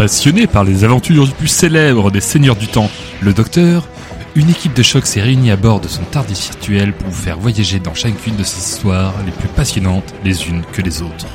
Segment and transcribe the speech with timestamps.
[0.00, 2.88] Passionné par les aventures les plus célèbres des seigneurs du temps,
[3.20, 3.86] le docteur,
[4.34, 7.38] une équipe de choc s'est réunie à bord de son tardis virtuel pour vous faire
[7.38, 11.26] voyager dans chacune de ces histoires les plus passionnantes les unes que les autres.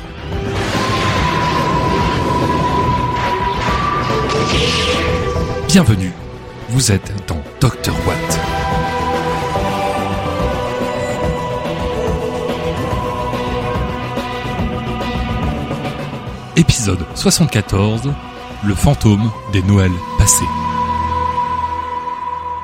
[5.68, 6.12] Bienvenue,
[6.70, 7.94] vous êtes dans Dr.
[8.04, 8.40] Watt.
[16.56, 18.10] Épisode 74
[18.66, 20.44] Le fantôme des Noëls passés.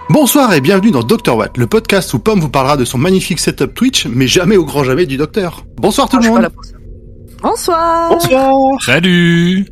[0.08, 3.38] Bonsoir et bienvenue dans Dr Watt, le podcast où Pomme vous parlera de son magnifique
[3.40, 5.64] setup Twitch, mais jamais au grand jamais du docteur.
[5.76, 6.50] Bonsoir tout Ah, le pas monde.
[7.42, 8.10] Bonsoir.
[8.10, 8.82] Bonsoir.
[8.82, 9.66] Salut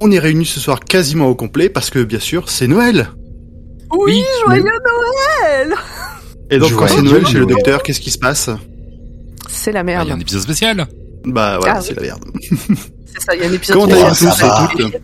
[0.00, 3.10] On est réunis ce soir quasiment au complet parce que bien sûr c'est Noël.
[3.92, 5.74] Oui, Oui, joyeux Noël.
[6.50, 8.50] Et donc quand c'est Noël chez le docteur, qu'est-ce qui se passe?
[9.48, 10.10] C'est la Ah, Il y a merde.
[10.12, 10.86] un épisode spécial
[11.24, 12.24] Bah voilà, Ah, c'est la merde.
[12.40, 13.76] C'est ça, il y a un épisode.
[13.76, 14.32] Comment allez-vous spécial.
[14.32, 14.68] tous Ça va.
[14.72, 14.94] et toutes?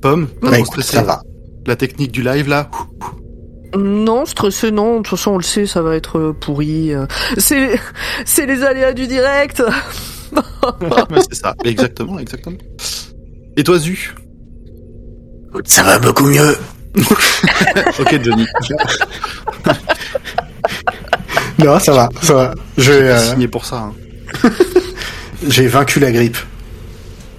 [0.00, 1.22] Pomme, Bah, Bah écoute, ça va.
[1.66, 2.70] la technique du live là
[3.76, 4.92] Non, stressé, non.
[4.92, 6.92] De toute façon, on le sait, ça va être euh, pourri.
[6.94, 7.06] euh.
[7.38, 7.78] C'est,
[8.24, 9.62] c'est les aléas du direct.
[11.30, 12.56] C'est ça, exactement, exactement.
[13.56, 14.14] Et toi Zu?
[15.64, 16.56] Ça va beaucoup mieux.
[18.00, 18.46] Ok Johnny,
[21.58, 22.54] Non, ça va, ça va.
[22.78, 23.76] Je, j'ai euh, signé pour ça.
[23.78, 23.92] hein.
[25.48, 26.36] j'ai vaincu la grippe.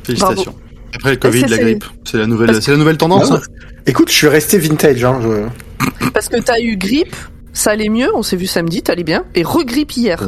[0.03, 0.55] Félicitations.
[1.01, 3.29] Après le Covid, la grippe, c'est la nouvelle, c'est la nouvelle tendance.
[3.29, 3.41] Non, hein.
[3.87, 5.03] Écoute, je suis resté vintage.
[5.03, 7.15] Hein, je- Parce que t'as eu grippe,
[7.53, 8.09] ça allait mieux.
[8.15, 9.23] On s'est vu samedi, t'allais bien.
[9.35, 10.27] Et regrippe hier.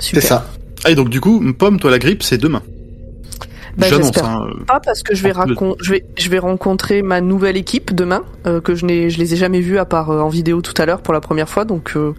[0.00, 0.46] C'est ça.
[0.84, 2.62] Ah et donc du coup, Pomme, toi la grippe, c'est demain.
[3.78, 4.06] Bah, J'annonce.
[4.08, 4.46] j'espère Hein.
[4.66, 7.20] pas parce que je vais, Un peu de- racon- je vais, je vais rencontrer ma
[7.22, 10.20] nouvelle équipe demain, euh, que je n'ai, je les ai jamais vus à part euh,
[10.20, 11.92] en vidéo tout à l'heure pour la première fois, donc.
[11.96, 12.12] Euh,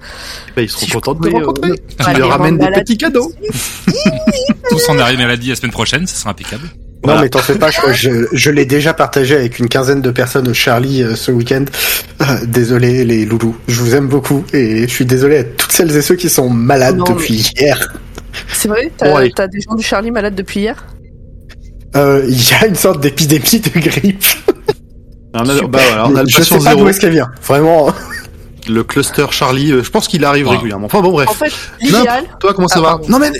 [0.55, 1.73] Bah, ils seront Si contents de te euh, rencontrer.
[1.99, 3.31] Tu leur ramènes des petits cadeaux.
[4.69, 6.67] Tous en arrêt maladie la semaine prochaine, ça sera impeccable.
[7.03, 7.17] Voilà.
[7.19, 7.69] Non, mais t'en fais pas.
[7.69, 11.31] Je, je, je l'ai déjà partagé avec une quinzaine de personnes au Charlie euh, ce
[11.31, 11.65] week-end.
[12.21, 15.95] Euh, désolé les loulous, je vous aime beaucoup et je suis désolé à toutes celles
[15.95, 17.93] et ceux qui sont malades Non, depuis hier.
[18.53, 20.85] C'est vrai, t'as, t'as des gens du Charlie malades depuis hier?
[21.95, 24.23] Euh, Il y a une sorte d'épidémie de grippe.
[25.35, 27.31] On a, bah voilà, on a le je sais pas d'où est-ce qu'elle vient.
[27.45, 27.91] Vraiment.
[28.69, 29.71] le cluster Charlie.
[29.71, 30.55] euh, Je pense qu'il arrive Ouais.
[30.55, 30.85] régulièrement.
[30.85, 31.27] Enfin bon bref.
[31.29, 31.51] En fait,
[31.81, 32.23] l'idéal.
[32.39, 33.07] Toi comment ça Ah, va pardon.
[33.09, 33.31] Non mais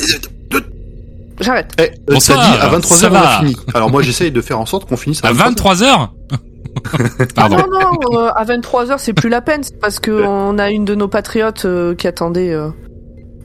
[1.39, 1.71] J'arrête.
[1.79, 3.55] eh, euh, ça dit à 23h ça on a fini.
[3.73, 5.85] Alors moi j'essaye de faire en sorte qu'on finisse à, À 23h
[6.35, 7.57] Ah Pardon.
[7.57, 7.63] non,
[8.11, 10.95] non, euh, à 23h, c'est plus la peine, c'est parce que on a une de
[10.95, 12.51] nos patriotes euh, qui attendait.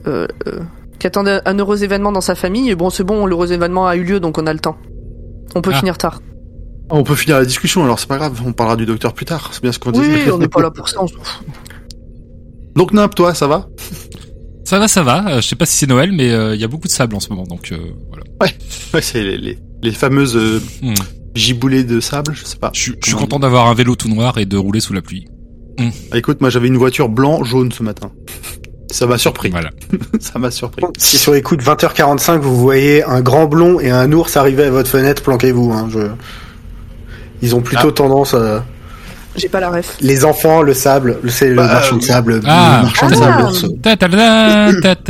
[0.07, 0.27] Euh,
[0.99, 3.95] qui attendait un heureux événement dans sa famille, et bon, c'est bon, l'heureux événement a
[3.95, 4.77] eu lieu, donc on a le temps.
[5.55, 5.77] On peut Ah.
[5.79, 6.21] finir tard.
[6.89, 8.41] On peut finir la discussion alors c'est pas grave.
[8.45, 9.49] On parlera du docteur plus tard.
[9.53, 10.31] C'est bien ce qu'on Oui, disait.
[10.31, 11.45] on n'est pas là pour ça, on s'en fout.
[12.75, 13.67] Donc Nimp toi ça va?
[14.69, 15.25] Ça va, ça va.
[15.27, 17.15] Euh, je sais pas si c'est Noël, mais euh, il y a beaucoup de sable
[17.15, 17.77] en ce moment, donc euh,
[18.09, 18.23] voilà.
[18.93, 20.93] Ouais c'est les, les, les fameuses euh, Hmm.
[21.33, 22.33] giboulées de sable.
[22.35, 22.69] Je sais pas.
[22.75, 24.93] Je, suis- je suis Comment content d'avoir un vélo tout noir et de rouler sous
[24.93, 25.27] la pluie.
[26.11, 28.11] Ah, écoute moi j'avais une voiture blanc jaune ce matin.
[28.91, 29.49] Ça m'a surpris.
[29.49, 29.69] Voilà.
[30.19, 30.83] ça m'a surpris.
[30.97, 34.65] Si sur les coups de 20h45 vous voyez un grand blond et un ours arriver
[34.65, 35.71] à votre fenêtre, planquez-vous.
[35.71, 35.99] Hein, je...
[37.41, 37.93] Ils ont plutôt Ah.
[37.93, 38.33] tendance.
[38.35, 38.59] euh,
[39.39, 39.97] J'ai pas la ref.
[40.01, 42.77] Les enfants, le sable, le- c'est le Bah, marchand de euh, sable, Ah.
[42.77, 43.17] le marchand de Ah.
[43.17, 43.73] sable.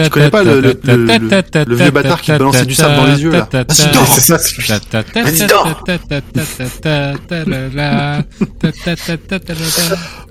[0.03, 3.21] Je connais pas le- le- le- le vieux bâtard qui balançait du sable dans les
[3.21, 3.47] yeux, là.
[3.69, 4.37] C'est ça,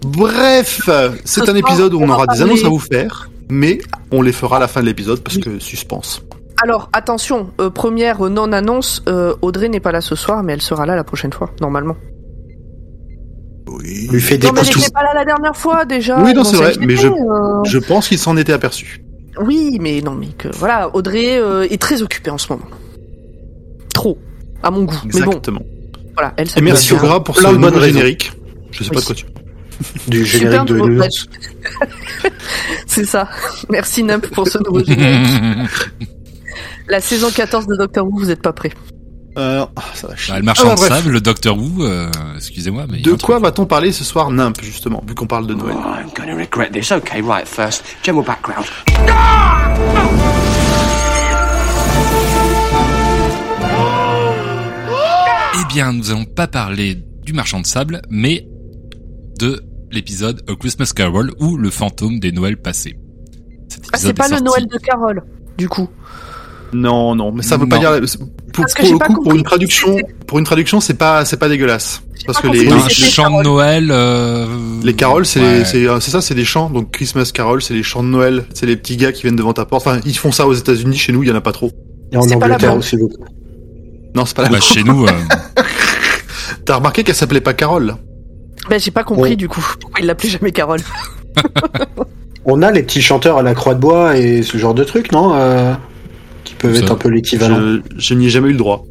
[0.06, 0.80] Bref,
[1.24, 3.78] c'est Ce un épisode où on aura des annonces à vous faire, mais
[4.10, 6.22] on les fera à la fin de l'épisode parce que suspense.
[6.64, 10.62] Alors, attention, euh, première euh, non-annonce, euh, Audrey n'est pas là ce soir, mais elle
[10.62, 11.96] sera là la prochaine fois, normalement.
[13.70, 14.08] Oui.
[14.10, 16.20] Lui fait des non, mais n'était pas là la dernière fois, déjà.
[16.22, 19.02] Oui, non, on c'est vrai, mais je- euh, Je pense qu'il s'en était aperçu.
[19.40, 22.66] Oui, mais non, mais que voilà, Audrey euh, est très occupée en ce moment.
[23.94, 24.18] Trop,
[24.62, 24.94] à mon goût.
[25.04, 25.62] Mais bon, Exactement.
[26.14, 26.48] voilà, elle.
[26.56, 28.32] Et merci au gras pour ce nouveau générique.
[28.70, 29.02] Je sais pas Oui.
[29.02, 29.24] de quoi tu
[30.08, 31.04] du générique de nouveau-.
[32.86, 33.28] C'est ça.
[33.70, 35.28] Merci Nimp pour ce nouveau générique.
[36.88, 38.72] La saison 14 de Doctor Who, vous n'êtes pas prêts.
[39.38, 40.32] Euh, ah, ça va chier.
[40.34, 40.88] Bah, le marchand Ah, de bref.
[40.92, 42.98] sable, le Docteur Who, euh, excusez-moi, mais...
[42.98, 45.54] il y a De quoi va-t-on parler ce soir, Nimp, justement, vu qu'on parle de
[45.54, 45.76] Noël?
[45.78, 46.90] Oh, I'm going to regret this.
[46.92, 48.66] Okay, right, first, general background.
[55.54, 58.46] Eh bien, nous allons pas parler du marchand de sable, mais
[59.38, 62.98] de l'épisode A Christmas Carol ou le fantôme des Noëls passés.
[63.92, 65.22] Ah, c'est pas le Noël de Carole,
[65.56, 65.88] du coup.
[66.72, 67.92] Non, non, mais ça veut pas dire.
[68.52, 70.80] Pour, Parce que pour j'ai le pas coup, pour compris une traduction, pour une traduction,
[70.80, 72.02] c'est pas, c'est pas dégueulasse.
[72.26, 72.72] Parce pas que les, compris.
[72.80, 73.44] Un Oui, c'était chant de.
[73.44, 73.88] Noël.
[73.90, 74.46] euh,
[74.82, 75.64] Les caroles, c'est ouais.
[75.64, 76.68] c'est euh, c'est ça, c'est des chants.
[76.70, 78.44] Donc Christmas Carol, c'est les chants de Noël.
[78.54, 79.86] C'est les petits gars qui viennent devant ta porte.
[79.86, 80.96] Enfin, ils font ça aux États-Unis.
[80.96, 81.70] Chez nous, il y en a pas trop.
[82.12, 83.24] Et en C'est pas la Angleterre aussi beaucoup.
[84.14, 85.10] Non, c'est pas la Bah, chez nous, euh,
[86.64, 87.94] T'as remarqué qu'elle s'appelait pas Carole
[88.68, 89.36] Ben j'ai pas compris Oh.
[89.36, 89.64] du coup.
[89.80, 90.80] Pourquoi il l'appelait jamais Carole
[92.44, 95.12] On a les petits chanteurs à la croix de bois et ce genre de trucs,
[95.12, 95.74] non euh,
[96.58, 96.80] peuvent Ça.
[96.82, 97.58] être un peu l'équivalent.
[97.60, 98.84] Je, je n'y ai jamais eu le droit.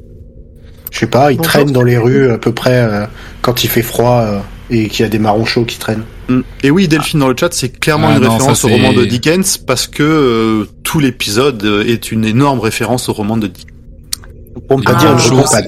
[0.92, 1.52] Je sais pas, ils Bonjour.
[1.52, 3.06] traînent dans les rues à peu près euh,
[3.42, 6.04] quand il fait froid euh, et qu'il y a des marrons chauds qui traînent.
[6.30, 6.40] Mm.
[6.64, 8.94] Et oui, Delphine dans le chat, c'est clairement Ah une non, référence ça, au roman
[8.94, 13.74] de Dickens parce que euh, tout l'épisode est une énorme référence au roman de Dickens.
[14.68, 15.32] Pour ne pas Ah, dire une chose.
[15.40, 15.68] rompade.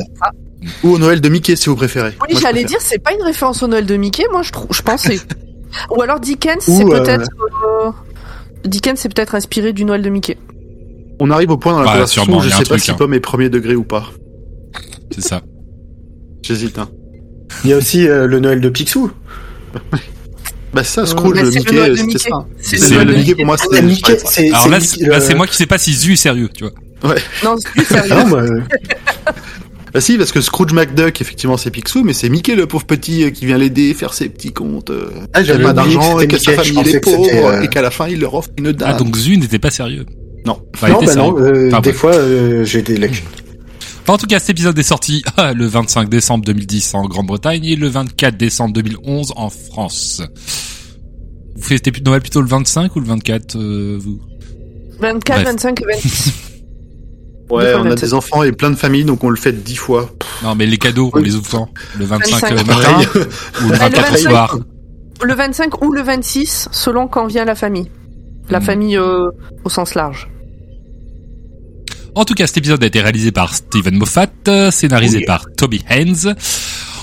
[0.84, 2.14] Ou au Noël de Mickey si vous préférez.
[2.28, 5.20] Oui, j'allais dire, c'est pas une référence au Noël de Mickey, moi je, je pensais.
[5.96, 7.30] Ou alors Dickens, c'est euh, peut-être.
[7.86, 7.92] euh,
[8.66, 10.38] Dickens, c'est peut-être inspiré du Noël de Mickey.
[11.20, 12.80] On arrive au point dans la Ouais, conversation sûrement, où je il sais pas truc,
[12.82, 12.96] si hein.
[12.98, 14.10] Pomme est premier degré ou pas.
[15.12, 15.42] c'est ça.
[16.42, 16.78] J'hésite.
[16.80, 16.90] Hein.
[17.64, 19.12] Il y a aussi euh, le Noël de Picsou.
[20.72, 22.46] Bah c'est ça, Scrooge, le c'est le Mickey, c'était ça.
[22.60, 23.36] C'est le le Noël de Mickey.
[23.36, 25.66] Pour moi, Ah, c'est Mickey, c'est Alors là, Mickey, c'est- là, c'est moi qui sais
[25.66, 27.16] pas si Zu est sérieux, tu vois.
[27.44, 28.12] Non, c'est plus sérieux.
[28.12, 28.62] Ah non, moi, euh,
[29.96, 33.24] Bah si, parce que Scrooge McDuck, effectivement, c'est Picsou, mais c'est Mickey, le pauvre petit,
[33.24, 36.20] euh, qui vient l'aider, faire ses petits comptes, euh, Ah, qui a j'avais pas d'argent,
[36.20, 38.50] et que sa famille il est pauvre, euh, et qu'à la fin, il leur offre
[38.60, 38.92] une dame.
[38.94, 40.06] Ah, donc Zu n'était pas sérieux.
[40.46, 40.62] Non.
[40.82, 43.26] Il non, bah non, euh, Enfin, des fois euh, j'ai des lacunes.
[44.04, 47.66] Enfin, en tout cas, cet épisode est sorti ah, le 25 décembre 2010 en Grande-Bretagne
[47.66, 50.22] et le 24 décembre 2011 en France.
[51.56, 54.20] Vous fêtez plus- Noël plutôt le 25 ou le 24, euh, vous?
[55.00, 55.48] 24, Bref.
[55.54, 56.34] 25 et 26.
[57.50, 58.00] Ouais, on a 27.
[58.02, 60.12] des enfants et plein de familles, donc on le fait dix fois.
[60.44, 61.70] Non, mais les cadeaux, on les ouvre quand?
[61.98, 62.50] Le 25 25.
[62.52, 63.08] le matin Pareil.
[63.66, 64.30] ou le Ah, le 24 au 25.
[64.30, 64.60] soir?
[65.24, 67.90] Le 25 ou le 26, selon quand vient la famille.
[68.50, 69.30] La famille euh,
[69.64, 70.30] au sens large.
[72.16, 75.26] En tout cas, cet épisode a été réalisé par Steven Moffat, euh, scénarisé Oui.
[75.26, 76.36] par Toby Haynes.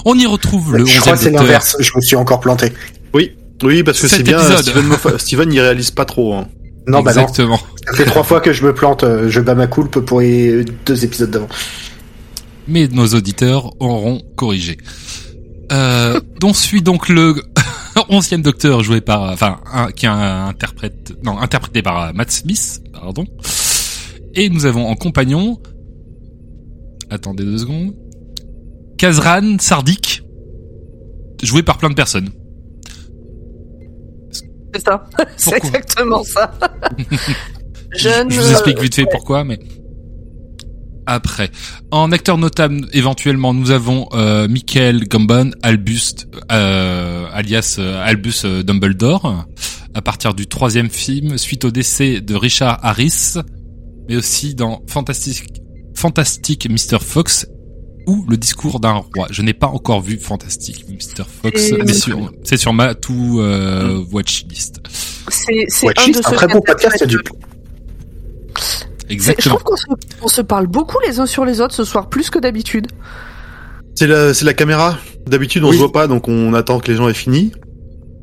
[0.05, 2.73] On y retrouve le je 11e crois que c'est l'inverse, je me suis encore planté.
[3.15, 3.33] Oui,
[3.63, 4.63] oui, parce que c'est bien, épisode.
[4.63, 6.35] Steven, Moffat- Steven, il réalise pas trop.
[6.35, 6.49] Hein.
[6.89, 7.61] Non, bah non, Exactement.
[7.87, 10.65] ça fait trois fois que je me plante, euh, je bats ma coulpe pour les
[10.85, 11.49] deux épisodes d'avant.
[12.69, 14.77] mais nos auditeurs auront corrigé.
[15.73, 17.35] Euh, dont suit donc le
[18.09, 23.27] onzième docteur joué par, enfin, un, qui interprète, non, interprété par euh, Matt Smith, pardon.
[24.35, 25.61] Et nous avons en compagnon,
[27.11, 27.95] attendez deux secondes,
[28.99, 30.23] Kazran Sardik,
[31.43, 32.31] joué par plein de personnes.
[34.75, 35.05] C'est ça.
[35.37, 36.53] c'est exactement ça.
[37.97, 38.31] Jeune.
[38.31, 39.59] Je vous explique vite fait pourquoi, mais
[41.07, 41.51] après.
[41.91, 46.15] En acteur notable, éventuellement, nous avons euh, Michael Gambon, Albus,
[46.53, 49.47] euh, alias euh, Albus euh, Dumbledore,
[49.95, 53.35] à partir du troisième film, suite au décès de Richard Harris,
[54.09, 55.45] mais aussi dans Fantastic,
[55.95, 56.99] Fantastic Mr.
[57.01, 57.47] Fox
[58.09, 59.27] ou Le discours d'un roi.
[59.31, 61.25] Je n'ai pas encore vu Fantastic Mr.
[61.43, 64.77] Fox, Et- mais sur- c'est sur ma tout euh, watchlist.
[65.29, 67.19] C'est c'est un de ceux très bon podcast, il y a du
[69.09, 69.55] C'est- Je Exactement.
[69.57, 69.85] trouve qu'on se,
[70.23, 72.89] on se parle beaucoup les uns sur les autres ce soir, plus que d'habitude.
[73.95, 74.99] C'est la, c'est la caméra.
[75.27, 75.75] D'habitude, on Oui.
[75.75, 77.53] se voit pas, donc on attend que les gens aient fini.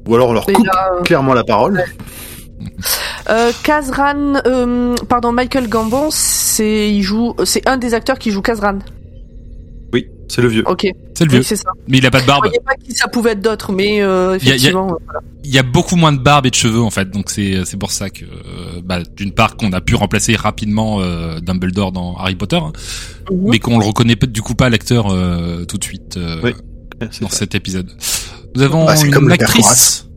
[0.07, 1.83] Ou alors on leur coupe là, clairement la parole.
[3.29, 8.41] euh, Kazran, euh, pardon, Michael Gambon, c'est il joue, c'est un des acteurs qui joue
[8.41, 8.79] Kazran.
[10.33, 10.63] C'est le vieux.
[10.65, 11.39] Ok, C'est le vieux.
[11.39, 11.69] oui, c'est ça.
[11.87, 12.43] Mais il a pas de Je barbe.
[12.45, 14.87] voyais pas qui ça pouvait être d'autres, mais euh, il y a- effectivement.
[15.05, 15.19] voilà.
[15.43, 17.77] Il y a beaucoup moins de barbe et de cheveux en fait, donc c'est c'est
[17.77, 22.15] pour ça que euh, bah, d'une part qu'on a pu remplacer rapidement euh, Dumbledore dans
[22.15, 22.71] Harry Potter, hein,
[23.31, 23.49] Mhm.
[23.49, 26.53] mais qu'on le reconnaît du coup pas l'acteur euh, tout de suite euh, Oui,
[27.21, 27.37] dans ça.
[27.37, 27.91] cet épisode.
[28.55, 30.07] Nous avons Bah, une actrice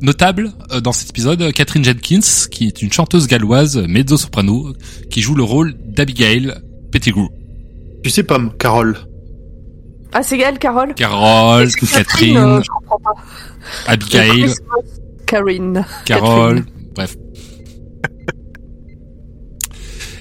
[0.00, 4.72] notable euh, dans cet épisode, Catherine Jenkins, qui est une chanteuse galloise mezzo-soprano,
[5.10, 6.54] qui joue le rôle d'Abigail
[6.92, 7.28] Pettigrew.
[8.04, 8.98] Tu sais, Pomme, Carole.
[10.12, 10.94] Ah, c'est elle, Carole.
[10.94, 13.14] Carole, Catherine, euh, je comprends pas.
[13.86, 14.52] Abigail,
[15.26, 15.86] Karine.
[16.04, 16.92] Carole, Catherine.
[16.94, 17.16] bref.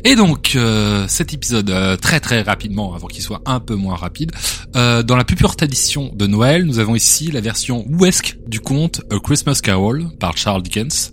[0.06, 3.96] Et donc, euh, cet épisode, euh, très très rapidement, avant qu'il soit un peu moins
[3.96, 4.32] rapide,
[4.78, 8.62] euh, dans la plus pure tradition de Noël, nous avons ici la version ouesque du
[8.62, 11.12] conte A Christmas Carol par Charles Dickens.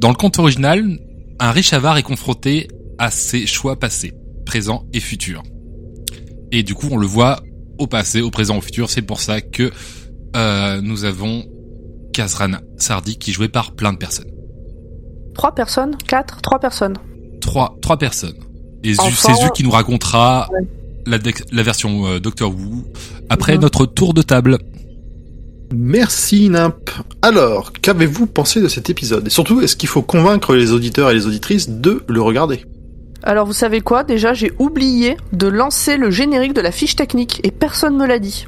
[0.00, 0.98] Dans le conte original,
[1.38, 2.66] un riche avare est confronté
[2.98, 4.12] à ses choix passés,
[4.44, 5.42] présents et futurs.
[6.56, 7.40] Et du coup, on le voit
[7.78, 8.88] au passé, au présent, au futur.
[8.88, 9.70] C'est pour ça que
[10.36, 11.44] euh, nous avons
[12.12, 14.30] Kazran Sardi qui est joué par plein de personnes.
[15.34, 16.94] Trois personnes, quatre, trois personnes.
[17.40, 18.36] Trois, trois personnes.
[18.84, 20.60] Et c'est Zu qui nous racontera Ouais.
[21.06, 22.84] la, dex- la version euh, Doctor Who
[23.28, 23.62] après Mhm.
[23.62, 24.58] notre tour de table.
[25.74, 26.88] Merci, Nimp.
[27.22, 29.26] Alors, qu'avez-vous pensé de cet épisode?
[29.26, 32.64] Et surtout, est-ce qu'il faut convaincre les auditeurs et les auditrices de le regarder?
[33.26, 34.04] Alors, vous savez quoi?
[34.04, 38.18] Déjà, j'ai oublié de lancer le générique de la fiche technique et personne me l'a
[38.18, 38.46] dit.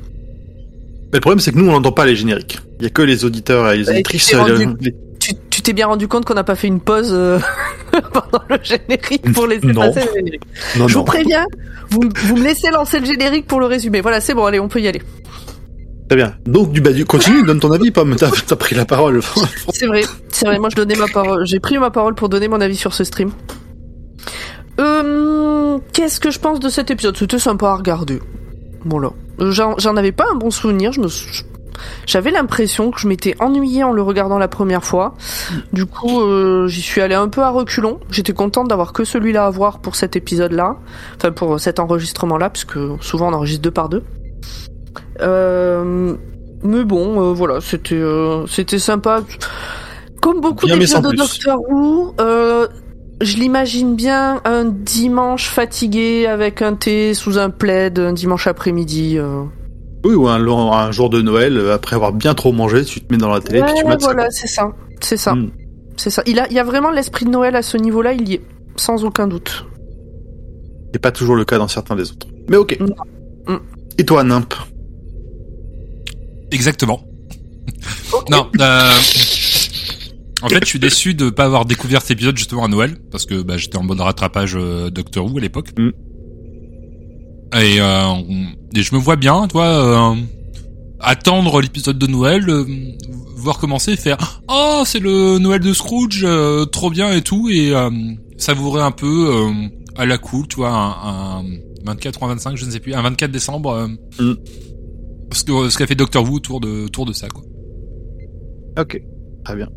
[1.12, 2.59] Mais le problème, c'est que nous, on n'entend pas les génériques.
[2.78, 4.26] Il y a que les auditeurs et les Ouais, auditrices.
[4.26, 7.38] tu t'es euh, Tu t'es bien rendu compte qu'on n'a pas fait une pause euh,
[8.12, 9.80] pendant le générique pour laisser Non.
[9.80, 10.42] passer le générique.
[10.78, 11.04] Non, Je vous non.
[11.06, 11.47] préviens,
[11.88, 14.02] vous, vous me laissez lancer le générique pour le résumé.
[14.02, 15.00] Voilà, c'est bon, allez, on peut y aller.
[16.09, 16.35] Très bien.
[16.45, 18.14] Donc, du, bah, du, continue, donne ton avis, Pomme.
[18.16, 19.21] T'as t'as pris la parole.
[19.73, 20.59] C'est vrai, c'est vrai.
[20.59, 21.47] Moi, je donnais ma parole.
[21.47, 23.30] J'ai pris ma parole pour donner mon avis sur ce stream.
[24.80, 27.16] Euh, Qu'est-ce que je pense de cet épisode?
[27.16, 28.21] C'était sympa à regarder.
[28.85, 29.11] Voilà.
[29.40, 30.92] Euh, J'en j'en avais pas un bon souvenir.
[30.92, 31.09] Je me,
[32.06, 35.14] j'avais l'impression que je m'étais ennuyée en le regardant la première fois.
[35.73, 38.00] Du coup, euh, j'y suis allée un peu à reculons.
[38.11, 40.76] J'étais contente d'avoir que celui-là à voir pour cet épisode-là,
[41.16, 44.04] enfin pour cet enregistrement-là, puisque souvent on enregistre deux par deux.
[45.21, 46.14] Euh,
[46.62, 49.21] mais bon, euh, voilà, c'était euh, c'était sympa.
[50.21, 51.16] Comme beaucoup d'épisodes de.
[51.16, 52.66] Doctor Who, euh,
[53.20, 59.16] je l'imagine bien un dimanche fatigué avec un thé sous un plaid, un dimanche après-midi.
[59.18, 59.42] euh.
[60.04, 63.00] Oui, ou un, long- un jour de Noël, euh, après avoir bien trop mangé, tu
[63.00, 64.06] te mets dans la télé, puis tu Ouais, mates ça.
[64.12, 64.70] voilà, c'est ça,
[65.00, 65.50] c'est ça, Mm.
[65.96, 66.23] c'est ça.
[66.26, 68.42] Il a, il y a vraiment l'esprit de Noël à ce niveau-là, il y est,
[68.76, 69.64] sans aucun doute.
[70.92, 72.26] C'est pas toujours le cas dans certains des autres.
[72.49, 72.76] Mais ok.
[72.80, 72.94] Non.
[73.54, 73.58] Mm.
[73.99, 74.54] Et toi, Nimp?
[76.52, 77.00] Exactement.
[78.30, 78.90] Non, euh,
[80.43, 83.25] en fait, je suis déçu de pas avoir découvert cet épisode justement à Noël, parce
[83.26, 85.71] que bah, j'étais en mode rattrapage euh, Doctor Who à l'époque.
[85.78, 85.90] Mm.
[87.59, 88.14] Et, euh,
[88.75, 90.14] et je me vois bien, toi, euh,
[91.00, 92.64] attendre l'épisode de Noël, euh,
[93.37, 96.26] voir commencer et faire «Oh, c'est le Noël de Scrooge,
[96.73, 97.73] trop bien et tout», et
[98.37, 99.31] savourer un peu
[99.97, 101.45] à la cool, tu vois, un, un
[101.87, 103.88] 24 ou un 25, je ne sais plus, un 24 décembre,
[104.19, 104.35] Mm.
[105.33, 107.43] ce qu'a fait Doctor Who autour de, autour de ça, quoi.
[108.78, 109.00] Ok.
[109.45, 109.69] Très bien.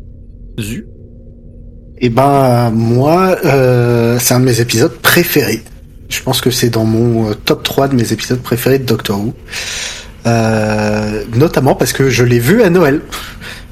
[2.00, 5.62] Et ben moi, euh, c'est un de mes épisodes préférés.
[6.08, 9.20] Je pense que c'est dans mon euh, top 3 de mes épisodes préférés de Doctor
[9.20, 9.34] Who.
[10.26, 13.00] Euh, notamment parce que je l'ai vu à Noël.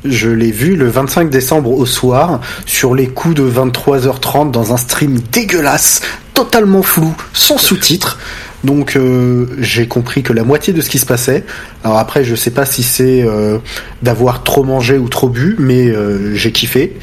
[0.04, 4.76] Je l'ai vu le 25 décembre au soir, sur les coups de 23h30 dans un
[4.76, 6.02] stream dégueulasse,
[6.34, 8.18] totalement flou, sans sous-titres.
[8.64, 11.44] Donc euh, j'ai compris que la moitié de ce qui se passait.
[11.84, 13.58] Alors après, je sais pas si c'est euh,
[14.02, 16.96] d'avoir trop mangé ou trop bu, mais euh, j'ai kiffé.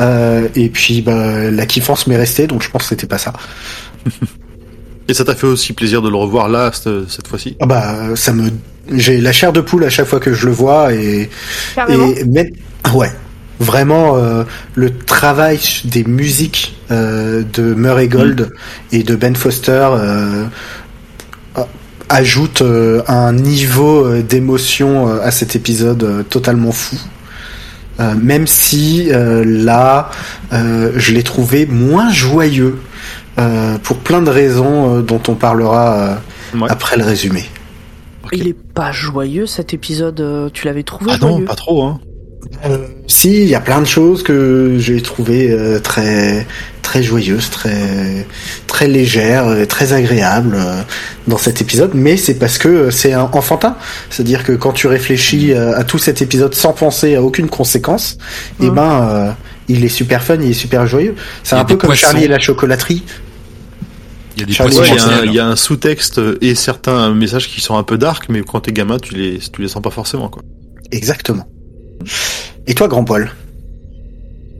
[0.00, 3.32] Euh, et puis bah, la kiffance m'est restée, donc je pense que c'était pas ça.
[5.08, 7.56] Et ça t'a fait aussi plaisir de le revoir là, cette, cette fois-ci?
[7.60, 8.50] Ah bah ça me,
[8.92, 11.28] j'ai la chair de poule à chaque fois que je le vois et
[11.74, 12.12] Carrément?
[12.16, 12.48] et même
[12.94, 13.10] ouais
[13.62, 18.50] vraiment euh, le travail des musiques euh, de Murray Gold
[18.90, 20.44] et de Ben Foster euh,
[22.12, 26.96] ajoute euh, un niveau euh, d'émotion euh, à cet épisode euh, totalement fou.
[28.00, 30.10] Euh, même si euh, là,
[30.52, 32.78] euh, je l'ai trouvé moins joyeux
[33.38, 36.14] euh, pour plein de raisons euh, dont on parlera euh,
[36.54, 36.68] Ouais.
[36.70, 37.44] après le résumé.
[38.30, 40.20] Il est pas joyeux cet épisode.
[40.20, 41.98] euh, Tu l'avais trouvé Ah non, pas trop, hein.
[43.12, 46.46] Si, il y a plein de choses que j'ai trouvé euh, très
[46.80, 48.26] très joyeuses, très
[48.66, 50.80] très légères, très agréables euh,
[51.28, 53.76] dans cet épisode, mais c'est parce que euh, c'est un enfantin.
[54.10, 58.16] C'est-à-dire que quand tu réfléchis euh, à tout cet épisode sans penser à aucune conséquence,
[58.60, 58.74] et Mhm.
[58.74, 59.30] ben euh,
[59.68, 61.14] il est super fun, il est super joyeux.
[61.44, 62.06] C'est un peu comme poissons.
[62.06, 63.02] Charlie et la chocolaterie.
[64.36, 65.28] Il y a des Charlie, Ouais, poissons il y a un- mortels.
[65.28, 68.60] il y, a un sous-texte et certains messages qui sont un peu dark, mais quand
[68.60, 70.42] t'es gamin, tu les, tu les sens pas forcément, quoi.
[70.90, 71.46] Exactement.
[72.66, 73.30] Et toi, grand poil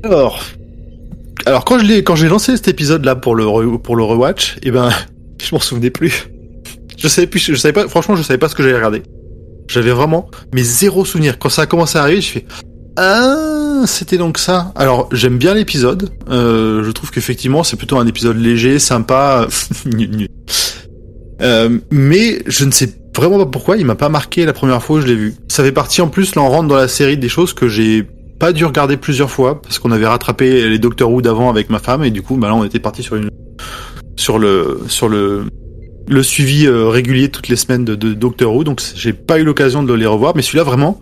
[0.03, 0.41] Alors,
[1.47, 4.57] alors quand je l'ai, quand j'ai lancé cet épisode-là pour le re- pour le rewatch,
[4.63, 4.91] eh ben,
[5.43, 6.29] je m'en souvenais plus.
[6.99, 9.03] Je savais plus, je savais pas, franchement, je savais pas ce que j'allais regarder.
[9.69, 11.39] J'avais vraiment, mais zéro souvenir.
[11.39, 12.45] Quand ça a commencé à arriver, je fais,
[12.97, 14.73] ah, c'était donc ça.
[14.77, 16.11] Alors, j'aime bien l'épisode.
[16.29, 19.47] Euh, je trouve qu'effectivement, c'est plutôt un épisode léger, sympa.
[21.41, 24.97] Euh, mais je ne sais vraiment pas pourquoi il m'a pas marqué la première fois
[24.97, 25.35] où je l'ai vu.
[25.49, 28.07] Ça fait partie en plus, là on rentre dans la série des choses que j'ai
[28.43, 31.79] pas dû regarder plusieurs fois parce qu'on avait rattrapé les Doctor Who d'avant avec ma
[31.79, 33.31] femme et du coup bah là on était parti sur une
[34.17, 35.45] sur le sur le
[36.09, 38.65] le suivi euh, régulier toutes les semaines de, de Doctor Who.
[38.65, 40.99] Donc j'ai pas eu l'occasion de les revoir mais celui-là vraiment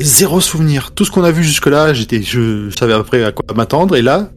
[0.00, 0.92] zéro souvenir.
[0.92, 4.00] Tout ce qu'on a vu jusque là j'étais je savais après à quoi m'attendre et
[4.00, 4.30] là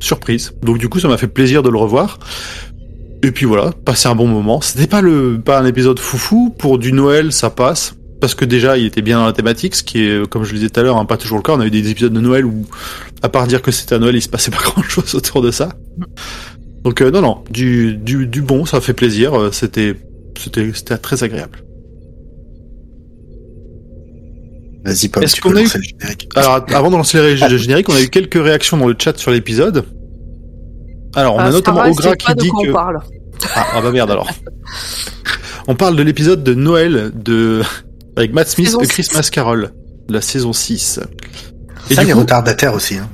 [0.00, 0.52] surprise.
[0.62, 2.18] Donc du coup ça m'a fait plaisir de le revoir
[3.22, 6.78] et puis voilà passer un bon moment c'était pas le pas un épisode foufou pour
[6.78, 10.02] du Noël ça passe parce que déjà il était bien dans la thématique, ce qui
[10.02, 11.52] est, comme je le disais tout à l'heure, hein, pas toujours le cas.
[11.52, 12.66] On a eu des épisodes de Noël où,
[13.22, 15.52] à part dire que c'était à Noël, il se passait pas grand chose autour de
[15.52, 15.68] ça.
[16.82, 19.38] Donc euh, non, non, du, du, du bon, ça fait plaisir.
[19.38, 19.94] euh, C'était,
[20.36, 21.60] c'était, c'était très agréable.
[24.84, 26.28] Vas-y, Paul, Est-ce tu qu'on a eu- lancer le générique.
[26.34, 29.16] Alors avant de lancer les le générique, on a eu quelques réactions dans le chat
[29.16, 29.84] sur l'épisode.
[31.18, 33.00] Alors on Ah, a notamment Sarah, Ogra qui de dit que on parle.
[33.54, 34.28] ah, ah bah merde alors.
[35.66, 37.62] On parle de l'épisode de Noël de
[38.16, 38.86] avec Matt Smith, six.
[38.88, 39.72] Christmas Carol,
[40.08, 41.00] de la saison 6.
[41.90, 42.96] Et Ça, du les coup, retardataires aussi.
[42.96, 43.08] Hein.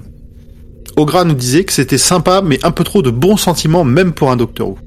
[0.96, 4.30] Ogra nous disait que c'était sympa, mais un peu trop de bons sentiments, même pour
[4.30, 4.78] un Doctor Who.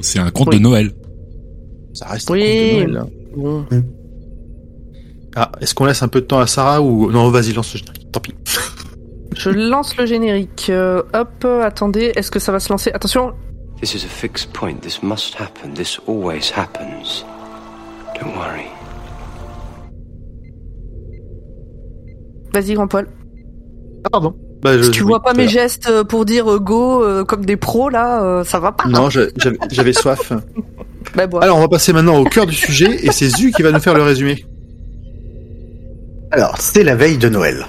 [0.00, 0.58] C'est un conte Oui.
[0.58, 0.92] de Noël.
[1.94, 2.42] Ça reste Oui.
[2.42, 3.08] un conte de Noël, hein.
[3.36, 3.64] Bon.
[5.36, 7.78] Ah, est-ce qu'on laisse un peu de temps à Sarah ou non Vas-y, lance le
[7.80, 8.10] générique.
[8.12, 8.34] Tant pis.
[9.38, 10.66] Je lance le générique.
[10.70, 12.90] Euh, hop, attendez, est-ce que ça va se lancer?
[12.92, 13.32] Attention,
[13.80, 14.74] This is a fixed point.
[14.80, 15.72] This must happen.
[15.74, 17.24] This always happens.
[18.20, 18.66] Don't worry.
[22.52, 23.06] vas-y grand Paul.
[24.04, 24.34] Ah pardon.
[24.62, 27.44] Bah, je- Si tu vois pas mes gestes euh, pour dire euh, go euh, comme
[27.44, 28.88] des pros là, euh, ça va pas.
[28.88, 30.32] Non, je- j'avais j'avais soif.
[31.14, 31.38] Bah, bon.
[31.38, 33.78] Alors, on va passer maintenant au cœur du sujet et c'est Zu qui va nous
[33.80, 34.44] faire le résumé.
[36.32, 37.64] Alors, c'est la veille de Noël.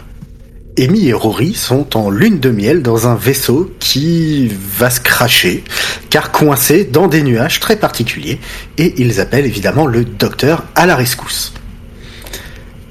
[0.77, 5.63] Amy et Rory sont en lune de miel dans un vaisseau qui va se cracher,
[6.09, 8.39] car coincé dans des nuages très particuliers,
[8.77, 11.53] et ils appellent évidemment le docteur à la rescousse.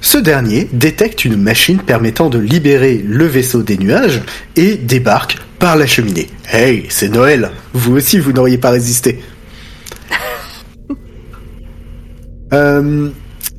[0.01, 4.21] Ce dernier détecte une machine permettant de libérer le vaisseau des nuages
[4.55, 6.29] et débarque par la cheminée.
[6.49, 9.19] Hey, c'est Noël, vous aussi vous n'auriez pas résisté.
[12.51, 13.11] Euh,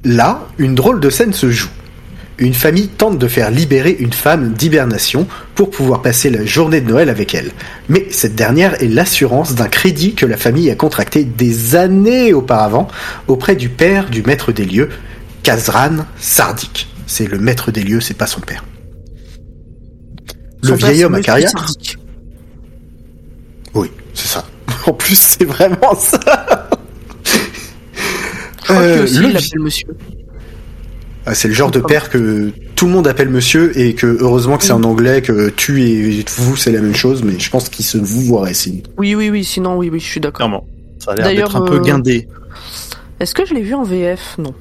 [0.03, 1.69] là, une drôle de scène se joue.
[2.41, 6.89] Une famille tente de faire libérer une femme d'hibernation pour pouvoir passer la journée de
[6.89, 7.51] Noël avec elle.
[7.91, 12.89] Mais cette dernière est l'assurance d'un crédit que la famille a contracté des années auparavant
[13.29, 14.89] auprès du père du maître des lieux,
[15.43, 16.89] Kazran Sardik.
[17.07, 18.65] C'est le maître des lieux, c'est pas son père.
[20.63, 21.53] Le Son vieil homme à carrière.
[23.75, 24.47] Oui, c'est ça.
[24.87, 26.71] En plus, c'est vraiment ça.
[28.63, 29.87] Je crois Euh, aussi, le il monsieur.
[31.27, 34.57] Ah, c'est le genre de père que tout le monde appelle monsieur et que heureusement
[34.57, 37.69] que c'est en anglais, que tu et vous c'est la même chose, mais je pense
[37.69, 38.83] qu'il se vous voirait si.
[38.97, 40.47] Oui, oui, oui, sinon, oui, oui, je suis d'accord.
[40.47, 40.67] Clairement.
[40.99, 42.29] Ça a l'air D'ailleurs, d'être un peu euh, guindé.
[43.21, 44.55] Est-ce que je l'ai vu en VF Non.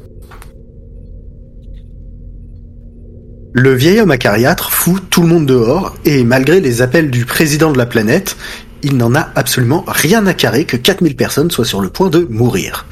[3.53, 7.71] Le vieil homme acariâtre fout tout le monde dehors et malgré les appels du président
[7.71, 8.37] de la planète,
[8.83, 12.27] il n'en a absolument rien à carrer que 4000 personnes soient sur le point de
[12.29, 12.85] mourir.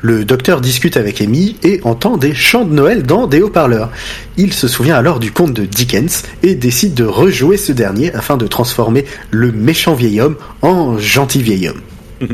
[0.00, 3.90] Le docteur discute avec Amy et entend des chants de Noël dans des haut-parleurs.
[4.36, 8.36] Il se souvient alors du conte de Dickens et décide de rejouer ce dernier afin
[8.36, 11.80] de transformer le méchant vieil homme en gentil vieil homme.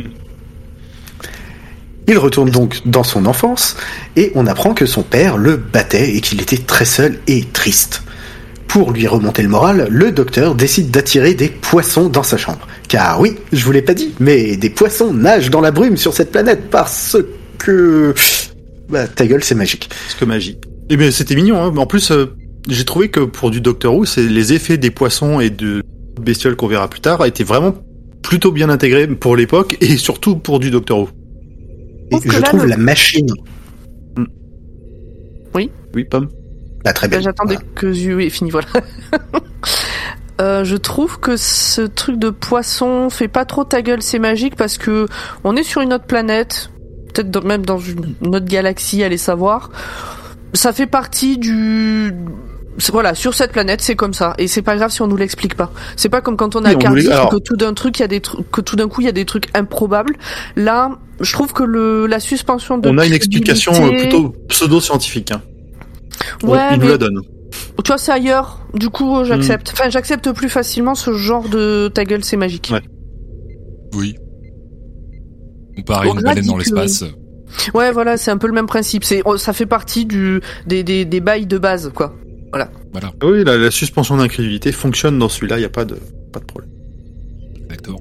[2.06, 3.78] Il retourne donc dans son enfance
[4.14, 8.02] et on apprend que son père le battait et qu'il était très seul et triste.
[8.68, 12.66] Pour lui remonter le moral, le docteur décide d'attirer des poissons dans sa chambre.
[12.88, 16.12] Car oui, je vous l'ai pas dit, mais des poissons nagent dans la brume sur
[16.12, 17.16] cette planète parce
[17.64, 18.14] que...
[18.88, 19.88] Bah ta gueule, c'est magique.
[19.88, 20.58] Parce que magie.
[20.90, 21.62] Eh bien, c'était mignon.
[21.62, 21.74] Hein.
[21.76, 22.26] En plus, euh,
[22.68, 25.82] j'ai trouvé que pour du Doctor Who, c'est les effets des poissons et de
[26.20, 27.74] bestioles qu'on verra plus tard étaient vraiment
[28.22, 31.08] plutôt bien intégrés pour l'époque et surtout pour du Doctor Who.
[32.12, 33.26] Et je là, trouve le- la machine...
[35.54, 35.70] Oui,
[36.04, 36.28] Pomme.
[36.84, 37.24] Bah, très Bah, belle.
[37.24, 37.70] J'attendais Voilà.
[37.76, 38.66] que Zu ait fini, voilà.
[40.40, 44.56] Euh, je trouve que ce truc de poisson fait pas trop ta gueule, c'est magique
[44.56, 45.06] parce que
[45.44, 46.70] on est sur une autre planète,
[47.14, 49.70] peut-être même dans une autre galaxie, allez savoir.
[50.52, 52.12] Ça fait partie du
[52.92, 55.54] voilà, sur cette planète, c'est comme ça, et c'est pas grave si on nous l'explique
[55.54, 55.70] pas.
[55.96, 58.04] C'est pas comme quand on est Oui, on Cardiff, que tout d'un truc, il y
[58.04, 60.16] a des trucs, que tout d'un coup, il y a des trucs improbables.
[60.56, 65.30] Là, je trouve que le la suspension de On a une explication euh, plutôt pseudo-scientifique.
[65.30, 65.42] Hein.
[66.42, 67.20] On- Ouais, il nous mais- la donne.
[67.84, 68.60] tu vois, c'est ailleurs.
[68.74, 69.68] Du coup, euh, j'accepte.
[69.70, 69.74] Hmm.
[69.74, 72.70] Enfin, j'accepte plus facilement ce genre de ta gueule, c'est magique.
[72.72, 72.82] Ouais.
[73.94, 74.16] Oui.
[75.76, 77.04] Comparé à une baleine dans l'espace.
[77.72, 79.04] Ouais, voilà, c'est un peu le même principe.
[79.04, 82.14] C'est, oh, ça fait partie du des, des, des bails de base, quoi.
[82.52, 82.70] Voilà.
[83.22, 85.96] Oui, la, la suspension d'incrédulité fonctionne dans celui-là, il n'y a pas de,
[86.32, 86.70] pas de problème.
[87.64, 88.00] Exactement.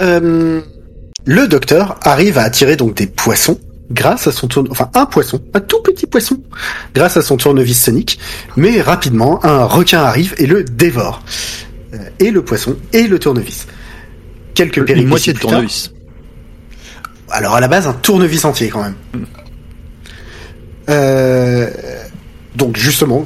[0.00, 0.60] Euh,
[1.26, 3.58] le docteur arrive à attirer donc des poissons
[3.90, 6.42] grâce à son tourne, enfin un poisson, un tout petit poisson,
[6.94, 8.18] grâce à son tournevis sonique.
[8.56, 11.22] Mais rapidement, un requin arrive et le dévore.
[11.92, 13.66] Euh, et le poisson et le tournevis.
[14.54, 15.92] Quelques Une péripéties moitié de plus tard- tournevis.
[17.30, 18.94] Alors à la base, un tournevis entier quand même.
[20.90, 21.70] Euh,
[22.56, 23.24] donc justement,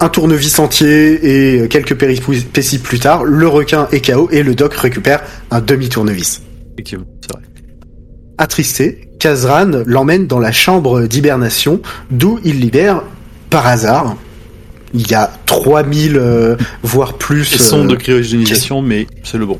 [0.00, 4.74] un tournevis entier et quelques péripéties plus tard, le requin est KO et le doc
[4.74, 6.42] récupère un demi-tournevis.
[6.74, 7.42] Effectivement, c'est vrai.
[8.38, 11.80] Attristé, Kazran l'emmène dans la chambre d'hibernation,
[12.12, 13.02] d'où il libère,
[13.50, 14.16] par hasard,
[14.94, 17.50] il y a 3000, euh, voire plus...
[17.50, 19.58] Les sons euh, de cryogénisation, mais c'est le bon.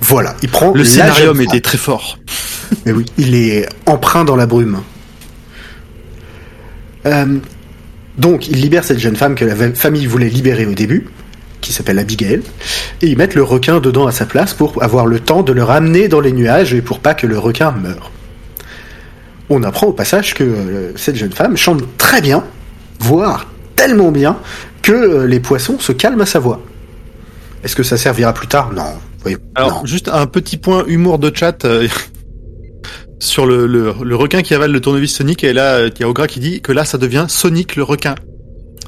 [0.00, 2.18] Voilà, il prend Le jeune était très fort.
[2.86, 4.80] Mais oui, il est empreint dans la brume.
[7.06, 7.38] Euh,
[8.16, 11.06] donc, il libère cette jeune femme que la famille voulait libérer au début,
[11.60, 12.42] qui s'appelle Abigail,
[13.00, 15.62] et ils mettent le requin dedans à sa place pour avoir le temps de le
[15.62, 18.10] ramener dans les nuages et pour pas que le requin meure.
[19.50, 22.44] on apprend au passage que euh, cette jeune femme chante très bien,
[23.00, 24.36] voire tellement bien,
[24.82, 26.60] que euh, les poissons se calment à sa voix.
[27.62, 28.72] Est-ce que ça servira plus tard?
[28.72, 28.94] Non.
[29.24, 29.86] Oui, Alors, non.
[29.86, 31.88] juste un petit point humour de chat euh,
[33.18, 36.04] sur le, le, le requin qui avale le tournevis Sonic, et là, euh, il y
[36.04, 38.14] a Ogra qui dit que là, ça devient Sonic le requin,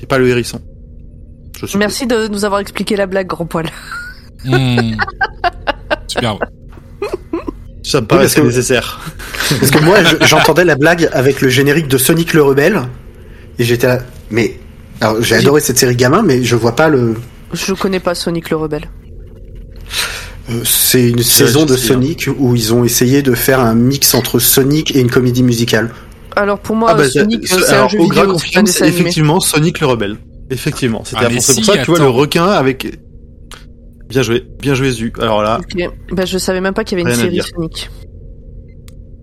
[0.03, 0.61] et pas le hérisson.
[1.63, 1.77] Je.
[1.77, 3.67] Merci de nous avoir expliqué la blague, grand poil.
[4.45, 4.95] Hmm.
[6.07, 6.39] Super.
[7.83, 9.01] Ça me Oui, paraît parce que- nécessaire.
[9.59, 12.81] Parce que moi, je- j'entendais la blague avec le générique de Sonic le Rebelle,
[13.59, 13.99] et j'étais là.
[14.31, 14.59] Mais.
[15.03, 17.15] Alors, j'ai adoré cette série gamin, mais je vois pas le.
[17.53, 18.89] Je connais pas Sonic le rebelle.
[20.51, 21.77] Euh, C'est une saison de bien.
[21.77, 25.91] Sonic où ils ont essayé de faire un mix entre Sonic et une comédie musicale.
[26.37, 28.37] Alors pour moi, Ah bah, Sonic, c'est- euh, c'est un alors, jeu vidéo,
[28.67, 30.17] c'est effectivement Sonic le rebelle.
[30.51, 32.99] Effectivement, c'était Ah, pour si, ça que tu vois le requin avec.
[34.09, 35.13] Bien joué, bien joué Zu.
[35.21, 35.89] Alors là, Ok.
[36.13, 37.41] Bah, je savais même pas qu'il y avait une série.
[37.55, 37.89] Sonic.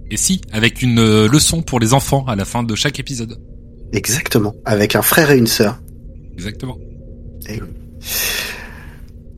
[0.09, 3.35] Et si, avec une euh, leçon pour les enfants à la fin de chaque épisode.
[3.91, 4.53] Exactement.
[4.63, 5.79] Avec un frère et une sœur.
[6.33, 6.77] Exactement.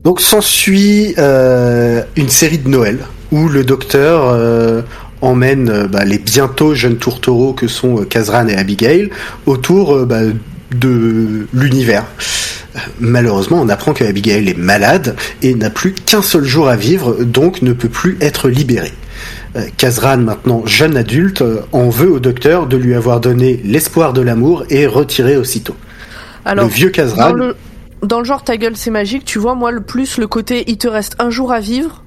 [0.04, 3.00] Donc s'ensuit euh, une série de Noël
[3.32, 4.80] où le docteur euh,
[5.20, 9.10] emmène euh, bah, les bientôt jeunes tourtereaux que sont euh, Kazran et Abigail
[9.44, 10.20] autour bah,
[10.74, 12.06] de l'univers.
[12.98, 17.24] Malheureusement, on apprend que Abigail est malade et n'a plus qu'un seul jour à vivre,
[17.24, 18.92] donc ne peut plus être libérée.
[19.76, 24.64] Kazran, maintenant jeune adulte, en veut au docteur de lui avoir donné l'espoir de l'amour
[24.70, 25.74] et retiré aussitôt.
[26.44, 27.56] Alors, le vieux Kazran, dans le,
[28.02, 30.78] dans le genre ta gueule c'est magique, tu vois, moi le plus le côté il
[30.78, 32.04] te reste un jour à vivre,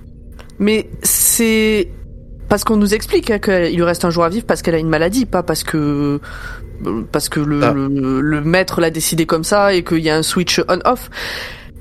[0.60, 1.90] mais c'est
[2.50, 4.80] parce qu'on nous explique hein, qu'il lui reste un jour à vivre parce qu'elle a
[4.80, 6.20] une maladie, pas parce que
[7.12, 7.74] parce que le, Ah.
[7.74, 11.10] le, le maître l'a décidé comme ça et qu'il y a un switch on-off.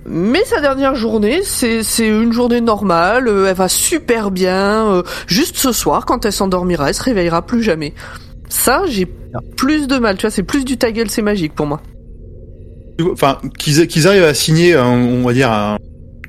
[0.04, 4.86] Mais sa dernière journée, c'est c'est une journée normale, euh, elle va super bien.
[4.88, 7.94] euh, juste ce soir, quand elle s'endormira, elle se réveillera plus jamais.
[8.48, 9.06] Ça, j'ai
[9.56, 11.80] plus de mal, tu vois, c'est plus du ta gueule, c'est magique pour moi.
[13.12, 15.78] Enfin, qu'ils qu'ils arrivent à signer, un- on va dire, un,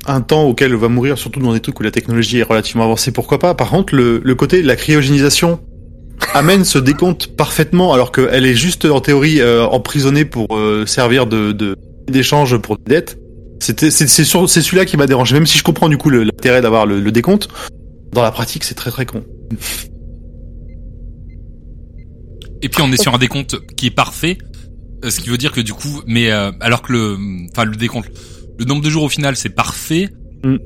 [0.06, 2.84] un temps auquel on va mourir, surtout dans des trucs où la technologie est relativement
[2.84, 3.54] avancée, pourquoi pas.
[3.56, 5.60] Par contre, le, le côté de la cryogénisation
[6.34, 11.26] amène ce décompte parfaitement, alors qu'elle est juste en théorie euh, emprisonnée pour euh, servir
[11.28, 11.76] de de-
[12.10, 13.18] d'échange pour des dettes.
[13.60, 16.62] C'est c'est sur- c'est celui-là qui m'a dérangé, même si je comprends du coup l'intérêt
[16.62, 17.48] d'avoir le, le décompte.
[18.12, 19.24] Dans la pratique, c'est très très con.
[22.62, 24.38] Et puis on est sur un décompte qui est parfait,
[25.10, 27.18] ce qui veut dire que du coup, mais euh, alors que le,
[27.52, 28.10] enfin le décompte,
[28.58, 30.10] le nombre de jours au final c'est parfait.
[30.44, 30.58] Mm.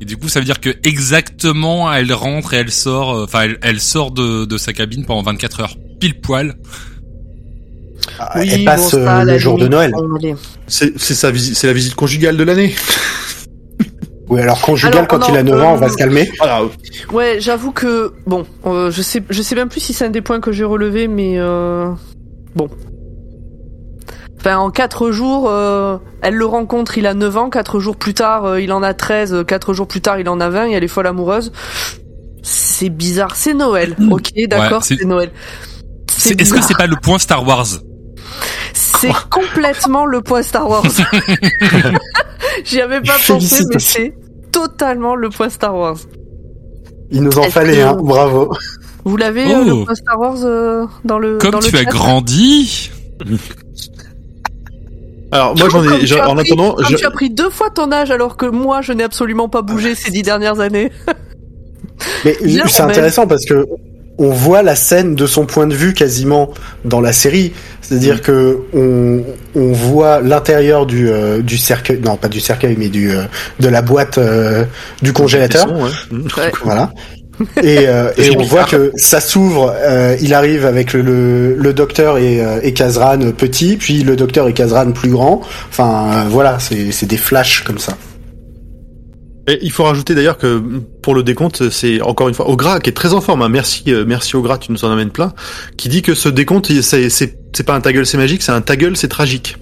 [0.00, 3.42] Et du coup, ça veut dire que exactement, elle rentre et elle sort, euh, enfin
[3.42, 6.54] elle, elle sort de, de sa cabine pendant 24 heures pile poil.
[8.34, 9.92] elle passe bon, ça, à euh, le jour de Noël.
[10.66, 12.74] C'est c'est sa visite, c'est la visite conjugale de l'année.
[14.28, 16.30] Oui, alors conjugal, Alors, quand non, il a 9 ans, on va euh, se calmer.
[17.12, 20.22] Ouais, j'avoue que bon, euh, je sais, je sais même plus si c'est un des
[20.22, 21.90] points que j'ai relevé, mais euh,
[22.56, 22.68] bon.
[24.46, 28.12] Enfin, en 4 jours, euh, elle le rencontre, il a 9 ans, 4 jours plus
[28.12, 30.72] tard, euh, il en a 13, 4 jours plus tard, il en a 20, et
[30.72, 31.50] elle est folle amoureuse.
[32.42, 35.30] C'est bizarre, c'est Noël, ok, d'accord, c'est- c'est Noël.
[36.14, 37.64] C'est- Est-ce que c'est pas le point Star Wars
[38.74, 40.84] C'est complètement le point Star Wars.
[42.64, 44.14] J'y avais pas pensé, mais c'est
[44.52, 45.96] totalement le point Star Wars.
[47.10, 48.52] Il nous en fallait que- un, bravo.
[49.06, 49.60] Vous l'avez Oh.
[49.60, 52.90] euh, le point Star Wars euh, dans le Comme dans le tu as grandi,
[55.34, 57.28] Alors moi j'en ai, tu j'en- as en pris- attendant, comme je- tu as pris
[57.30, 60.60] deux fois ton âge alors que moi je n'ai absolument pas bougé ces dix dernières
[60.60, 60.90] années.
[62.24, 62.36] Mais
[62.68, 63.66] c'est intéressant parce que
[64.16, 67.52] on voit la scène de son point de vue quasiment dans la série.
[67.80, 69.24] C'est-à-dire que on,
[69.56, 73.22] on voit l'intérieur du, euh, du cercueil, non pas du cercueil, mais du euh,
[73.58, 74.64] de la boîte euh,
[75.02, 75.66] du congélateur.
[75.68, 75.90] Son, ouais.
[76.12, 76.28] Mm.
[76.62, 76.92] Voilà.
[77.62, 81.72] Et, euh, et on voit que ça s'ouvre, euh, il arrive avec le, le, le
[81.72, 85.40] docteur et, euh, et Kazran petit, puis le docteur et Kazran plus grand.
[85.68, 87.96] Enfin euh, voilà, c'est c'est des flashs comme ça.
[89.46, 90.62] Et il faut rajouter d'ailleurs que
[91.02, 93.42] pour le décompte, c'est encore une fois Ogra qui est très en forme.
[93.42, 93.50] hein.
[93.50, 95.34] Merci, euh, merci Ogra, tu nous en amènes plein.
[95.76, 98.52] Qui dit que ce décompte, c'est c'est c'est pas un ta gueule, c'est magique, c'est
[98.52, 99.56] un ta gueule, c'est tragique.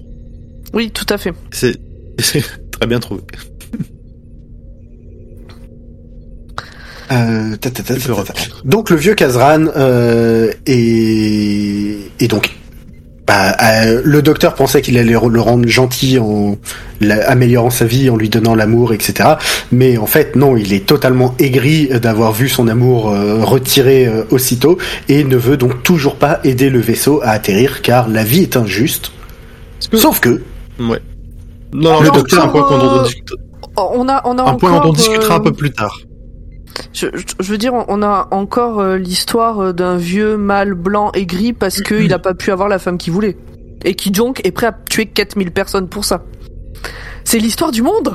[0.72, 1.32] Oui, tout à fait.
[1.50, 1.76] C'est
[2.20, 3.22] c'est très bien trouvé.
[7.12, 8.32] Euh, ta, ta, ta, Je ta, le ta, reprends.
[8.34, 8.50] ta.
[8.64, 12.50] Donc le vieux Kazran euh, et, et donc
[13.26, 16.56] bah, euh, le docteur pensait qu'il allait le rendre gentil en
[17.26, 19.30] améliorant sa vie, en lui donnant l'amour, etc.
[19.70, 24.24] Mais en fait non, il est totalement aigri d'avoir vu son amour euh, retiré euh,
[24.30, 24.76] aussitôt
[25.08, 28.56] et ne veut donc toujours pas aider le vaisseau à atterrir car la vie est
[28.56, 29.12] injuste.
[29.94, 30.42] Sauf que
[30.80, 31.00] Ouais.
[31.72, 33.38] Non, Le docteur, un point docteur, qu'on en discutera,
[33.76, 35.96] On a on a un point dont on discutera un peu plus tard.
[36.92, 37.06] Je,
[37.40, 42.12] veux dire, on- a encore euh, l'histoire euh, d'un vieux mâle blanc aigri parce qu'il
[42.12, 43.36] a pas pu avoir la femme qu'il voulait.
[43.84, 46.22] Et qui donc est prêt à tuer 4000 personnes pour ça.
[47.24, 48.14] C'est l'histoire du monde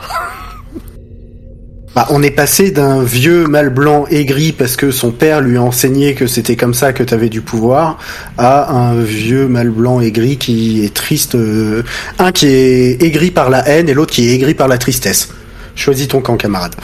[1.96, 5.62] Bah, on est passé d'un vieux mâle blanc aigri parce que son père lui a
[5.64, 7.98] enseigné que c'était comme ça que t'avais du pouvoir,
[8.38, 11.84] à un vieux mâle blanc aigri qui est triste, euh,
[12.20, 15.30] un qui est aigri par la haine et l'autre qui est aigri par la tristesse.
[15.76, 16.76] Choisis ton camp, camarade.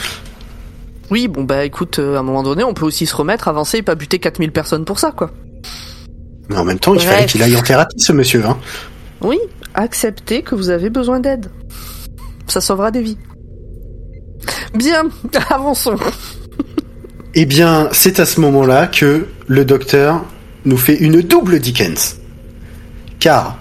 [1.12, 3.78] Oui, bon bah écoute, euh, à un moment donné, on peut aussi se remettre, avancer
[3.80, 5.32] et pas buter 4000 personnes pour ça, quoi.
[6.50, 7.10] Mais en même temps, il Bref.
[7.10, 8.46] fallait qu'il aille en thérapie, ce monsieur.
[8.46, 8.58] Hein.
[9.22, 9.38] Oui,
[9.74, 11.48] acceptez que vous avez besoin d'aide.
[12.48, 13.18] Ça sauvera des vies.
[14.74, 15.04] Bien,
[15.50, 15.96] avançons.
[17.36, 20.24] Eh bien, c'est à ce moment-là que le docteur
[20.66, 22.18] nous fait une double Dickens.
[23.20, 23.58] Car,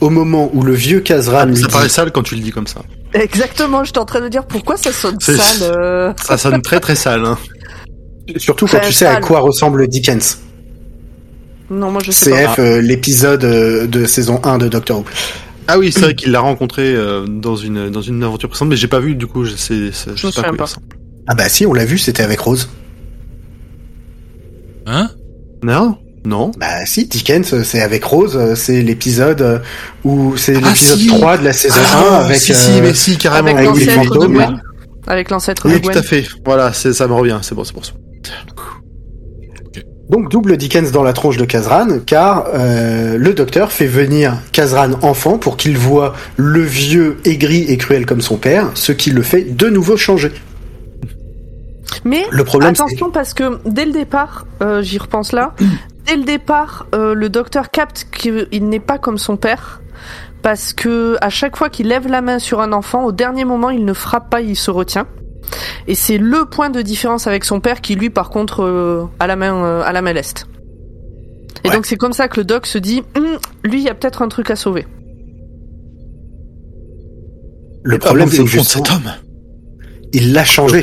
[0.00, 1.72] au moment où le vieux Kazran lui Ça dit...
[1.72, 2.82] paraît sale quand tu le dis comme ça.
[3.14, 5.38] Exactement, j'étais en train de dire pourquoi ça sonne sale.
[5.62, 6.12] euh.
[6.22, 7.24] Ça sonne très très sale.
[7.24, 7.38] Hein.
[8.36, 10.38] Surtout quand tu sais à quoi ressemble Dickens.
[11.70, 12.54] Non, moi je sais pas.
[12.54, 15.04] CF, euh, l'épisode euh, de saison 1 de Doctor Who.
[15.68, 18.76] Ah oui, c'est vrai qu'il l'a rencontré euh, dans une dans une aventure précédente, mais
[18.76, 19.44] j'ai pas vu du coup.
[19.44, 20.64] Je sais, je me sais pas quoi pas.
[20.64, 20.86] ressemble.
[21.26, 22.68] Ah bah si, on l'a vu, c'était avec Rose.
[24.86, 25.10] Hein?
[25.64, 26.50] Non, non.
[26.58, 29.58] Bah si, Dickens, euh, c'est avec Rose, euh, c'est l'épisode euh,
[30.04, 31.06] où c'est Ah, l'épisode si.
[31.06, 32.36] 3 de la saison 1 avec...
[32.38, 33.48] si, si, mais si, carrément.
[33.48, 34.26] Avec l'ancêtre de.
[34.26, 34.62] Gwen.
[35.06, 35.98] Avec l'ancêtre Oui, de tout Gwen.
[35.98, 36.24] à fait.
[36.44, 37.38] Voilà, c'est ça me revient.
[37.42, 37.92] C'est bon, c'est pour ça.
[40.08, 44.90] Donc double Dickens dans la tronche de Kazran, car euh, le docteur fait venir Kazran
[45.02, 49.22] enfant pour qu'il voit le vieux aigri et cruel comme son père, ce qui le
[49.22, 50.30] fait de nouveau changer.
[52.04, 52.82] Mais Le problème, c'est...
[52.82, 55.54] attention parce que dès le départ, euh, j'y repense là,
[56.06, 59.80] dès le départ, euh, le docteur capte qu'il n'est pas comme son père.
[60.42, 63.70] Parce que à chaque fois qu'il lève la main sur un enfant, au dernier moment,
[63.70, 65.06] il ne frappe pas, il se retient.
[65.86, 69.26] Et c'est le point de différence avec son père qui, lui, par contre, euh, a
[69.26, 70.46] la main, euh, a la main leste.
[71.64, 71.74] Et Ouais.
[71.74, 74.22] donc c'est comme ça que le doc se dit, Hum, lui, il y a peut-être
[74.22, 74.86] un truc à sauver.
[77.82, 79.12] Le problème, c'est que fond de justement, cet homme.
[80.12, 80.80] il l'a changé.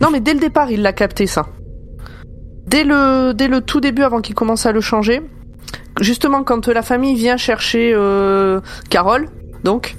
[0.00, 1.46] Non, mais dès le départ, il l'a capté ça.
[2.66, 5.22] Dès le, dès le tout début, avant qu'il commence à le changer,
[6.00, 9.28] justement quand la famille vient chercher euh, Carole,
[9.64, 9.96] donc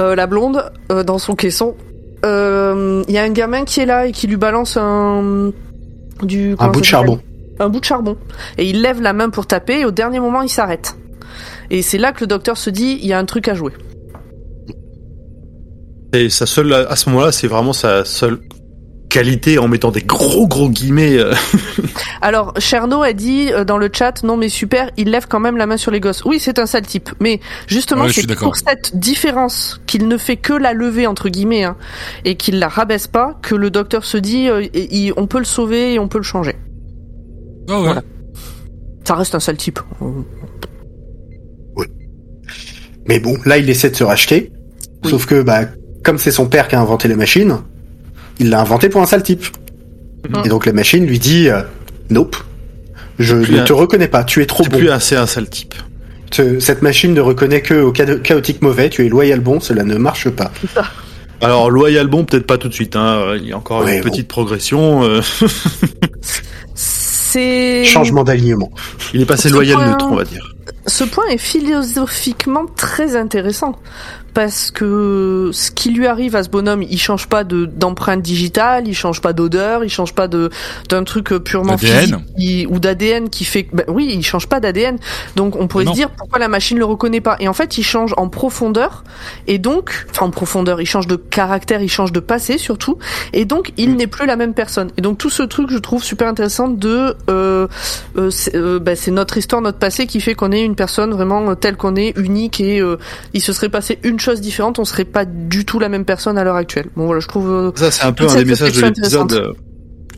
[0.00, 1.76] euh, la blonde, euh, dans son caisson,
[2.24, 5.52] euh, il y a un gamin qui est là et qui lui balance un
[6.22, 7.20] du Un bout de charbon.
[7.58, 8.16] un bout de charbon.
[8.58, 10.96] Et il lève la main pour taper et au dernier moment, il s'arrête.
[11.70, 13.72] Et c'est là que le docteur se dit, il y a un truc à jouer.
[16.12, 18.40] Et sa seule, à ce moment-là, c'est vraiment sa seule
[19.10, 21.18] qualité en mettant des gros gros guillemets.
[21.18, 21.34] euh,
[22.22, 25.58] Alors, Cherno a dit euh, dans le chat, non mais super, il lève quand même
[25.58, 26.24] la main sur les gosses.
[26.24, 30.36] Oui, c'est un sale type, mais justement, Ouais, c'est pour cette différence qu'il ne fait
[30.36, 31.76] que la lever entre guillemets hein,
[32.24, 35.44] et qu'il la rabaisse pas que le docteur se dit, euh, il- on peut le
[35.44, 36.54] sauver et on peut le changer.
[37.68, 37.84] Ah ouais.
[37.84, 38.02] Voilà.
[39.04, 39.80] Ça reste un sale type.
[43.08, 44.52] Mais bon, là, il essaie de se racheter.
[45.04, 45.10] Oui.
[45.10, 45.62] Sauf que, bah,
[46.04, 47.58] comme c'est son père qui a inventé la machine,
[48.40, 49.46] il l'a inventé pour un sale type.
[50.28, 50.42] Mhm.
[50.44, 51.62] Et donc la machine lui dit, euh,
[52.10, 52.36] nope.
[53.20, 54.78] Je Plus ne un- te reconnais pas, tu es trop C'est bon.
[54.78, 55.74] plus assez un sale type.
[56.32, 59.84] Ce- Cette machine ne reconnaît que au cha- chaotique mauvais, tu es loyal bon, cela
[59.84, 60.50] ne marche pas.
[61.42, 62.96] Alors loyal bon, peut-être pas tout de suite.
[62.96, 63.34] Hein.
[63.36, 64.10] Il y a encore Ouais, une bon.
[64.10, 65.02] petite progression.
[65.04, 65.20] euh,
[66.74, 68.70] C'est Changement d'alignement.
[69.14, 70.54] il est passé Ce loyal point- neutre, on va dire.
[70.86, 73.76] Ce point est philosophiquement très intéressant
[74.34, 78.86] parce que ce qui lui arrive à ce bonhomme, il change pas de d'empreinte digitale,
[78.88, 80.50] il change pas d'odeur, il change pas de
[80.88, 84.60] d'un truc euh, purement physique qui- ou d'ADN qui fait ben oui, il change pas
[84.60, 84.98] d'ADN.
[85.36, 85.92] Donc on pourrait Non.
[85.92, 87.36] se dire pourquoi la machine le reconnaît pas?
[87.40, 89.04] Et en fait, il change en profondeur
[89.46, 92.98] et donc enfin en profondeur, il change de caractère, il change de passé surtout
[93.32, 94.90] et donc il n'est plus la même personne.
[94.96, 97.66] Et donc tout ce truc, je trouve super intéressant de euh,
[98.16, 101.50] euh, c'est euh, c'est notre histoire, notre passé qui fait qu'on est une personne vraiment
[101.50, 102.96] euh, telle qu'on est, unique et euh,
[103.34, 106.38] il se serait passé une chose différente, on serait pas du tout la même personne
[106.38, 106.86] à l'heure actuelle.
[106.96, 109.52] Bon voilà, je trouve euh, Ça, c'est un peu un des messages de l'épisode euh,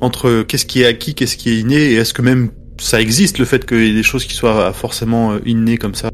[0.00, 3.38] entre qu'est-ce qui est acquis, qu'est-ce qui est inné, et est-ce que même ça existe
[3.38, 6.10] le fait qu'il y ait des choses qui soient forcément euh, innées comme ça.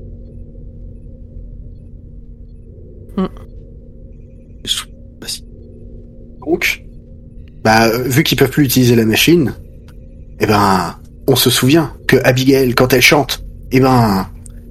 [3.17, 3.27] Mm.
[5.21, 5.27] Bah.
[6.47, 6.85] Donc,
[7.65, 9.55] bah, vu qu'ils peuvent plus utiliser la machine,
[10.41, 10.97] eh ben,
[11.27, 14.27] on se souvient que Abigail, quand elle chante, eh ben,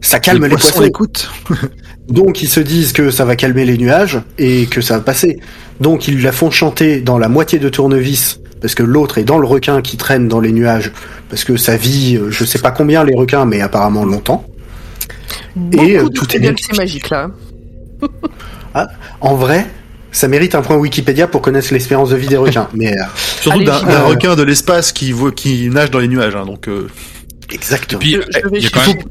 [0.07, 0.81] ça calme les, poissons.
[0.81, 1.29] l'écoute.
[2.09, 5.39] Donc ils se disent que ça va calmer les nuages et que ça va passer.
[5.81, 9.37] Donc ils la font chanter dans la moitié de tournevis parce que l'autre est dans
[9.37, 10.91] le requin qui traîne dans les nuages
[11.29, 14.45] parce que ça vit, euh, je sais pas combien les requins, mais apparemment longtemps.
[15.55, 16.53] beaucoup euh, de tout est bien.
[16.59, 17.29] c'est magique là.
[19.21, 19.65] En vrai,
[20.11, 22.69] Ça mérite un point Wikipédia pour connaître l'espérance de vie des requins.
[22.73, 23.03] Mais euh,
[23.41, 26.35] Surtout d'un requin de l'espace qui, qui nage dans les nuages.
[26.35, 26.87] Hein, donc, euh,
[27.51, 27.99] exactement.
[27.99, 28.93] Puis, Je- je vais il y a quand chercher.
[28.97, 29.03] même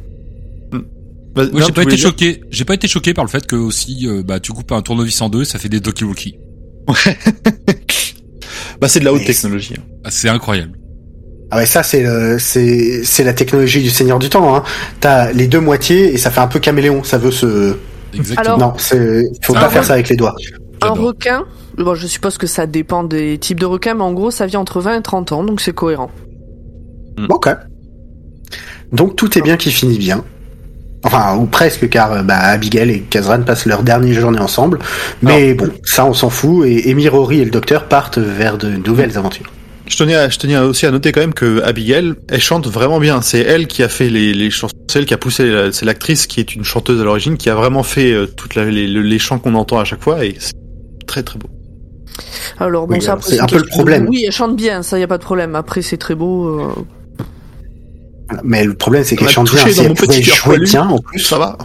[1.44, 2.40] non, j'ai pas été choqué.
[2.51, 5.20] J'ai pas été choqué par le fait que aussi, euh, bah, tu coupes un tournevis
[5.20, 6.38] en deux, ça fait des Doki Woki.
[8.81, 9.75] Bah, c'est de la haute Mais technologie.
[9.79, 9.83] hein.
[10.05, 10.72] Ah, C'est incroyable.
[11.51, 14.55] Ah ouais, ça c'est le- c'est c'est la technologie du Seigneur du Temps.
[14.57, 14.64] Hein.
[15.01, 17.05] T'as les deux moitiés et ça fait un peu caméléon.
[17.05, 17.77] Ça veut se.
[18.14, 18.57] Exactement.
[18.57, 20.35] Alors- non, c'est faut Ça pas faire ça avec les doigts.
[20.83, 21.44] Un requin,
[21.79, 24.57] bon, je suppose que ça dépend des types de requins, mais en gros, ça vit
[24.57, 26.11] entre 20 et 30 ans, donc c'est cohérent.
[27.29, 27.49] Ok.
[28.92, 30.25] Donc tout est bien qui finit bien.
[31.04, 34.78] Enfin, ou presque, car euh, bah, Abigail et Kazran passent leur dernière journée ensemble.
[35.22, 36.66] Mais bon, ça on s'en fout.
[36.66, 39.52] Et Amy, Rory et le docteur partent vers de nouvelles aventures.
[39.87, 42.98] Je tenais, à, je tenais aussi à noter quand même que Abigail, elle chante vraiment
[42.98, 43.22] bien.
[43.22, 45.46] C'est elle qui a fait les, les chansons, c'est elle qui a poussé.
[45.48, 48.56] la- C'est l'actrice qui est une chanteuse à l'origine, qui a vraiment fait euh, toutes
[48.56, 50.54] les, les chants qu'on entend à chaque fois, et c'est
[51.06, 51.48] très très beau.
[52.59, 54.06] Alors, bon, Oui, ça, alors, après, c'est un peu le problème.
[54.09, 55.54] Oui, elle chante bien, ça, y a pas de problème.
[55.54, 56.46] Après, c'est très beau.
[56.48, 56.68] euh.
[58.44, 59.68] Mais le problème, c'est qu'elle chante bien.
[59.68, 61.20] Si elle pouvait jouer bien, en plus.
[61.20, 61.56] Ça va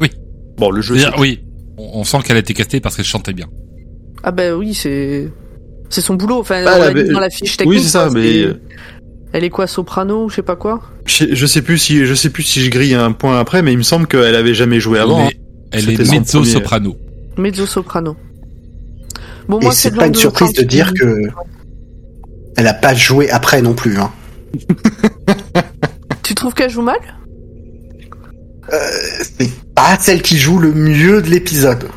[0.00, 0.10] Oui.
[0.56, 0.98] Bon, le jeu.
[0.98, 1.44] C'est- oui,
[1.78, 3.46] on, on sent qu'elle a été castée parce qu'elle chantait bien.
[4.22, 5.30] Ah ben oui, c'est
[5.88, 6.40] c'est son boulot.
[6.40, 7.76] Enfin, Bah, on la- dans la fiche technique.
[7.78, 8.46] Oui, c'est ça, mais
[9.32, 10.82] Elle est quoi, soprano ou je sais pas quoi?
[11.06, 13.72] Je, je sais plus si je sais plus si je grille un point après, mais
[13.72, 15.20] il me semble qu'elle avait jamais joué avant.
[15.20, 15.30] elle hein.
[15.30, 16.50] est, elle est mezzo premier.
[16.52, 16.96] soprano.
[17.38, 18.16] Mezzo soprano.
[19.48, 21.22] Bon, Et moi, c'est pas une surprise de dire que
[22.56, 23.98] elle a pas joué après non plus.
[23.98, 24.10] Hein.
[26.40, 26.96] Tu trouves qu'elle joue mal
[29.36, 31.90] C'est pas celle qui joue le mieux de l'épisode.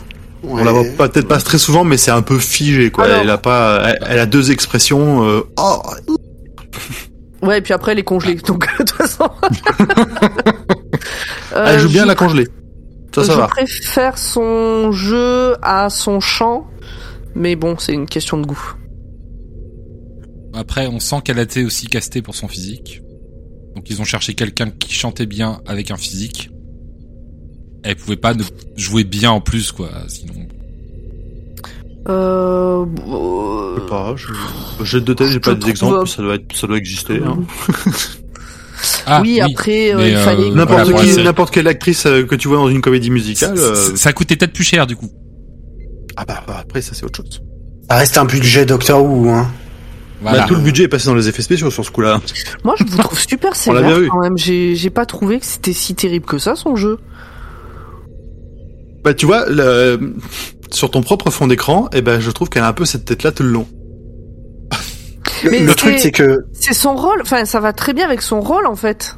[0.46, 3.06] On la voit pas- peut-être pas très souvent, mais c'est un peu figé, quoi.
[3.06, 5.24] Alors- Elle a pas, elle, elle a deux expressions.
[5.26, 5.82] euh, oh,
[7.42, 8.36] Ouais, et puis après, elle est congelée.
[8.36, 9.30] Donc, de toute façon.
[11.56, 12.50] Euh, elle joue bien la congelée.
[13.16, 13.48] Ça, ça je va.
[13.48, 16.68] préfère son jeu à son chant,
[17.34, 18.74] mais bon, c'est une question de goût.
[20.54, 23.03] Après, on sent qu'elle a été aussi castée pour son physique.
[23.76, 26.50] Donc ils ont cherché quelqu'un qui chantait bien avec un physique.
[27.84, 28.44] Elle pouvait pas ne
[28.78, 29.90] jouer bien en plus, quoi.
[30.08, 30.34] Sinon,
[32.10, 32.86] Euh...
[33.76, 34.28] Je sais pas, je,
[34.84, 37.20] je de tête, j'ai pas d'exemple, ça doit être, ça doit exister.
[37.26, 37.40] hein.
[39.06, 40.50] ah, oui, après, euh, il euh, fallait.
[40.52, 43.58] voilà, N'importe la qui, n'importe quelle actrice euh, que tu vois dans une comédie musicale.
[43.58, 45.10] euh, ça, ça coûtait peut-être plus cher du coup.
[46.16, 47.42] Ah bah, bah, après ça c'est autre chose.
[47.90, 49.30] Ça reste un budget Doctor Who.
[49.30, 49.50] Hein.
[50.24, 50.40] Voilà.
[50.40, 52.20] Bah, tout le budget est passé dans les effets spéciaux sur ce coup-là.
[52.64, 54.08] Moi, je vous trouve super On l'a sévère bien vu.
[54.08, 54.38] quand même.
[54.38, 56.98] J'ai j'ai pas trouvé que c'était si terrible que ça, son jeu.
[59.04, 60.16] Bah tu vois, le-
[60.72, 63.32] sur ton propre fond d'écran, eh ben je trouve qu'elle a un peu cette tête-là
[63.32, 63.68] tout le long.
[65.44, 67.20] Le, Mais le c'est- truc, c'est que C'est son rôle.
[67.22, 69.18] Enfin, ça va très bien avec son rôle, en fait.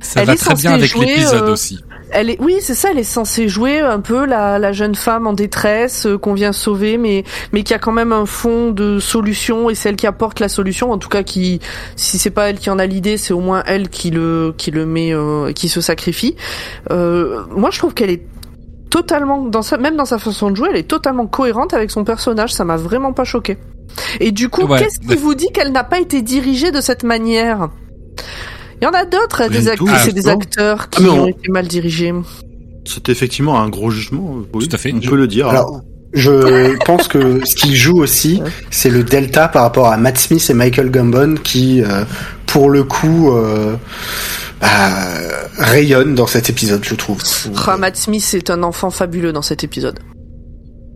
[0.00, 1.78] Ça Elle va est très bien avec l'épisode euh, aussi.
[2.10, 2.90] Elle est, oui, c'est ça.
[2.90, 6.52] Elle est censée jouer un peu la, la jeune femme en détresse euh, qu'on vient
[6.52, 10.40] sauver, mais mais qui a quand même un fond de solution et celle qui apporte
[10.40, 10.90] la solution.
[10.90, 11.60] En tout cas, qui,
[11.96, 14.70] si c'est pas elle qui en a l'idée, c'est au moins elle qui le qui
[14.70, 16.36] le met, euh, qui se sacrifie.
[16.90, 18.22] Euh, moi, je trouve qu'elle est
[18.90, 22.04] totalement dans sa, même dans sa façon de jouer, elle est totalement cohérente avec son
[22.04, 22.52] personnage.
[22.52, 23.58] Ça m'a vraiment pas choqué.
[24.20, 27.02] Et du coup, Ouais, qu'est-ce qui vous dit qu'elle n'a pas été dirigée de cette
[27.02, 27.68] manière?
[28.80, 30.34] Il y en a d'autres, des actrices et des justement.
[30.34, 32.12] acteurs qui Ah, on- ont été mal dirigés.
[32.86, 34.36] C'est effectivement un gros jugement.
[34.38, 34.92] euh, oui, Tout à fait.
[34.94, 35.48] On Je- peut le dire.
[35.48, 35.80] Alors,
[36.14, 40.48] je pense que ce qu'il joue aussi, c'est le delta par rapport à Matt Smith
[40.48, 42.04] et Michael Gambon qui, euh,
[42.46, 43.74] pour le coup, euh,
[44.60, 44.68] bah,
[45.58, 47.20] rayonnent dans cet épisode, je trouve.
[47.66, 49.98] Ah, Matt Smith est un enfant fabuleux dans cet épisode.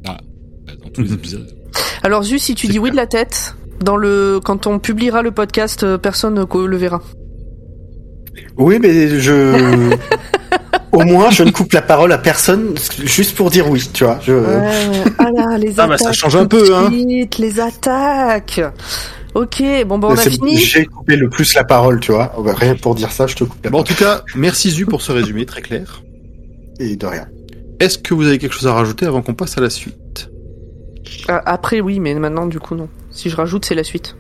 [0.05, 1.47] Dans tous les épisodes.
[2.03, 5.31] Alors Zu, si tu dis oui de la tête, dans le quand on publiera le
[5.31, 7.01] podcast, euh, personne ne le verra.
[8.57, 9.97] Oui, mais je...
[10.93, 14.19] Au moins, je ne coupe la parole à personne juste pour dire oui, tu vois.
[14.23, 14.35] Je...
[15.19, 15.89] Ah là, les Ah, attaques.
[15.89, 16.91] bah, ça change un peu, hein.
[16.91, 18.61] Les attaques.
[19.35, 20.59] Ok, bon bah on a fini.
[20.59, 22.35] J'ai coupé le plus la parole, tu vois.
[22.37, 24.71] Oh, bah, Rien pour dire ça, je te coupe la Bon, en tout cas, merci
[24.71, 26.03] Zu pour ce résumé très clair.
[26.79, 27.27] Et de rien.
[27.81, 30.29] Est-ce que vous avez quelque chose à rajouter avant qu'on passe à la suite?
[31.29, 32.89] Ah, Après oui, mais maintenant du coup non.
[33.11, 34.15] Si je rajoute, c'est la suite.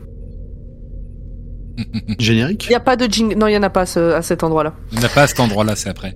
[2.19, 3.37] Générique Il y a pas de jingle.
[3.37, 4.75] Non, il y en a pas à ce- à cet endroit-là.
[4.93, 6.15] Il n'y a pas à cet endroit-là, c'est après.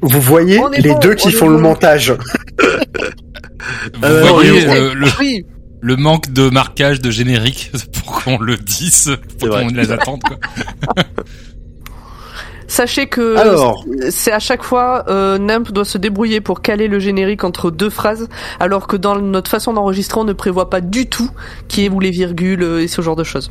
[0.00, 2.12] Vous voyez les bon, deux qui font le montage.
[2.12, 5.44] Vous Euh, voyez oui, le, le, Oui.
[5.80, 10.22] le manque de marquage de générique pour qu'on le dise, pour qu'on les attende.
[10.22, 10.36] Quoi.
[12.76, 13.86] Sachez que Alors.
[14.10, 17.88] c'est à chaque fois euh, Nump doit se débrouiller pour caler le générique entre deux
[17.88, 18.28] phrases,
[18.60, 21.30] alors que dans notre façon d'enregistrer, on ne prévoit pas du tout
[21.68, 23.50] qui est où les virgules euh, et ce genre de choses.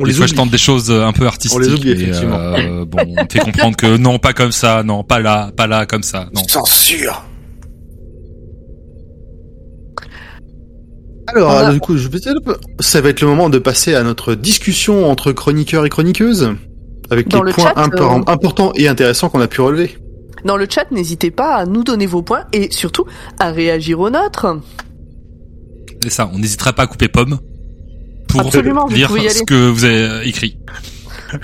[0.00, 1.58] On les fois, je tente des choses euh, un peu artistiques.
[1.58, 2.36] On les oublie, et, effectivement.
[2.36, 5.86] euh, bon, on fait comprendre que non, pas comme ça, non, pas là, pas là,
[5.86, 6.42] comme ça, non.
[6.46, 7.24] Censure.
[11.26, 14.02] Alors, a- du coup, je vais peut-être- ça va être le moment de passer à
[14.02, 16.54] notre discussion entre chroniqueurs et chroniqueuses,
[17.10, 19.96] avec Dans les le points chat, impor- euh, importants et intéressants qu'on a pu relever.
[20.44, 23.04] Dans le chat, n'hésitez pas à nous donner vos points et surtout
[23.38, 24.46] à réagir aux nôtres.
[26.02, 27.38] C'est ça, on n'hésitera pas à couper pomme
[28.28, 30.56] pour Absolument, lire ce que vous avez euh, écrit.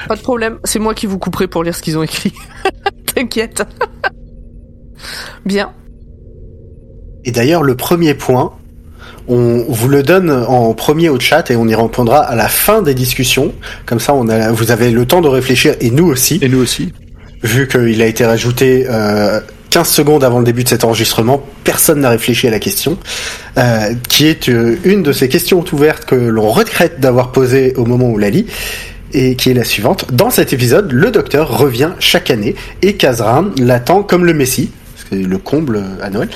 [0.08, 2.32] Pas de problème, c'est moi qui vous couperai pour lire ce qu'ils ont écrit.
[3.14, 3.62] T'inquiète.
[5.44, 5.72] Bien.
[7.24, 8.54] Et d'ailleurs, le premier point,
[9.28, 12.82] on vous le donne en premier au chat et on y répondra à la fin
[12.82, 13.52] des discussions.
[13.84, 16.60] Comme ça, on a, vous avez le temps de réfléchir et nous aussi, Et nous
[16.60, 16.92] aussi.
[17.42, 21.42] vu qu'il a été rajouté euh, 15 secondes avant le début de cet enregistrement.
[21.64, 22.98] Personne n'a réfléchi à la question,
[23.58, 27.84] euh, qui est euh, une de ces questions ouvertes que l'on regrette d'avoir posées au
[27.84, 28.46] moment où on la lit.
[29.12, 30.12] Et qui est la suivante.
[30.12, 34.70] Dans cet épisode, le docteur revient chaque année et Kazran l'attend comme le Messie.
[35.08, 36.28] C'est le comble à Noël.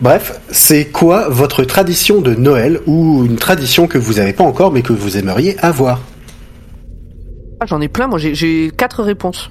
[0.00, 4.72] Bref, c'est quoi votre tradition de Noël ou une tradition que vous n'avez pas encore
[4.72, 6.00] mais que vous aimeriez avoir?
[7.60, 9.50] Ah, J'en ai plein, moi j'ai- j'ai quatre réponses.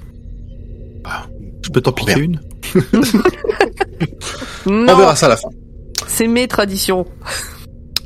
[1.62, 2.40] Je peux t'en piquer une?
[4.66, 5.48] Non, On verra ça à la fin.
[6.06, 7.06] c'est mes traditions.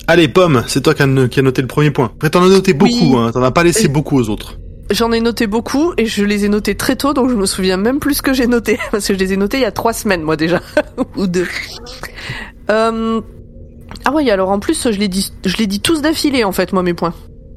[0.06, 2.12] Allez, Pomme, c'est toi qui as, qui as noté le premier point.
[2.14, 3.14] Après, t'en as noté beaucoup, Oui.
[3.16, 3.30] hein.
[3.32, 4.58] T'en as pas laissé Et- beaucoup aux autres.
[4.90, 7.76] J'en ai noté beaucoup et je les ai notés très tôt, donc je me souviens
[7.76, 9.72] même plus ce que j'ai noté parce que je les ai notés il y a
[9.72, 10.60] trois semaines, moi déjà
[11.16, 11.48] ou deux.
[12.70, 13.20] Euh...
[14.04, 16.72] Ah oui, alors en plus je les dis, je les dis tous d'affilée en fait,
[16.72, 17.14] moi mes points.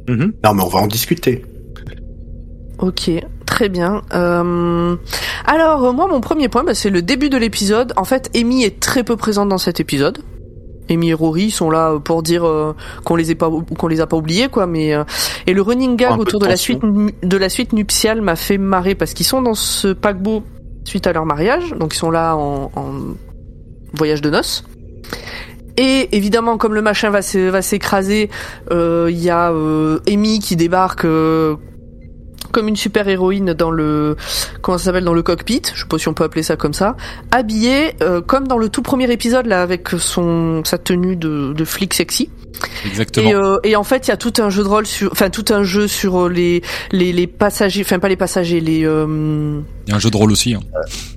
[0.08, 0.34] Mhm.
[0.44, 1.44] Non mais on va en discuter.
[2.80, 3.10] Ok,
[3.46, 4.04] très bien.
[4.14, 4.96] Euh,
[5.46, 7.92] Alors moi mon premier point, bah, c'est le début de l'épisode.
[7.98, 10.20] En fait, Amy est très peu présente dans cet épisode.
[10.90, 12.74] Amy et Rory sont là euh, pour dire euh,
[13.04, 14.68] qu'on les ait pas qu'on les a pas oubliés quoi.
[14.68, 15.04] Mais euh,
[15.46, 16.82] et le running gag Un autour de de la suite
[17.24, 20.44] de la suite nuptiale m'a fait marrer parce qu'ils sont dans ce paquebot
[20.86, 21.74] suite à leur mariage.
[21.80, 22.92] Donc ils sont là en, en
[23.94, 24.64] voyage de noces.
[25.80, 28.30] Et évidemment comme le machin va s'é- va s'écraser
[28.72, 31.56] euh, il y a euh, Amy qui débarque euh,
[32.52, 34.16] comme une super héroïne dans le
[34.62, 36.74] comment ça s'appelle dans le cockpit, je sais pas si on peut appeler ça comme
[36.74, 36.96] ça,
[37.32, 41.66] habillée euh, comme dans le tout premier épisode là avec son sa tenue de, de
[41.66, 42.30] flic sexy.
[42.86, 43.30] Exactement.
[43.30, 45.30] Et, euh, et en fait il y a tout un jeu de rôle sur, enfin
[45.30, 49.60] tout un jeu sur euh, les les, les passagers, enfin pas les passagers, les euh,
[49.88, 50.54] Il y a un jeu de rôle aussi.
[50.54, 50.60] hein.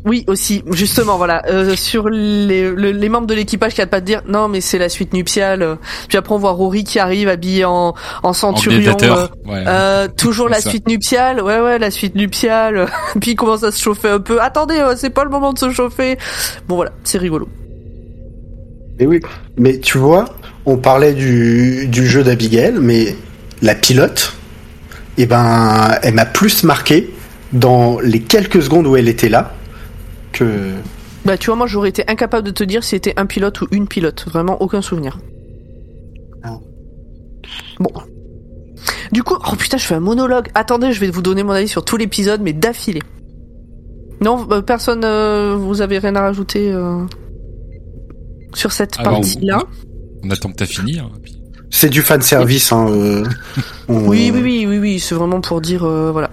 [0.04, 4.00] oui aussi justement voilà euh, sur les, le- les membres de l'équipage qui a pas
[4.00, 5.78] de dire non mais c'est la suite nuptiale.
[6.08, 8.78] Puis après on voit Rory qui arrive habillé en en En centurion.
[8.78, 9.30] euh, gladiateur.
[9.46, 9.64] Ouais.
[9.66, 10.70] euh, toujours la ça.
[10.70, 12.86] suite nuptiale, ouais ouais la suite nuptiale.
[13.20, 14.40] Puis il commence à se chauffer un peu.
[14.40, 16.18] Attendez, euh, c'est pas le moment de se chauffer.
[16.68, 17.48] Bon voilà, c'est rigolo.
[19.00, 19.20] Mais oui.
[19.56, 20.26] Mais tu vois,
[20.66, 23.16] on parlait du, du jeu d'Abigail, mais
[23.62, 24.36] la pilote,
[25.16, 27.10] eh ben, elle m'a plus marqué
[27.52, 29.54] dans les quelques secondes où elle était là
[30.32, 30.72] que.
[31.24, 33.66] Bah tu vois, moi j'aurais été incapable de te dire si c'était un pilote ou
[33.72, 34.26] une pilote.
[34.28, 35.18] Vraiment aucun souvenir.
[36.42, 36.58] Ah.
[37.78, 37.90] Bon.
[39.12, 40.48] Du coup, oh putain, je fais un monologue.
[40.54, 43.02] Attendez, je vais vous donner mon avis sur tout l'épisode, mais d'affilée.
[44.20, 47.04] Non, euh, personne, euh, vous avez rien à rajouter euh,
[48.54, 49.62] sur cette Alors, partie-là
[50.24, 50.98] On attend que t'as fini.
[50.98, 51.36] hein, puis-
[51.70, 52.72] C'est du fan service.
[52.72, 53.24] Hein, euh,
[53.88, 55.00] on- Oui, oui, oui, oui, oui.
[55.00, 56.30] C'est vraiment pour dire, euh, voilà.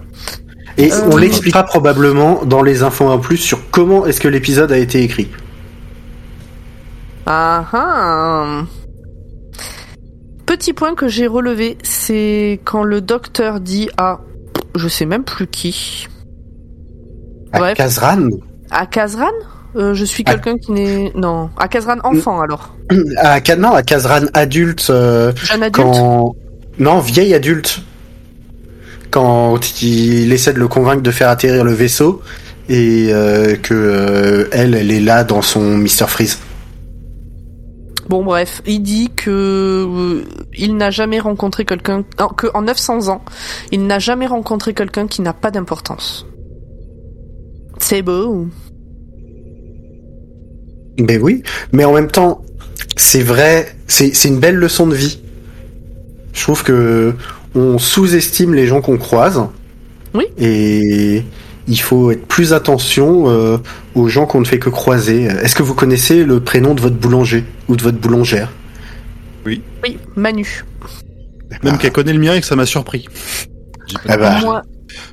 [0.76, 4.70] Et Euh, on l'expliquera probablement dans les infos en plus sur comment est-ce que l'épisode
[4.72, 5.28] a été écrit.
[7.26, 8.62] Ah ah.
[10.46, 14.20] Petit point que j'ai relevé, c'est quand le docteur dit à,
[14.76, 16.06] je sais même plus qui,
[17.52, 17.76] À Bref.
[17.76, 18.28] Kazran,
[18.70, 19.26] à Kazran.
[19.76, 20.32] Euh, je suis Ah.
[20.32, 21.50] quelqu'un qui n'est non.
[21.58, 22.74] À Kazran enfant alors.
[23.18, 26.34] À non, à Kazran adulte, euh, jeune adulte quand
[26.78, 27.82] non vieil adulte,
[29.10, 32.22] quand il essaie de le convaincre de faire atterrir le vaisseau
[32.68, 36.38] et euh, que euh, elle, elle est là dans son Mister Freeze.
[38.08, 40.22] bon bref il dit que
[40.56, 42.04] il n'a jamais rencontré quelqu'un
[42.36, 43.22] que en 900 ans
[43.70, 46.26] il n'a jamais rencontré quelqu'un qui n'a pas d'importance.
[47.80, 48.46] C'est beau
[50.98, 51.42] Ben oui,
[51.72, 52.42] mais en même temps,
[52.96, 55.20] c'est vrai, c'est c'est une belle leçon de vie.
[56.32, 57.14] Je trouve que
[57.54, 59.40] on sous-estime les gens qu'on croise.
[60.14, 60.24] Oui.
[60.38, 61.22] Et
[61.68, 63.58] il faut être plus attention euh,
[63.94, 65.24] aux gens qu'on ne fait que croiser.
[65.24, 68.50] Est-ce que vous connaissez le prénom de votre boulanger ou de votre boulangère?
[69.46, 69.62] Oui
[70.16, 70.64] Manu
[71.62, 73.06] Même qu'elle connaît le mien et que ça m'a surpris.
[73.94, 74.38] Pas Ah bah.
[74.42, 74.62] moi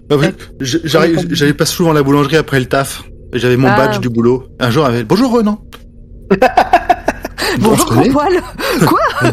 [0.10, 0.28] Bah oui,
[0.60, 3.04] je- j'arrive- j'allais pas souvent à la boulangerie après le taf.
[3.34, 3.78] J'avais mon Ah.
[3.78, 4.46] badge du boulot.
[4.60, 5.62] Un jour, elle avait Bonjour Renan.
[7.60, 8.42] bonjour grand poil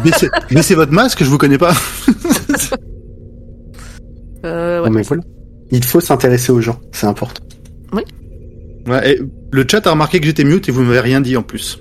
[0.03, 1.73] baissez, baissez votre masque, je vous connais pas.
[4.45, 4.89] Euh, Non, ouais.
[4.89, 5.23] mais voilà.
[5.71, 7.41] Il faut s'intéresser aux gens, c'est important.
[8.85, 9.21] Ouais, et
[9.53, 11.79] le chat a remarqué que j'étais mute et vous m'avez rien dit en plus.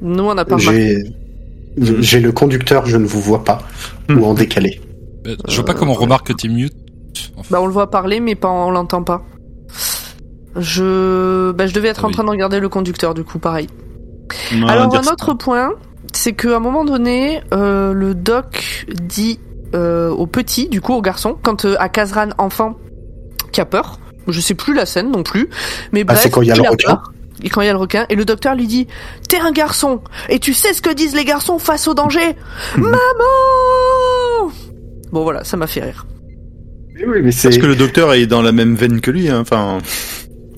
[0.00, 1.02] Nous, on n'a pas remarqué.
[1.76, 3.58] J'ai j'ai le conducteur, je ne vous vois pas,
[4.08, 4.18] Hmm.
[4.18, 4.80] ou en décalé.
[5.26, 6.72] Euh, Je vois pas comment on remarque que t'es mute.
[7.36, 9.24] Enfin, Bah, on le voit parler, mais pas, on l'entend pas.
[10.56, 12.14] Je, bah, je devais être Ah en oui.
[12.14, 13.66] train de regarder le conducteur, du coup, pareil.
[14.68, 15.12] Alors, un ça.
[15.12, 15.72] autre point,
[16.12, 19.40] c'est qu'à un moment donné, euh, le doc dit
[19.74, 22.76] euh, au petit, du coup, au garçon, quand euh, à Kazran enfant,
[23.52, 25.48] qui a peur, je sais plus la scène non plus,
[25.92, 27.12] mais Ah, bref, c'est quand il y a le requin peur.
[27.42, 28.86] Et quand il y a le requin, et le docteur lui dit
[29.28, 32.36] T'es un garçon, et tu sais ce que disent les garçons face au danger?
[32.76, 32.82] Mhm.
[32.84, 34.52] Maman
[35.12, 36.06] Bon voilà, ça m'a fait rire.
[36.96, 37.48] Oui, oui, mais c'est.
[37.48, 39.40] Parce que le docteur est dans la même veine que lui, hein.
[39.40, 39.78] enfin.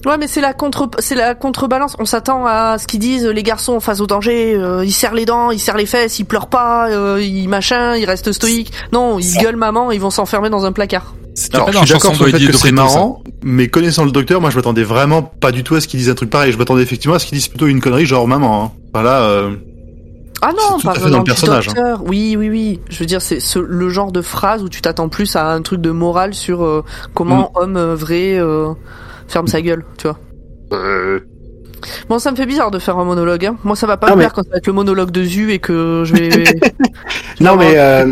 [0.05, 1.95] Ouais, mais c'est la contre, c'est la contrebalance.
[2.01, 4.55] On s'attend à ce qu'ils disent les garçons face au danger.
[4.57, 7.95] euh, ils serrent les dents, ils serrent les fesses, ils pleurent pas, euh, ils machin,
[7.97, 8.73] ils restent stoïques.
[8.93, 11.15] Non, ils gueulent maman, ils vont s'enfermer dans un placard.
[11.55, 14.41] Alors, pas je suis d'accord sur le fait que c'est marrant, mais connaissant le docteur,
[14.41, 16.53] moi je m'attendais vraiment pas du tout à ce qu'il dise un truc pareil.
[16.53, 18.65] Je m'attendais effectivement à ce qu'il dise plutôt une connerie genre maman.
[18.65, 18.71] Hein.
[18.93, 19.53] Enfin là, euh,
[20.43, 21.99] Ah non, fait dans le personnage, hein.
[22.05, 22.81] Oui, oui, oui.
[22.91, 25.63] Je veux dire, c'est ce- le genre de phrase où tu t'attends plus à un
[25.63, 26.85] truc de morale sur euh,
[27.15, 27.59] comment Mm.
[27.63, 28.73] homme euh, vrai euh,
[29.33, 30.19] ferme sa gueule, tu vois.
[32.09, 33.45] Bon, ça me fait bizarre de faire un monologue.
[33.47, 33.57] Hein.
[33.65, 35.25] Moi, ça va pas Non, me mais- plaire quand ça va être le monologue de
[35.25, 36.31] Zu et que je vais.
[36.31, 36.53] je
[37.45, 38.07] Non, mais euh,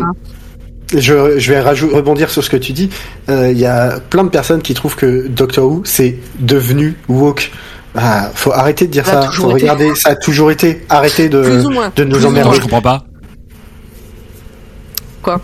[0.93, 2.89] je, je vais rebondir sur ce que tu dis.
[3.29, 7.51] Euh, Il y a plein de personnes qui trouvent que Doctor Who c'est devenu woke.
[7.95, 9.31] Ah, faut arrêter de dire Ça ça.
[9.31, 9.63] Faut été.
[9.63, 9.95] regarder.
[9.95, 10.81] Ça a toujours été.
[10.89, 11.91] Arrêtez de, Plus ou moins.
[11.95, 12.55] de nous emmerder.
[12.57, 13.03] Je comprends pas.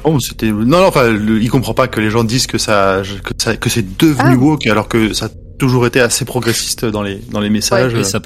[0.03, 3.01] oh, c'était non, non, enfin, le- il comprend pas que les gens disent que ça,
[3.23, 4.37] que ça, que c'est devenu Ah.
[4.37, 7.93] woke alors que ça toujours été assez progressiste dans les dans les messages.
[7.93, 8.19] Et ça.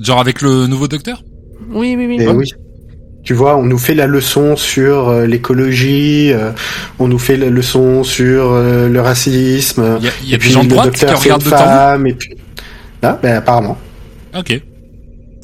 [0.00, 1.22] Genre avec le nouveau docteur?
[1.70, 2.16] Oui, oui, oui.
[2.20, 2.50] Et oui.
[3.22, 6.52] Tu vois, on nous fait la leçon sur euh, l'écologie, euh,
[6.98, 9.98] on nous fait la leçon sur euh, le racisme.
[10.00, 11.56] Il y a, y et a des gens de droite qui docteur, regardent de temps.
[11.58, 12.34] femme, et puis...
[13.02, 13.76] Là, ben, apparemment.
[14.34, 14.62] Ok.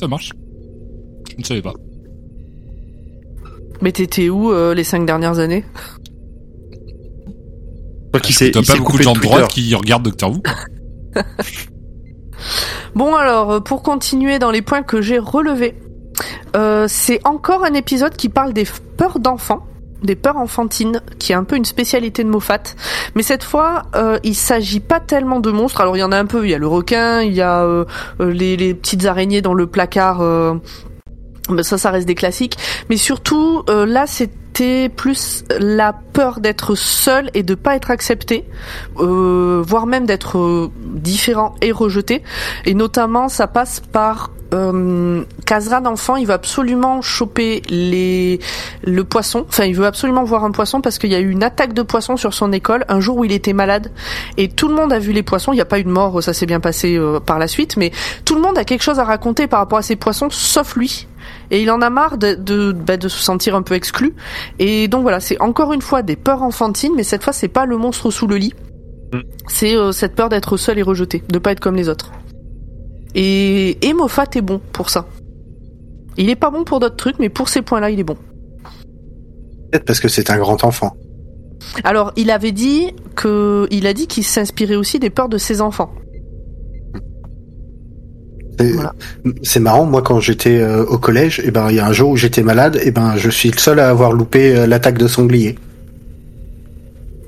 [0.01, 0.31] Ça marche.
[1.33, 1.75] Je ne savais pas.
[3.83, 5.65] Mais t'étais où euh, les cinq dernières années?
[8.13, 10.41] Toi qui il pas beaucoup de gens de droite qui regardent Doctor Who
[12.95, 15.75] Bon alors, euh, pour continuer dans les points que j'ai relevés,
[16.57, 19.67] euh, c'est encore un épisode qui parle des peurs d'enfants,
[20.03, 22.63] des peurs enfantines, qui est un peu une spécialité de Moffat.
[23.15, 25.81] Mais cette fois, euh, il s'agit pas tellement de monstres.
[25.81, 27.63] Alors il y en a un peu, il y a le requin, il y a
[27.63, 27.85] euh,
[28.19, 30.19] les, les petites araignées dans le placard.
[30.19, 32.57] ben ça, ça reste des classiques.
[32.89, 34.07] Mais surtout, là,
[34.95, 38.45] plus la peur d'être seul et de pas être accepté,
[38.99, 42.23] euh, voire même d'être euh, différent et rejeté.
[42.65, 48.39] Et notamment, ça passe par euh, Kazran enfant, il veut absolument choper les
[48.85, 49.45] le poisson.
[49.49, 51.83] Enfin, il veut absolument voir un poisson parce qu'il y a eu une attaque de
[51.83, 53.91] poisson sur son école un jour où il était malade.
[54.37, 55.53] Et tout le monde a vu les poissons.
[55.53, 57.77] Il n'y a pas eu de mort, ça s'est bien passé euh, par la suite.
[57.77, 57.91] Mais
[58.25, 61.09] tout le monde a quelque chose à raconter par rapport à ces poissons, sauf lui.
[61.51, 64.15] Et il en a marre de, de, bah, de se sentir un peu exclu.
[64.59, 67.67] Et donc voilà, c'est encore une fois des peurs enfantines, mais cette fois c'est pas
[67.67, 68.55] le monstre sous le lit.
[69.13, 69.19] Mm.
[69.49, 72.13] C'est euh, cette peur d'être seul et rejeté, de pas être comme les autres.
[73.15, 75.07] Et, et Moffat est bon pour ça.
[76.17, 78.17] Il est pas bon pour d'autres trucs, mais pour ces points-là, il est bon.
[79.71, 80.97] Peut-être parce que c'est un grand enfant.
[81.85, 85.61] Alors, il avait dit que, il a dit qu'il s'inspirait aussi des peurs de ses
[85.61, 85.93] enfants.
[88.59, 88.95] C'est Voilà.
[89.43, 92.11] c'est marrant, moi quand j'étais euh, au collège, et ben il y a un jour
[92.11, 95.09] où j'étais malade, et ben je suis le seul à avoir loupé euh, l'attaque de
[95.09, 95.57] sanglier.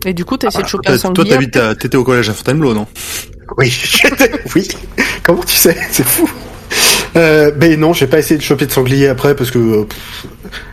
[0.07, 1.31] Et du coup, t'as essayé de choper un Toi, toi, sanglier.
[1.35, 2.87] t'habites à- t'étais au collège à Fontainebleau, non?
[3.59, 3.73] Oui,
[4.55, 4.69] oui.
[5.25, 5.77] Comment tu sais?
[5.91, 6.31] C'est fou.
[7.17, 10.27] Euh, ben non, j'ai pas essayé de choper de sanglier après parce que euh, pff,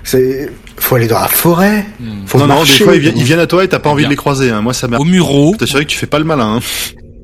[0.03, 1.85] c'est faut aller dans la forêt.
[1.99, 2.25] Hmm.
[2.27, 2.83] Faut Non, non, des marcher.
[2.83, 4.09] fois ils viennent, à toi et t'as pas envie Bien.
[4.09, 4.51] de les croiser.
[4.51, 4.61] Hein.
[4.61, 4.97] Moi, ça m'a.
[4.97, 6.57] Au Muro, t'assure que tu fais pas le malin.
[6.57, 6.59] Hein.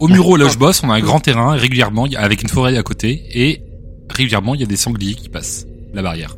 [0.01, 2.77] Au Muro là où je bosse, on a un grand terrain régulièrement avec une forêt
[2.77, 3.61] à côté et
[4.09, 6.35] régulièrement il y a des sangliers qui passent la barrière.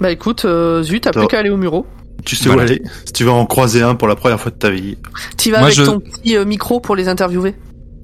[0.00, 1.86] Bah écoute, euh, zut, t'as plus qu'à aller au Muro.
[2.24, 2.62] Tu sais Voilà.
[2.62, 2.82] où aller.
[3.04, 4.96] Si tu veux en croiser un pour la première fois de ta vie.
[5.36, 7.54] Tu vas Moi, avec je- ton petit euh, micro pour les interviewer.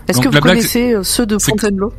[0.09, 1.93] Est-ce que vous blague, connaissez euh, ceux de Fontainebleau?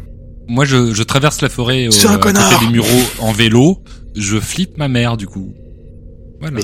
[0.47, 2.88] Moi je, je traverse la forêt au, à côté des Mureaux
[3.20, 3.78] en vélo,
[4.15, 5.53] je flippe ma mère du coup.
[6.39, 6.59] Voilà.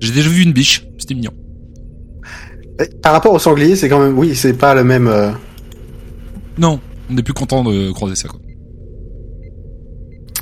[0.00, 1.32] J'ai déjà vu une biche, c'était mignon.
[3.02, 5.06] Par rapport au sanglier, c'est quand même oui, c'est pas le même.
[5.08, 5.30] euh,
[6.58, 8.40] Non, on est plus content de croiser ça quoi.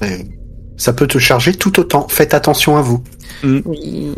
[0.03, 0.18] euh,
[0.76, 2.07] ça peut te charger tout autant.
[2.09, 3.03] Faites attention à vous.
[3.45, 4.12] Oui.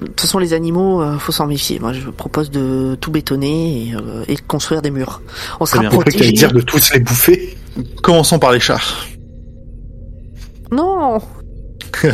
[0.00, 1.80] De toute façon, les animaux, euh, faut s'en méfier.
[1.80, 5.20] Moi, je propose de tout bétonner et, euh, et de construire des murs.
[5.58, 5.90] On sera bien.
[5.90, 6.32] J'ai cru que t'allais protégé.
[6.46, 7.56] dire de tous les bouffer?
[8.00, 8.78] Commençons par les chats.
[10.70, 11.18] Non.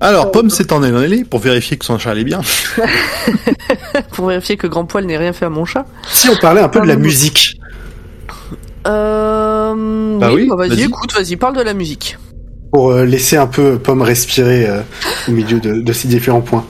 [0.00, 2.40] Alors, Pomme s'est en allée pour vérifier que son chat allait bien.
[4.12, 5.86] Pour vérifier que Grand Poil n'ait rien fait à mon chat.
[6.08, 7.54] Si on parlait un peu de la Ah, musique.
[8.86, 10.18] Euh...
[10.18, 12.18] Bah oui, bah vas-y, écoute, vas-y, parle de la musique.
[12.72, 14.82] pour euh, laisser un peu Pomme respirer euh,
[15.28, 16.64] au milieu de, de ces différents points.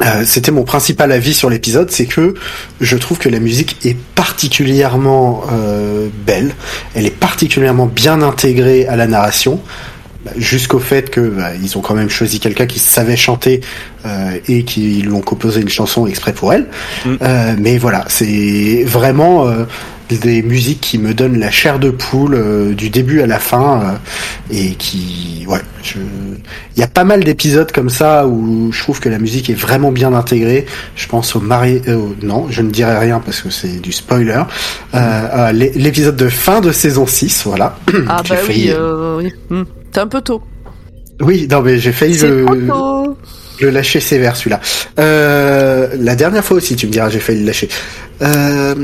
[0.00, 2.34] Euh, C'était mon principal avis sur l'épisode, c'est que
[2.80, 6.54] je trouve que la musique est particulièrement euh, belle,
[6.94, 9.60] elle est particulièrement bien intégrée à la narration,
[10.24, 13.60] bah, jusqu'au fait que bah, ils ont quand même choisi quelqu'un qui savait chanter
[14.06, 16.66] euh, et qui lui ont composé une chanson exprès pour elle.
[17.04, 17.14] Mm.
[17.22, 19.64] Euh, mais voilà, c'est vraiment euh,
[20.10, 23.80] des musiques qui me donnent la chair de poule euh, du début à la fin
[23.80, 25.98] euh, et qui ouais je
[26.76, 29.54] il y a pas mal d'épisodes comme ça où je trouve que la musique est
[29.54, 30.66] vraiment bien intégrée
[30.96, 34.42] je pense au mari euh, non je ne dirai rien parce que c'est du spoiler
[34.94, 39.32] euh, l'épisode de fin de saison 6 voilà Ah bah oui, euh, oui.
[39.50, 39.64] Hmm.
[39.96, 40.42] Un peu tôt.
[41.20, 44.60] oui non mais j'ai failli le, lâcher sévère celui-là.
[44.98, 47.68] Euh, la dernière fois aussi, tu me diras, j'ai failli le lâcher.
[48.20, 48.74] Euh,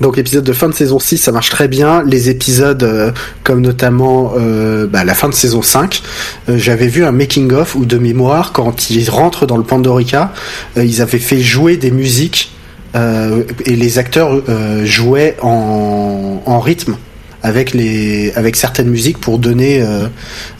[0.00, 2.02] donc épisode de fin de saison 6, ça marche très bien.
[2.04, 3.12] Les épisodes euh,
[3.44, 6.02] comme notamment euh, bah, la fin de saison 5,
[6.48, 10.32] euh, j'avais vu un making of ou de mémoire quand ils rentrent dans le Pandorica,
[10.76, 12.52] ils avaient fait jouer des musiques
[12.94, 14.42] et les acteurs
[14.84, 16.96] jouaient en, en rythme
[17.42, 20.08] avec les avec certaines musiques pour donner euh,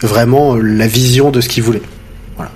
[0.01, 1.83] vraiment euh, la vision de ce qu'ils voulaient.
[2.37, 2.51] Voilà.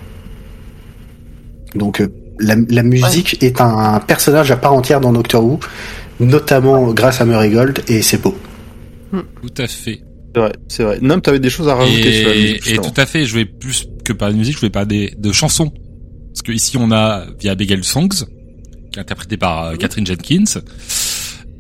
[1.74, 2.08] Donc euh,
[2.38, 5.60] la, la musique est un, personnage à part entière dans Doctor Who,
[6.20, 8.36] notamment grâce à Murray Gold et c'est beau.
[9.12, 10.00] Tout à fait.
[10.34, 10.98] C'est vrai, c'est vrai.
[11.00, 12.66] Nam, t'avais des choses à rajouter sur la musique.
[12.66, 15.14] Et, et tout à fait, je voulais plus que parler de musique, je voulais parler
[15.16, 15.72] de chansons.
[16.34, 18.26] Parce que ici on a via Abigail Songs,
[18.90, 20.60] qui est interprétée par euh, Catherine Jenkins,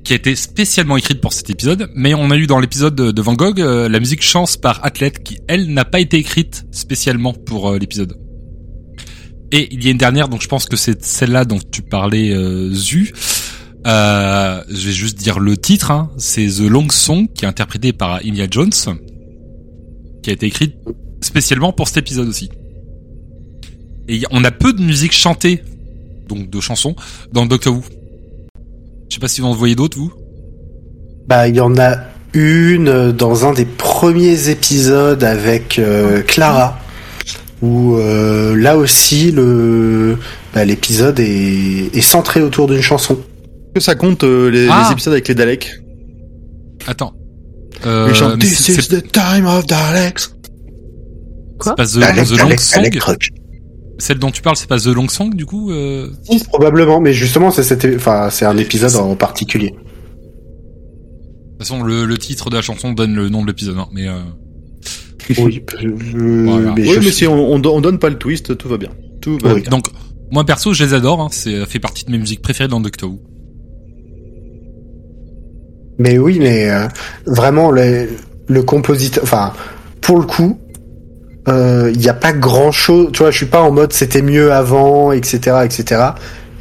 [0.04, 3.22] qui a été spécialement écrite pour cet épisode, mais on a eu dans l'épisode de,
[3.22, 7.32] Van Gogh euh, la musique Chance par Athlète, qui elle n'a pas été écrite spécialement
[7.32, 8.18] pour euh, l'épisode.
[9.50, 12.32] Et il y a une dernière, donc je pense que c'est celle-là dont tu parlais,
[12.32, 13.12] euh, Zu.
[13.86, 16.10] Euh, je vais juste dire le titre, hein.
[16.16, 18.72] c'est The Long Song, qui est interprété par Ilia Jones,
[20.22, 20.74] qui a été écrite
[21.20, 22.50] spécialement pour cet épisode aussi.
[24.08, 25.62] Et on a peu de musique chantée,
[26.28, 26.96] donc de chansons,
[27.32, 27.84] dans Doctor Who.
[29.14, 30.12] Je sais pas si vous en voyez d'autres, vous.
[31.28, 31.98] Bah il y en a
[32.32, 36.80] une euh, dans un des premiers épisodes avec euh, Clara,
[37.62, 40.16] où euh, là aussi le
[40.52, 43.14] bah, l'épisode est, est centré autour d'une chanson.
[43.14, 44.82] Est-ce que ça compte euh, les, Ah.
[44.88, 45.70] les épisodes avec les Daleks?
[46.88, 47.12] Attends.
[47.86, 50.22] Euh, Ils chantent mais This c'est is the time of Daleks.
[51.64, 52.82] pas The, Dalek, The Long Dalek, Song.
[52.82, 53.30] Dalek.
[53.98, 55.70] Celle dont tu parles, c'est pas The Long Song, du coup.
[55.70, 56.08] Euh...
[56.24, 59.70] Si, probablement, mais justement c'est enfin c'est un épisode en particulier.
[59.70, 59.76] De
[61.58, 64.08] toute façon, le, le titre de la chanson donne le nom de l'épisode, hein, mais.
[64.08, 64.18] Euh...
[65.38, 66.74] Oui, je- Voilà.
[66.76, 68.90] mais Oui, si on, on, don- on donne pas le twist, tout va bien.
[69.22, 69.62] Tout va Oui.
[69.62, 69.70] bien.
[69.70, 69.86] Donc,
[70.30, 71.20] moi perso, je les adore.
[71.20, 73.20] Hein, c'est ça fait partie de mes musiques préférées dans Doctor Who.
[75.98, 76.88] Mais oui, mais euh,
[77.26, 78.08] vraiment le,
[78.48, 79.52] le compositeur, enfin
[80.00, 80.58] pour le coup,
[81.48, 83.10] euh, il n'y a pas grand chose.
[83.12, 86.02] Tu vois, je suis pas en mode c'était mieux avant, etc., etc.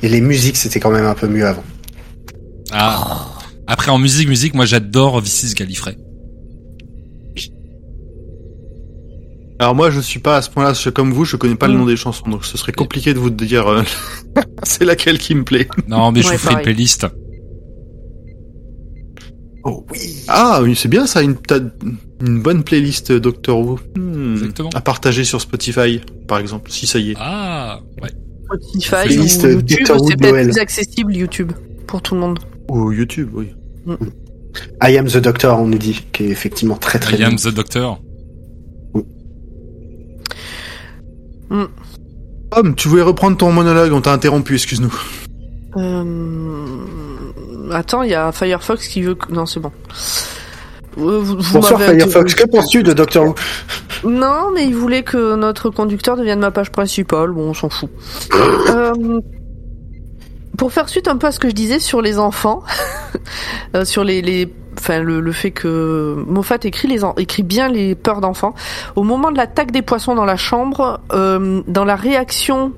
[0.02, 1.64] Et les musiques c'était quand même un peu mieux avant.
[2.72, 3.28] Ah.
[3.68, 5.98] Après, en musique, musique, moi j'adore Vicis Gallifrey.
[9.60, 11.76] Alors moi, je suis pas à ce point-là, je- comme vous, je connais pas le
[11.76, 11.78] Mm.
[11.78, 13.84] nom des chansons, donc ce serait compliqué de vous dire euh,
[14.64, 15.68] c'est laquelle qui me plaît.
[15.88, 17.08] Non, mais je Ouais, vous ferai une playlist.
[19.64, 20.24] Oh oui.
[20.28, 21.38] Ah, oui, c'est bien ça, une,
[22.20, 23.80] bonne playlist euh, Doctor Who.
[23.96, 24.34] Hmm.
[24.34, 24.70] Exactement.
[24.74, 27.16] À partager sur Spotify, par exemple, si ça y est.
[27.18, 28.10] Ah, ouais.
[28.46, 31.52] Spotify Playlist ou YouTube, Doctor Who c'est peut-être plus accessible YouTube
[31.88, 32.40] pour tout le monde.
[32.70, 33.54] Ou YouTube, oui.
[34.82, 37.28] I am the Doctor, on nous dit, qui est effectivement très très I bien.
[37.30, 38.02] am the Doctor.
[42.52, 44.94] Homme, tu voulais reprendre ton monologue, on t'a interrompu, excuse-nous.
[45.78, 46.86] Euh...
[47.74, 49.18] Attends, il y a Firefox qui veut.
[49.30, 49.72] Non, c'est bon.
[50.98, 53.36] Euh, vous- vous Bonsoir Firefox, que penses-tu de Doctor Who
[54.10, 57.32] Non, mais il voulait que notre conducteur devienne ma page principale.
[57.32, 57.90] Bon, on s'en fout.
[58.70, 59.20] Euh,
[60.58, 62.64] pour faire suite un peu à ce que je disais sur les enfants,
[63.76, 67.96] euh, sur les, les, enfin le, le fait que Moffat écrit les écrit bien les
[67.96, 68.54] peurs d'enfants.
[68.96, 72.74] Au moment de l'attaque des poissons dans la chambre, euh, dans la réaction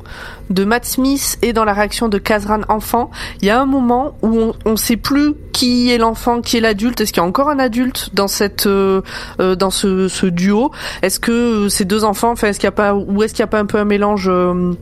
[0.49, 3.09] de Matt Smith et dans la réaction de Kazran enfant,
[3.41, 6.59] il y a un moment où on, on sait plus qui est l'enfant, qui est
[6.61, 7.01] l'adulte.
[7.01, 9.01] Est-ce qu'il y a encore un adulte dans cette euh,
[9.39, 10.71] euh, dans ce, ce duo?
[11.01, 11.31] Est-ce que
[11.65, 13.47] euh, ces deux enfants, enfin, est-ce qu'il y a pas ou est-ce qu'il y a
[13.47, 14.73] pas un peu un mélange euh,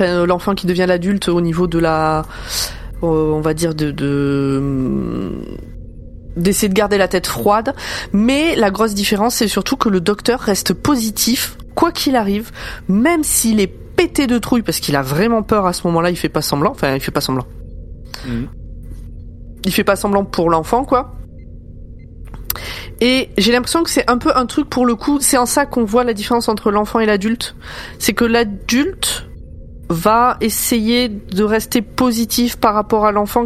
[0.00, 2.24] euh, l'enfant qui devient l'adulte au niveau de la
[3.00, 4.60] on va dire de, de
[6.38, 7.74] d'essayer de garder la tête froide.
[8.12, 12.50] Mais la grosse différence, c'est surtout que le docteur reste positif, quoi qu'il arrive,
[12.88, 16.16] même s'il est pété de trouille, parce qu'il a vraiment peur à ce moment-là, il
[16.16, 16.70] fait pas semblant.
[16.70, 17.46] Enfin, il fait pas semblant.
[18.26, 18.48] Mhm.
[19.64, 21.12] Il fait pas semblant pour l'enfant, quoi.
[23.00, 25.66] Et j'ai l'impression que c'est un peu un truc pour le coup, c'est en ça
[25.66, 27.54] qu'on voit la différence entre l'enfant et l'adulte.
[27.98, 29.28] C'est que l'adulte
[29.88, 33.44] va essayer de rester positif par rapport à l'enfant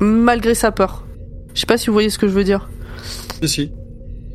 [0.00, 1.04] malgré sa peur.
[1.54, 2.68] Je sais pas si vous voyez ce que je veux dire.
[3.42, 3.72] Si, si.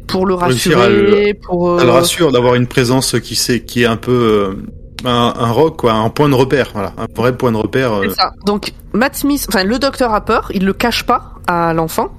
[0.08, 1.70] Pour le rassurer, pour...
[1.72, 5.34] euh, Ça le rassure d'avoir une présence qui sait, qui est un peu euh, un,
[5.38, 7.94] un rock, quoi, un point de repère, voilà, un vrai point de repère.
[7.94, 8.32] euh, C'est ça.
[8.46, 12.14] Donc Matt Smith, enfin le docteur a peur, il le cache pas à l'enfant,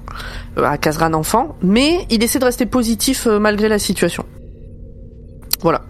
[0.57, 4.25] euh, à Kazran enfant, mais il essaie de rester positif euh, malgré la situation.
[5.61, 5.81] Voilà.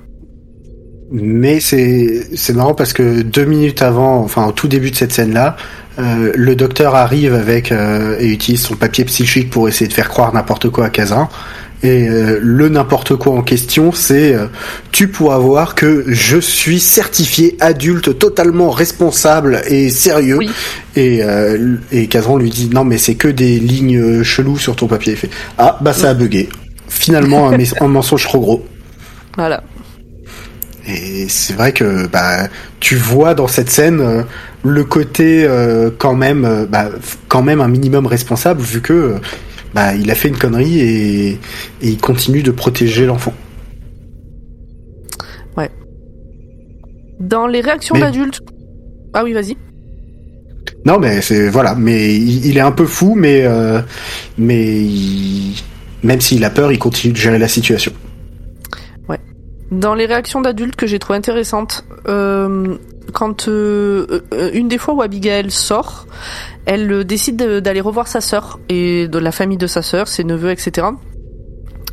[1.12, 5.12] Mais c'est c'est marrant parce que deux minutes avant, enfin au tout début de cette
[5.12, 5.56] scène-là,
[6.00, 10.10] euh, le docteur arrive avec euh, et utilise son papier psychique pour essayer de faire
[10.10, 11.30] croire n'importe quoi à Kazan.
[11.84, 14.48] Et euh, le n'importe quoi en question, c'est euh,
[14.92, 20.38] tu pourras voir que je suis certifié adulte, totalement responsable et sérieux.
[20.38, 20.50] Oui.
[20.96, 24.88] Et euh, et Kazan lui dit non mais c'est que des lignes cheloues sur ton
[24.88, 25.14] papier.
[25.14, 25.30] Il fait
[25.60, 26.50] ah bah ça a bugué.
[26.88, 28.66] Finalement un mensonge trop gros.
[29.36, 29.62] Voilà.
[30.88, 32.48] Et c'est vrai que bah,
[32.80, 34.24] tu vois dans cette scène euh,
[34.64, 36.90] le côté euh, quand même, euh, bah,
[37.28, 39.16] quand même un minimum responsable vu que
[39.74, 41.38] bah, il a fait une connerie et, et
[41.82, 43.34] il continue de protéger l'enfant.
[47.20, 48.42] Dans les réactions Mais- d'adultes.
[49.14, 49.56] Ah oui, vas-y.
[50.86, 53.82] Non mais c'est voilà, mais il, il est un peu fou, mais euh,
[54.38, 55.56] mais il-
[56.04, 57.94] même s'il a peur, il continue de gérer la situation.
[59.72, 62.78] Dans les réactions d'adultes que j'ai trouvé intéressantes, euh,
[63.14, 66.06] quand euh, euh, une des fois où Abigail sort,
[66.66, 70.08] elle euh, décide de- d'aller revoir sa sœur et de la famille de sa sœur,
[70.08, 70.88] ses neveux, etc.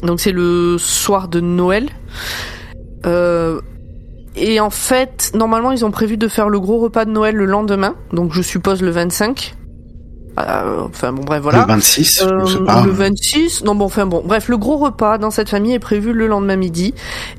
[0.03, 1.89] Donc c'est le soir de Noël.
[3.07, 3.61] Euh,
[4.37, 7.45] et en fait, normalement, ils ont prévu de faire le gros repas de Noël le
[7.47, 9.55] lendemain, donc je suppose le 25.
[10.39, 11.61] Euh, enfin bon, bref, voilà.
[11.61, 15.51] Le 26, Euh, le 26, non bon, enfin bon, bref, le gros repas dans cette
[15.51, 16.95] famille est prévu le lendemain midi,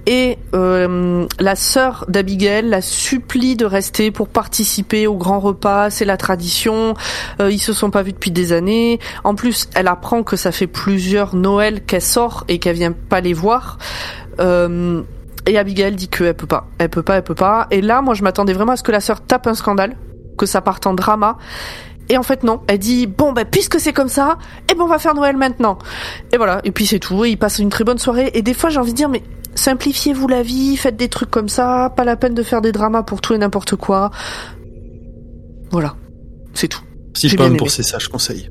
[0.06, 6.06] et euh, la sœur d'Abigail la supplie de rester pour participer au grand repas, c'est
[6.06, 6.94] la tradition,
[7.42, 10.52] euh, ils se sont pas vus depuis des années, en plus elle apprend que ça
[10.52, 13.80] fait plusieurs Noël qu'elle sort et qu'elle vient pas les voir,
[14.40, 15.02] euh,
[15.48, 18.14] et Abigail dit qu'elle peut pas, elle peut pas, elle peut pas, et là moi
[18.14, 19.96] je m'attendais vraiment à ce que la sœur tape un scandale,
[20.38, 21.38] que ça parte en drama,
[22.10, 24.38] et en fait non, elle dit bon ben puisque c'est comme ça,
[24.72, 25.78] eh ben on va faire Noël maintenant.
[26.32, 28.54] Et voilà, et puis c'est tout, et ils passent une très bonne soirée et des
[28.54, 29.24] fois j'ai envie de dire mais
[29.56, 33.04] simplifiez-vous la vie, faites des trucs comme ça, pas la peine de faire des dramas
[33.04, 34.10] pour tout et n'importe quoi.
[35.72, 35.96] Voilà.
[36.54, 36.82] C'est tout.
[37.16, 37.74] Si J'ai pas bien pour aimé.
[37.76, 38.50] ces sages conseils.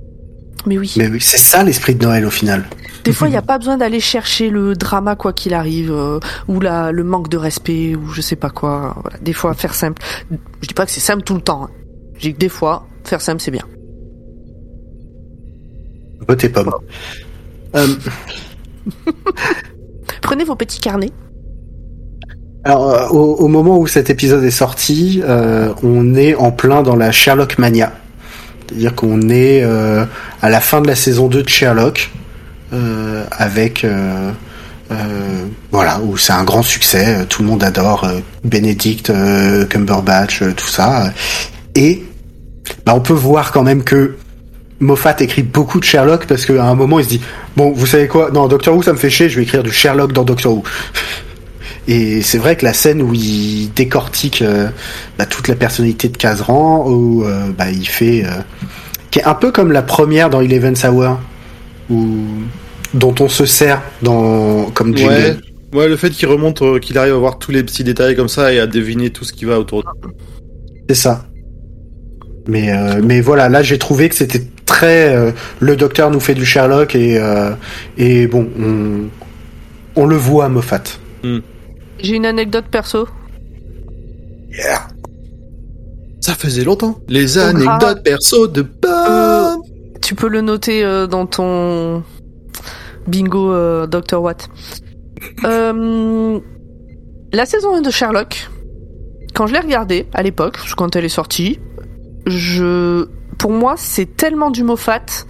[0.66, 0.94] Mais oui.
[0.96, 2.64] Mais oui, c'est ça l'esprit de Noël au final.
[3.05, 6.20] Des fois, il n'y a pas besoin d'aller chercher le drama quoi qu'il arrive, euh,
[6.46, 8.94] ou la, le manque de respect, ou je sais pas quoi.
[9.03, 9.18] Voilà.
[9.18, 10.00] Des fois, faire simple.
[10.61, 11.64] Je dis pas que c'est simple tout le temps.
[11.64, 11.70] hein.
[12.14, 13.64] Je dis que des fois, faire simple, c'est bien.
[16.28, 16.70] Votez pomme.
[17.74, 17.86] Euh,
[20.22, 21.11] Prenez vos petits carnets.
[22.64, 26.82] Alors, euh, au, au moment où cet épisode est sorti, euh, on est en plein
[26.82, 27.92] dans la Sherlock mania.
[28.68, 30.05] C'est-à-dire qu'on est euh,
[30.40, 32.11] à la fin de la saison 2 de Sherlock,
[32.72, 33.84] euh, avec...
[33.84, 34.30] euh,
[34.90, 40.42] euh, voilà, où c'est un grand succès, tout le monde adore euh, Benedict euh, Cumberbatch,
[40.42, 41.12] euh, tout ça.
[41.74, 42.05] Et
[42.85, 44.16] bah, on peut voir quand même que
[44.80, 47.20] Moffat écrit beaucoup de Sherlock parce qu'à un moment il se dit
[47.57, 48.30] bon vous savez quoi?
[48.33, 50.64] Non Doctor Who ça me fait chier je vais écrire du Sherlock dans Doctor Who
[51.89, 54.68] et c'est vrai que la scène où il décortique euh,
[55.18, 58.30] bah, toute la personnalité de Kazran où euh, bah, il fait euh,
[59.11, 61.20] qui est un peu comme la première dans Eleven Hour
[61.89, 62.24] où
[62.95, 65.37] dont on se sert dans comme Ouais.
[65.72, 68.28] Ouais, le fait qu'il remonte, euh, qu'il arrive à voir tous les petits détails comme
[68.28, 69.89] ça et à deviner tout ce qui va autour de
[70.89, 71.24] C'est ça.
[72.47, 75.30] Mais euh, mais voilà, là j'ai trouvé que c'était très euh,
[75.61, 77.53] le docteur nous fait du Sherlock et euh,
[77.99, 79.09] et bon on
[79.95, 80.82] on le voit Moffat.
[82.01, 83.07] J'ai une anecdote perso.
[84.51, 84.88] Yeah.
[86.20, 86.99] Ça faisait longtemps.
[87.09, 87.57] Les Oh, grave.
[87.57, 89.61] anecdotes perso de Bob.
[90.01, 92.03] Tu peux le noter euh, dans ton
[93.07, 94.20] bingo euh, Dr.
[94.20, 94.49] Watt.
[95.45, 96.40] Euh,
[97.32, 98.51] la saison 1 de Sherlock,
[99.34, 101.61] quand je l'ai regardée à l'époque, quand elle est sortie,
[102.26, 103.06] je,
[103.38, 105.26] pour moi, c'est tellement du Moffat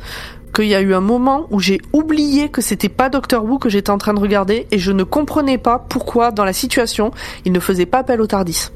[0.55, 3.69] qu'il y a eu un moment où j'ai oublié que c'était pas Doctor Who que
[3.69, 7.11] j'étais en train de regarder et je ne comprenais pas pourquoi, dans la situation,
[7.45, 8.69] il ne faisait pas appel au Tardis.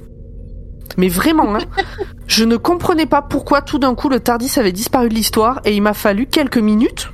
[0.96, 1.60] Mais vraiment, hein,
[2.26, 5.74] je ne comprenais pas pourquoi tout d'un coup le Tardis avait disparu de l'histoire et
[5.74, 7.10] il m'a fallu quelques minutes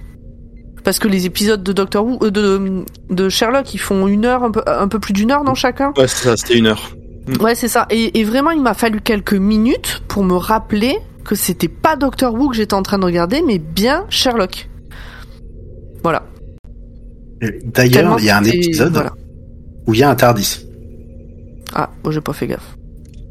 [0.85, 4.45] Parce que les épisodes de Doctor Who, euh, de, de Sherlock, ils font une heure,
[4.45, 5.93] un peu, un peu plus d'une heure dans chacun.
[5.97, 6.93] Ouais, c'est ça, c'était une heure.
[7.41, 7.87] Ouais, c'est ça.
[7.91, 12.35] Et, et vraiment, il m'a fallu quelques minutes pour me rappeler que c'était pas Doctor
[12.35, 14.69] Who que j'étais en train de regarder, mais bien Sherlock.
[16.03, 16.25] Voilà.
[17.65, 19.13] D'ailleurs, il y a un épisode voilà.
[19.87, 20.67] où il y a un Tardis.
[21.75, 22.77] Ah, moi j'ai pas fait gaffe.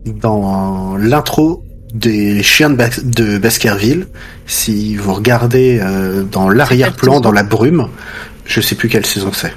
[0.06, 1.64] Dans l'intro
[1.94, 4.08] des chiens de, Bas- de Baskerville,
[4.48, 7.88] si vous regardez euh, dans l'arrière-plan, dans la brume,
[8.46, 9.54] je sais plus quelle saison c'est.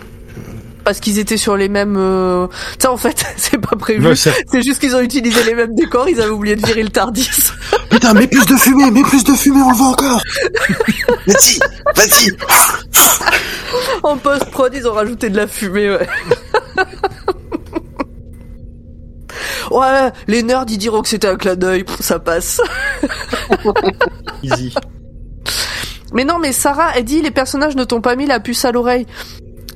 [0.84, 1.96] Parce qu'ils étaient sur les mêmes.
[1.96, 2.46] Euh...
[2.78, 4.06] Ça, en fait, c'est pas prévu.
[4.08, 6.08] Ouais, c'est- juste qu'ils ont utilisé les mêmes décors.
[6.08, 7.28] Ils avaient oublié de virer le Tardis.
[7.90, 10.20] Putain, mets plus de fumée, mets plus de fumée, on le voit encore
[11.26, 11.58] Vas-y,
[11.96, 12.30] vas-y
[14.02, 15.90] en post prod, ils ont rajouté de la fumée.
[15.90, 16.06] Ouais.
[19.70, 21.84] ouais, les nerds ils diront que c'était un clin d'œil.
[22.00, 22.60] Ça passe.
[24.42, 24.74] Easy.
[26.12, 28.72] Mais non, mais Sarah, elle dit les personnages ne t'ont pas mis la puce à
[28.72, 29.06] l'oreille.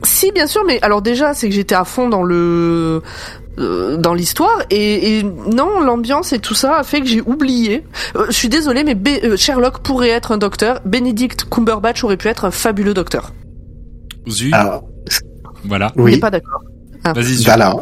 [0.02, 3.02] Si, bien sûr, mais alors déjà, c'est que j'étais à fond dans le
[3.58, 7.82] euh, dans l'histoire et, et non, l'ambiance et tout ça a fait que j'ai oublié.
[8.16, 10.80] Euh, je suis désolée, mais Be- euh, Sherlock pourrait être un docteur.
[10.84, 13.32] Benedict Cumberbatch aurait pu être un fabuleux docteur.
[14.28, 14.84] Zu, Alors,
[15.64, 15.92] voilà.
[15.96, 16.62] Oui, n'est pas d'accord.
[17.04, 17.44] Vas-y, Zu.
[17.46, 17.74] voilà.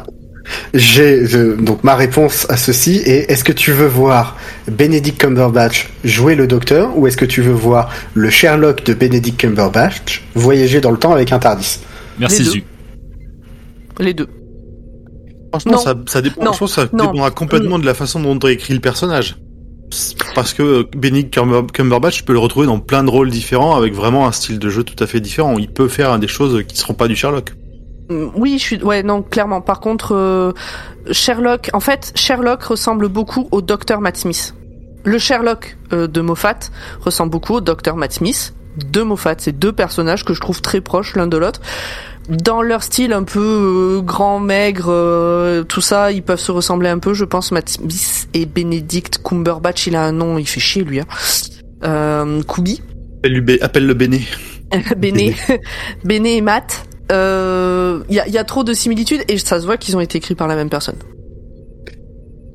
[0.74, 4.36] J'ai je- donc ma réponse à ceci est est-ce que tu veux voir
[4.68, 9.38] Benedict Cumberbatch jouer le docteur ou est-ce que tu veux voir le Sherlock de Benedict
[9.40, 11.80] Cumberbatch voyager dans le temps avec un Tardis?
[12.18, 12.50] Merci, Les deux.
[12.52, 12.64] Zu.
[14.00, 14.28] Les deux.
[15.50, 15.78] Franchement, Non.
[15.78, 16.44] ça, ça dépend.
[16.44, 16.52] Non.
[16.52, 17.04] Je ça Non.
[17.04, 19.36] dépendra complètement de la façon dont as écrit le personnage.
[20.34, 23.94] Parce que Benedict Cumber- Cumberbatch, tu peux le retrouver dans plein de rôles différents, avec
[23.94, 25.56] vraiment un style de jeu tout à fait différent.
[25.58, 27.54] Il peut faire des choses qui seront pas du Sherlock.
[28.10, 28.82] Mm, Oui, je suis.
[28.82, 29.60] Ouais, non, clairement.
[29.60, 30.52] Par contre, euh,
[31.12, 31.70] Sherlock.
[31.72, 34.54] En fait, Sherlock ressemble beaucoup au docteur Matt Smith.
[35.04, 36.58] Le Sherlock euh, de Moffat
[37.00, 39.36] ressemble beaucoup au docteur Matt Smith de Moffat.
[39.38, 41.60] C'est deux personnages que je trouve très proches l'un de l'autre.
[42.28, 43.38] Dans leur style un peu
[43.98, 47.14] euh, grand, maigre, euh, tout ça, ils peuvent se ressembler un peu.
[47.14, 50.98] Je pense Matt Smith et Benedict Cumberbatch, il a un nom, il fait chier lui.
[51.00, 51.06] Hein.
[51.84, 52.82] Euh, Kubi.
[53.22, 54.26] Bé- Appelle-le Béné.
[54.96, 55.36] Béné,
[56.04, 59.66] Béné et Matt, il euh, y, a, y a trop de similitudes et ça se
[59.66, 60.96] voit qu'ils ont été écrits par la même personne.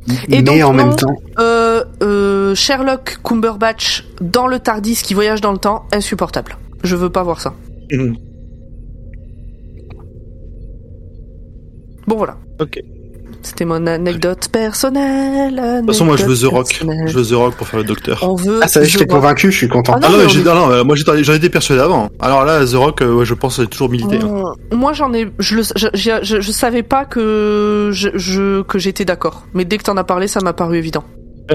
[0.07, 5.13] Et Mais donc, en non, même temps, Euh, euh, Sherlock Cumberbatch dans le Tardis qui
[5.13, 6.57] voyage dans le temps, insupportable.
[6.83, 7.53] Je veux pas voir ça.
[7.91, 8.15] Mhm.
[12.07, 12.79] Bon voilà, Ok.
[13.43, 15.55] C'était mon anecdote personnelle.
[15.55, 16.81] De toute façon, moi, je veux The Rock.
[17.07, 18.19] Je veux The Rock pour faire le docteur.
[18.29, 18.59] On veut.
[18.61, 19.93] ah ça y est, je t'ai convaincu, je suis content.
[19.95, 22.09] Ah Ah non, non, mais mais est- non, non, moi j'en étais persuadé avant.
[22.19, 24.17] Alors là, The Rock, euh, ouais, je pense, j'ai toujours milité.
[24.21, 24.43] hein.
[24.71, 28.61] Euh, Moi, j'en ai, je, le, je, je, je- je savais pas que je, je-
[28.61, 29.45] que j'étais d'accord.
[29.53, 31.03] Mais dès que t'en as parlé, ça m'a paru évident.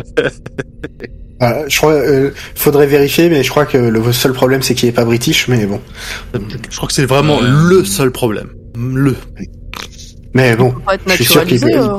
[1.43, 4.89] Euh, je crois, euh, faudrait vérifier, mais je crois que le seul problème c'est qu'il
[4.89, 5.83] est pas british, mais bon.
[6.33, 8.49] Je crois que c'est vraiment le seul problème.
[8.75, 9.15] Le.
[10.37, 11.99] Mais bon, être Je suis sûr qu'il euh,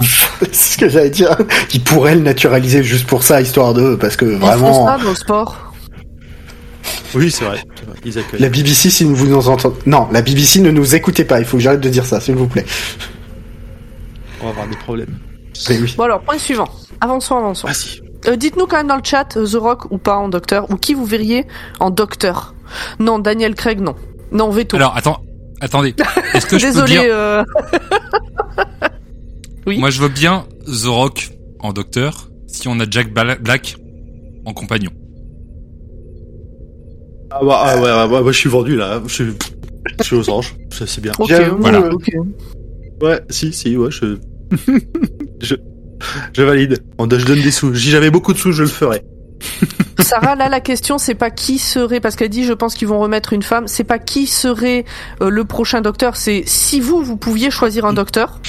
[0.50, 1.36] c'est ce que j'allais dire.
[1.72, 4.98] Ils pourraient le naturaliser juste pour ça, histoire de, parce que ils font vraiment, ça
[4.98, 5.72] dans le sport.
[7.14, 7.62] Oui, c'est vrai.
[8.04, 8.40] Ils accueillent.
[8.40, 11.38] la BBC, si vous nous entendez, non, la BBC ne nous écoutez pas.
[11.38, 12.66] Il faut que j'arrête de dire ça, s'il vous plaît.
[14.40, 15.16] On va avoir des problèmes.
[15.68, 15.94] Mais oui.
[15.96, 16.68] Bon alors, point suivant.
[17.00, 17.68] Avançons, avançons.
[17.70, 18.00] Ah si.
[18.26, 20.74] Euh, Dites-nous quand même dans le chat, euh, The Rock ou pas en docteur, ou
[20.74, 21.46] qui vous verriez
[21.78, 22.54] en docteur?
[22.98, 23.94] Non, Daniel Craig, non.
[24.32, 24.76] Non, veto.
[24.76, 25.22] Alors, attends,
[25.60, 25.94] attendez.
[26.34, 26.92] Est-ce que je peux Désolé.
[26.92, 27.44] bien euh,
[29.66, 29.78] oui.
[29.78, 31.30] Moi, je veux bien The Rock
[31.60, 33.76] en docteur si on a Jack Bla- Black
[34.44, 34.90] en compagnon.
[37.30, 39.02] Ah, bah, ah ouais, ouais, ouais, ouais, je suis vendu là.
[39.06, 39.24] Je suis,
[39.98, 40.54] je suis aux anges.
[40.70, 41.12] Ça, C'est bien.
[41.18, 41.78] Voilà.
[41.80, 42.10] euh, ok.
[43.02, 44.16] Ouais, si, si, ouais, je.
[45.40, 45.54] je.
[46.32, 46.78] Je valide.
[46.98, 47.74] On- Je donne des sous.
[47.74, 49.04] Si j'avais beaucoup de sous, je le ferais.
[50.00, 52.98] Sarah, là, la question, c'est pas qui serait, parce qu'elle dit, je pense qu'ils vont
[52.98, 54.84] remettre une femme, c'est pas qui serait
[55.20, 58.40] euh, le prochain docteur, c'est si vous, vous pouviez choisir un docteur.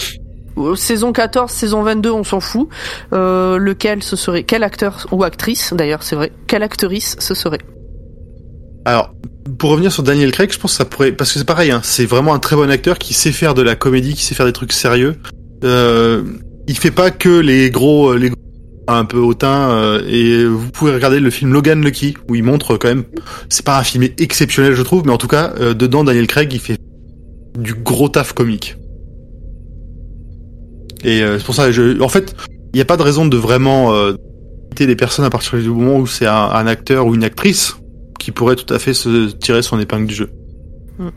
[0.57, 2.69] Euh, Saison 14, saison 22, on s'en fout.
[3.13, 6.31] Euh, lequel ce serait Quel acteur ou actrice, d'ailleurs, c'est vrai.
[6.47, 7.59] Quelle actrice ce serait?
[8.85, 9.13] Alors,
[9.57, 11.81] pour revenir sur Daniel Craig, je pense que ça pourrait, parce que c'est pareil, hein,
[11.83, 14.45] c'est vraiment un très bon acteur qui sait faire de la comédie, qui sait faire
[14.45, 15.17] des trucs sérieux.
[15.63, 16.23] Euh,
[16.67, 18.39] il fait pas que les gros, les gros
[18.95, 19.71] un peu hautains.
[19.71, 23.03] euh, et vous pouvez regarder le film Logan Lucky où il montre quand même.
[23.49, 26.51] C'est pas un film exceptionnel, je trouve, mais en tout cas, euh, dedans Daniel Craig,
[26.53, 26.77] il fait
[27.57, 28.75] du gros taf comique.
[31.03, 32.35] Et euh, c'est pour ça, je, en fait,
[32.73, 34.13] il n'y a pas de raison de vraiment euh,
[34.63, 37.77] limiter des personnes à partir du moment où c'est un, un acteur ou une actrice
[38.19, 40.29] qui pourrait tout à fait se tirer son épingle du jeu.
[40.97, 41.07] Mm.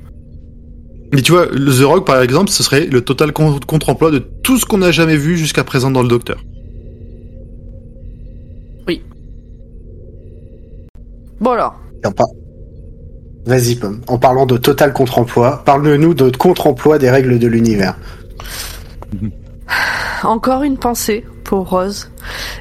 [1.15, 4.19] Mais tu vois, le The Rock par exemple, ce serait le total con- contre-emploi de
[4.19, 6.39] tout ce qu'on n'a jamais vu jusqu'à présent dans le Docteur.
[11.43, 11.75] Bon alors,
[12.17, 12.25] pas-
[13.45, 14.01] Vas-y, Pomme.
[14.07, 17.97] En parlant de total contre-emploi, parle-nous de contre-emploi des règles de l'univers.
[20.25, 22.11] Encore une pensée pour Rose.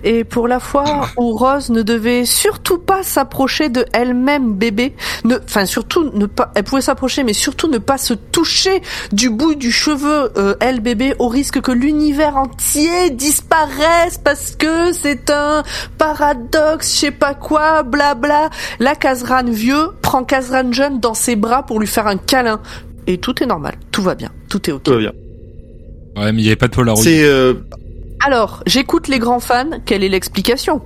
[0.04, 5.38] Et pour la fois où Rose ne devait surtout pas s'approcher de elle-même bébé, ne,
[5.44, 8.82] enfin surtout ne pas, elle pouvait s'approcher, mais surtout ne pas se toucher
[9.12, 14.92] du bout du cheveu euh, elle bébé au risque que l'univers entier disparaisse parce que
[14.92, 15.64] c'est un
[15.98, 18.50] paradoxe, je sais pas quoi, blabla.
[18.80, 22.60] La Kazran vieux prend Kazran jeune dans ses bras pour lui faire un câlin.
[23.08, 24.84] Et tout est normal, tout va bien, tout est ok.
[24.84, 25.12] Tout va bien.
[26.18, 27.02] Ouais, mais il y avait pas de Polaroid.
[27.02, 27.54] C'est euh,
[28.26, 30.82] Alors, j'écoute les grands fans, quelle est l'explication?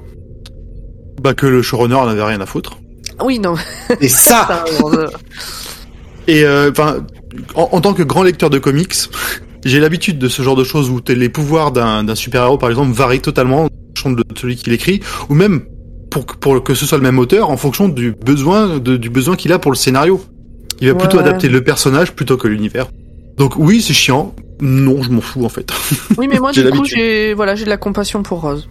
[1.22, 2.78] bah, que le showrunner n'avait rien à foutre.
[3.24, 3.56] Oui, non.
[4.02, 4.66] Et ça,
[6.28, 6.98] Et euh, enfin,
[7.56, 8.94] en, en tant que grand lecteur de comics,
[9.64, 12.92] j'ai l'habitude de ce genre de choses où les pouvoirs d'un d'un super-héros, par exemple,
[12.94, 15.00] varient totalement en fonction de celui qui l'écrit,
[15.30, 15.62] ou même
[16.12, 19.10] pour, que- pour que ce soit le même auteur, en fonction du besoin de- du
[19.10, 20.22] besoin qu'il a pour le scénario.
[20.82, 22.88] Il va plutôt adapter le personnage plutôt que l'univers.
[23.38, 24.36] Donc oui, c'est chiant.
[24.62, 25.72] Non, je m'en fous en fait.
[26.18, 28.68] Oui, mais moi, J'ai du coup, j'ai, voilà, j'ai de la compassion pour Rose.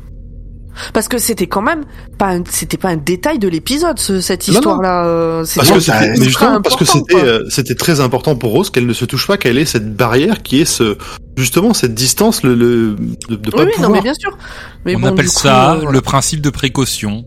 [0.93, 1.85] Parce que c'était quand même
[2.19, 4.59] pas un, c'était pas un détail de l'épisode, ce- cette Non, non.
[4.61, 5.07] histoire-là.
[5.07, 8.71] euh, Parce c'était que ça justement, parce que c'était, euh, c'était très important pour Rose
[8.71, 10.97] qu'elle ne se touche pas, qu'elle ait cette barrière qui est ce,
[11.37, 12.97] justement, cette distance, le, le
[13.29, 13.91] de, de pas Oui, oui, pouvoir.
[13.91, 14.37] non, mais bien sûr.
[14.85, 15.91] Mais on bon, appelle coup, ça euh, voilà.
[15.93, 17.25] le principe de précaution.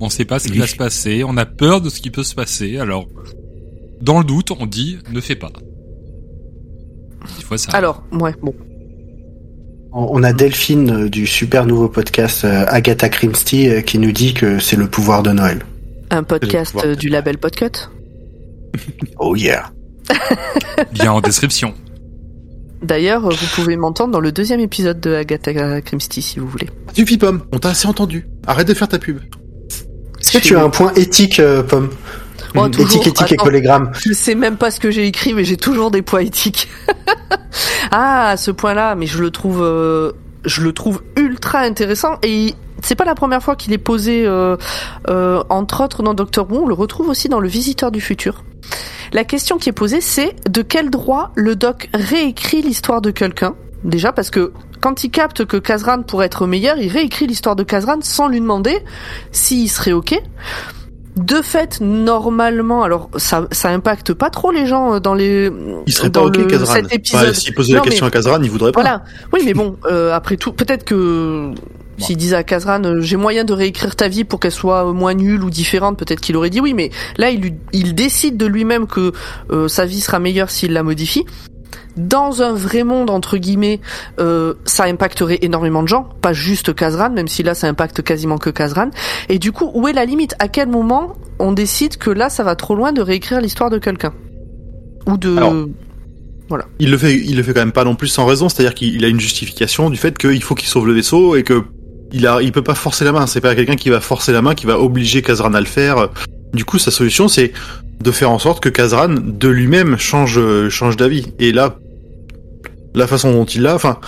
[0.00, 0.58] On sait pas ce qui Oui.
[0.58, 3.06] va se passer, on a peur de ce qui peut se passer, alors
[4.02, 5.52] dans le doute, on dit ne fais pas.
[7.38, 7.72] Des fois, ça.
[7.72, 8.54] Alors, ouais, bon.
[9.92, 14.34] on a Delphine euh, du super nouveau podcast euh, Agatha Christie euh, qui nous dit
[14.34, 15.64] que c'est le pouvoir de Noël.
[16.10, 17.88] Un podcast du label Podcut.
[19.18, 19.70] Oh yeah.
[20.92, 21.74] Bien en description.
[22.82, 26.68] D'ailleurs, vous pouvez m'entendre dans le deuxième épisode de Agatha Christie, si vous voulez.
[26.94, 27.42] Suffit, Pomme.
[27.52, 28.26] On t'a assez entendu.
[28.46, 29.18] Arrête de faire ta pub.
[30.20, 31.90] Est-ce que tu as un point éthique, euh, Pomme?
[32.54, 33.02] Oh, toujours.
[33.02, 33.92] Éthique, éthique et collégramme.
[33.94, 36.68] Je sais même pas ce que j'ai écrit, mais j'ai toujours des points éthiques.
[37.90, 40.12] ah, à ce point-là, mais je le trouve, euh,
[40.44, 44.56] je le trouve ultra intéressant et c'est pas la première fois qu'il est posé, euh,
[45.08, 48.44] euh, entre autres dans Doctor Who, on le retrouve aussi dans Le Visiteur du futur.
[49.12, 53.54] La question qui est posée, c'est de quel droit le Doc réécrit l'histoire de quelqu'un?
[53.84, 57.62] Déjà parce que quand il capte que Kazran pourrait être meilleur, il réécrit l'histoire de
[57.62, 58.82] Kazran sans lui demander
[59.30, 60.20] s'il serait ok.
[61.16, 65.50] De fait, normalement, alors ça, ça impacte pas trop les gens euh, dans les.
[65.86, 66.72] Il serait dans pas ok, Kazran.
[66.74, 67.26] Cet épisode.
[67.28, 68.80] Ouais, S'il posait la Non, question mais- à Kazran, il voudrait pas.
[68.80, 69.04] Voilà.
[69.32, 71.50] Oui, mais bon, euh, après tout, peut-être que
[71.98, 74.92] s'il disait à Kazran, euh, j'ai moyen de réécrire ta vie pour qu'elle soit euh,
[74.94, 76.72] moins nulle ou différente, peut-être qu'il aurait dit oui.
[76.72, 79.12] Mais là, il, lui- il décide de lui-même que
[79.50, 81.26] euh, sa vie sera meilleure s'il la modifie.
[81.96, 83.80] Dans un vrai monde entre guillemets,
[84.18, 88.38] euh, ça impacterait énormément de gens, pas juste Kazran, même si là ça impacte quasiment
[88.38, 88.90] que Kazran.
[89.28, 90.34] Et du coup, où est la limite?
[90.38, 93.78] À quel moment on décide que là ça va trop loin de réécrire l'histoire de
[93.78, 94.14] quelqu'un?
[95.06, 98.24] Ou de Alors, Il le fait, il le fait quand même pas non plus sans
[98.26, 98.48] raison.
[98.48, 101.64] C'est-à-dire qu'il a une justification du fait qu'il faut qu'il sauve le vaisseau et que
[102.12, 103.26] il a, il peut pas forcer la main.
[103.26, 106.08] C'est pas quelqu'un qui va forcer la main, qui va obliger Kazran à le faire.
[106.52, 107.52] Du coup, sa solution, c'est
[108.02, 111.26] de faire en sorte que Kazran, de lui-même, change, change d'avis.
[111.38, 111.76] Et là,
[112.94, 113.98] la façon dont il l'a, enfin,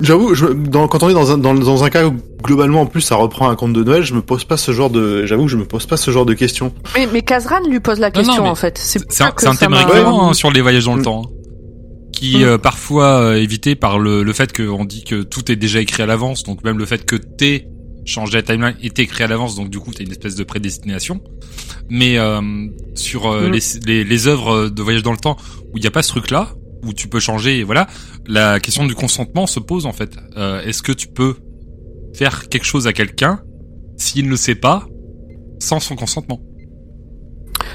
[0.00, 2.86] j'avoue, je, dans, quand on est dans un, dans, dans un cas où, globalement, en
[2.86, 5.44] plus, ça reprend un conte de Noël, je me pose pas ce genre de, j'avoue,
[5.44, 6.72] que je me pose pas ce genre de questions.
[6.94, 8.78] Mais, mais Kazran lui pose la Non, non, question mais en fait.
[8.78, 11.30] C'est un, que c'est un thème récurrent hein, sur les voyages dans le temps, hein,
[12.12, 12.42] qui Mm.
[12.42, 16.02] euh, parfois euh, évité par le, le fait qu'on dit que tout est déjà écrit
[16.02, 17.66] à l'avance, donc même le fait que T
[18.04, 21.20] change la timeline est écrit à l'avance, donc du coup t'as une espèce de prédestination.
[21.88, 22.40] Mais euh,
[22.94, 23.52] sur euh, Mm.
[23.52, 25.36] les, les, les œuvres de voyage dans le temps
[25.72, 26.48] où il n'y a pas ce truc-là,
[26.84, 27.86] où tu peux changer, et voilà,
[28.26, 30.16] la question du consentement se pose en fait.
[30.36, 31.36] Euh, Est-ce que tu peux
[32.14, 33.40] faire quelque chose à quelqu'un
[33.96, 34.86] s'il ne le sait pas
[35.60, 36.40] sans son consentement?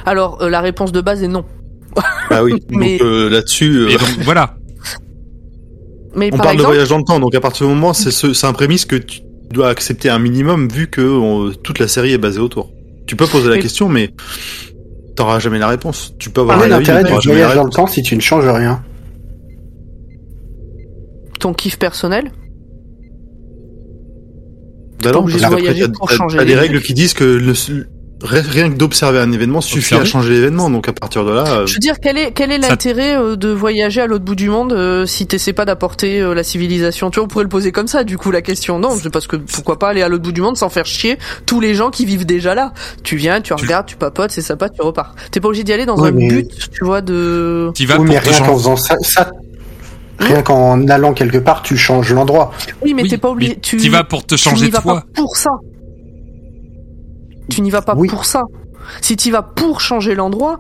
[0.06, 1.46] Alors euh, la réponse de base est non.
[2.30, 2.62] Ah oui.
[2.70, 4.58] Mais- Donc euh, là-dessus, euh, Et donc voilà.
[6.16, 7.20] Mais on par parle exemple, de voyage dans le temps.
[7.20, 9.22] Donc à partir du moment, c'est ce, c'est un prémisse que tu
[9.52, 12.72] dois accepter un minimum vu que on- toute la série est basée autour.
[13.06, 14.12] Tu peux poser la question, mais
[15.16, 16.14] t'auras jamais la réponse.
[16.20, 17.76] Tu peux avoir mais l'intérêt du voyage dans le réponse.
[17.76, 18.84] temps si tu ne changes rien
[21.40, 22.32] ton kiff personnel?
[25.04, 27.88] Bah non, parce qu'après, t'as- t'as- t'as des les règles qui disent que le-
[28.24, 30.04] rien que d'observer un événement suffit Observer.
[30.04, 30.70] à changer l'événement.
[30.70, 33.36] Donc à partir de là, euh, Je veux dire, quel est quel est l'intérêt euh,
[33.36, 37.10] de voyager à l'autre bout du monde euh, si t'essaies pas d'apporter euh, la civilisation?
[37.12, 38.04] Tu vois, on pourrait le poser comme ça.
[38.04, 40.42] Du coup, la question, non, c'est parce que pourquoi pas aller à l'autre bout du
[40.42, 42.74] monde sans faire chier tous les gens qui vivent déjà là.
[43.04, 45.14] Tu viens, tu Tu- regardes, tu papotes, c'est sympa, tu repars.
[45.32, 47.72] T'es pas obligé d'y aller dans Oui, un mais- but, tu vois, de.
[47.76, 49.32] Tu vas Oui, pour mais rien qu'en faisant ça, ça-
[50.20, 52.52] rien qu'en allant quelque part, tu changes l'endroit.
[52.82, 53.58] Oui, mais Oui, t'es pas obligé.
[53.62, 55.02] Tu vas pour te tu changer n'y vas toi.
[55.02, 55.52] pas pour ça.
[57.50, 58.08] Tu n'y vas pas Oui.
[58.08, 58.44] pour ça.
[59.02, 60.60] Si tu vas pour changer l'endroit,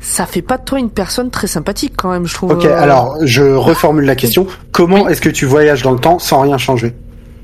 [0.00, 2.52] ça fait pas de toi une personne très sympathique quand même, je trouve.
[2.52, 4.46] Ok, Euh, alors je reformule la question.
[4.72, 6.94] Comment est-ce que tu voyages dans le temps sans rien changer?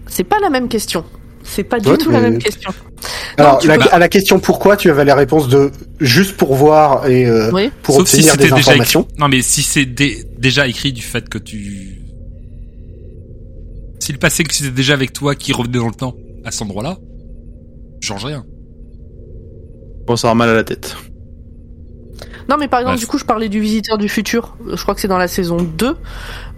[0.06, 1.04] C'est pas la même question.
[1.42, 2.70] C'est pas du Ouais, tout la même question.
[3.36, 5.70] Alors la- peux- à la question pourquoi, tu avais la réponse de
[6.00, 7.70] juste pour voir et euh, Oui.
[7.82, 9.00] pour Sauf si obtenir c'était des déjà informations.
[9.02, 9.14] écrit.
[9.18, 12.00] Non, mais si c'est dé- déjà écrit du fait que tu...
[13.98, 16.14] Si le passé que c'était déjà avec toi qui revenait dans le temps
[16.44, 16.96] à cet endroit-là,
[18.00, 18.44] change rien.
[20.04, 20.96] Je pense avoir mal à la tête.
[22.50, 24.54] Non, mais par exemple, du coup, je parlais du visiteur du futur.
[24.70, 25.96] Je crois que c'est dans la saison 2.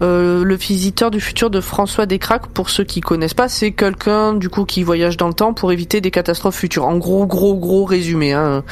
[0.01, 4.33] Euh, le visiteur du futur de François Descraques, pour ceux qui connaissent pas, c'est quelqu'un,
[4.33, 6.85] du coup, qui voyage dans le temps pour éviter des catastrophes futures.
[6.85, 8.65] En gros, gros, gros résumé, hein.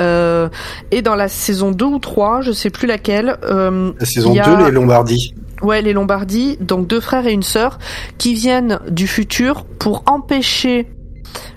[0.00, 0.48] Euh,
[0.90, 4.36] et dans la saison 2 ou 3, je sais plus laquelle, euh, La saison il
[4.36, 5.32] y a- 2, les Lombardies.
[5.62, 7.78] Ouais, les Lombardies, donc deux frères et une sœur,
[8.18, 10.88] qui viennent du futur pour empêcher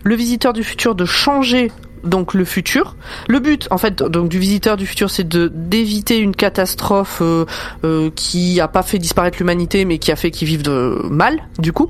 [0.03, 1.71] le visiteur du futur de changer
[2.03, 2.95] donc le futur.
[3.27, 7.45] Le but, en fait, donc du visiteur du futur, c'est de d'éviter une catastrophe euh,
[7.83, 11.47] euh, qui a pas fait disparaître l'humanité, mais qui a fait qu'ils vivent de mal,
[11.59, 11.89] du coup,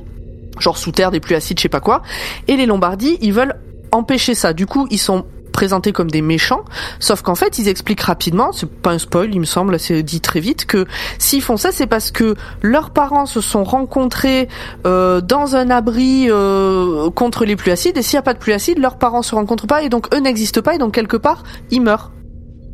[0.59, 2.01] genre sous terre, des pluies acides, je sais pas quoi.
[2.47, 3.55] Et les Lombardies, ils veulent
[3.91, 4.53] empêcher ça.
[4.53, 6.65] Du coup, ils sont présentés comme des méchants,
[6.99, 10.19] sauf qu'en fait, ils expliquent rapidement, c'est pas un spoil, il me semble, c'est dit
[10.19, 10.85] très vite, que
[11.19, 14.49] s'ils font ça, c'est parce que leurs parents se sont rencontrés
[14.85, 18.39] euh, dans un abri euh, contre les pluies acides, et s'il n'y a pas de
[18.39, 21.17] pluie acide, leurs parents se rencontrent pas, et donc eux n'existent pas, et donc quelque
[21.17, 22.11] part, ils meurent.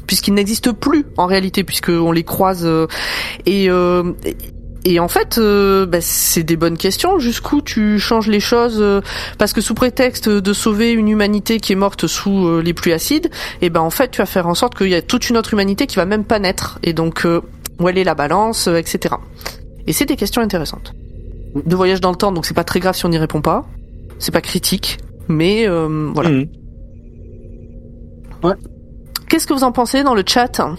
[0.08, 2.66] Puisqu'ils n'existent plus en réalité, puisqu'on les croise.
[2.66, 2.88] euh,
[3.46, 3.70] et,
[4.86, 7.20] et- en fait, euh, bah, c'est des bonnes questions.
[7.20, 9.02] Jusqu'où tu changes les choses euh,
[9.38, 12.94] Parce que sous prétexte de sauver une humanité qui est morte sous euh, les pluies
[12.94, 13.30] acides,
[13.62, 15.54] et ben en fait, tu vas faire en sorte qu'il y a toute une autre
[15.54, 16.80] humanité qui va même pas naître.
[16.84, 17.42] Et donc, euh,
[17.80, 19.16] où elle est la balance, euh, etc.
[19.88, 20.94] Et c'est des questions intéressantes.
[21.66, 23.66] De voyage dans le temps, donc c'est pas très grave si on n'y répond pas.
[24.20, 26.30] C'est pas critique, mais euh, voilà.
[26.30, 26.48] Mhm.
[29.30, 30.48] Qu'est-ce que vous en pensez dans le chat?
[30.48, 30.76] Putain,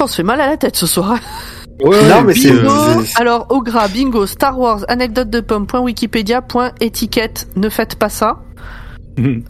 [0.00, 1.18] On se fait mal à la tête ce soir.
[1.82, 3.02] Ouais, Non, mais euh, Bingo.
[3.04, 7.94] c'est- Alors, Ogra, bingo, Star Wars, anecdote de pomme, point Wikipédia, point étiquette, ne faites
[7.96, 8.38] pas ça.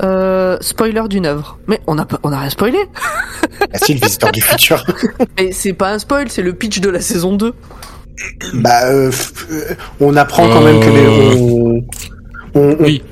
[0.02, 1.56] Euh, spoiler d'une œuvre.
[1.68, 2.78] Mais on a, pas- on a rien spoilé.
[3.72, 4.84] Ah si, le visiteur du futur.
[5.38, 7.54] Mais c'est pas un spoil, c'est le pitch de la saison 2.
[8.54, 11.06] bah, euh, f- euh, on apprend quand même que les...
[11.38, 11.84] On,
[12.54, 13.02] on- on- Oui.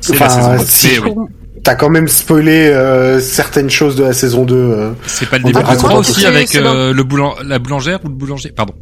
[0.00, 1.12] C'est Enfin, la saison c'est- oui.
[1.68, 4.54] T'as quand même spoilé euh, certaines choses de la saison 2.
[4.54, 7.98] euh, C'est pas le début raconter 3 tout aussi avec euh, le boulan la boulangère
[8.06, 8.52] ou le boulanger?
[8.52, 8.72] Pardon.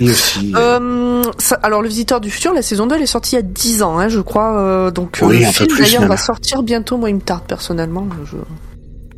[0.00, 3.36] aussi, euh, ça- alors, le visiteur du futur, la saison 2, elle est sortie il
[3.36, 4.58] y a 10 ans, hein, je crois.
[4.58, 6.96] euh, donc, Oui, le film, d'ailleurs, va sortir bientôt.
[6.96, 8.08] Moi, il me tarde personnellement.
[8.24, 8.38] je-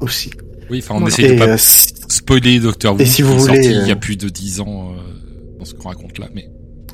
[0.05, 0.33] aussi.
[0.69, 1.15] Oui, enfin on Voilà.
[1.15, 3.93] essaie de pas euh, spoiler Doctor Who et si vous voulez, sorti euh, il y
[3.93, 6.49] a plus de 10 ans euh, dans ce qu'on raconte là mais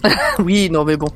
[0.44, 1.08] Oui, non, mais bon.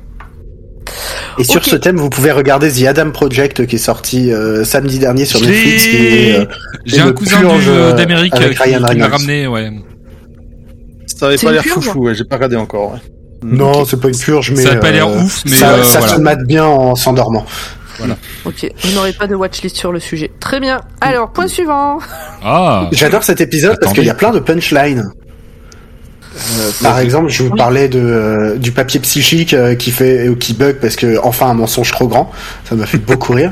[1.39, 4.99] Et sur ce thème, vous pouvez regarder The Adam Project qui est sorti euh, samedi
[4.99, 5.85] dernier sur Netflix.
[5.85, 6.45] l'ai- Qui est, euh,
[6.85, 9.69] j'ai un cousin euh, d'Amérique qui, qui m'a ramené ouais.
[11.05, 12.93] Ça avait C'est pas une l'air purge foufou, ouais, j'ai pas regardé encore.
[12.93, 12.99] ouais.
[13.43, 15.83] Non, c'est pas une purge, mais ça a pas l'air euh, ouf mais ça, euh,
[15.83, 16.15] ça voilà.
[16.15, 17.45] se mate bien en s'endormant.
[18.45, 20.31] Ok, vous n'aurez pas de watchlist sur le sujet.
[20.39, 20.81] Très bien.
[21.01, 21.99] Alors, point suivant.
[22.43, 25.11] Ah J'adore cet épisode parce qu'il y a plein de punchlines.
[26.33, 30.77] Euh, par exemple, je vous parlais euh, du papier psychique euh, qui fait qui bug
[30.77, 32.31] parce que enfin un mensonge trop grand,
[32.63, 33.51] ça m'a fait beaucoup rire.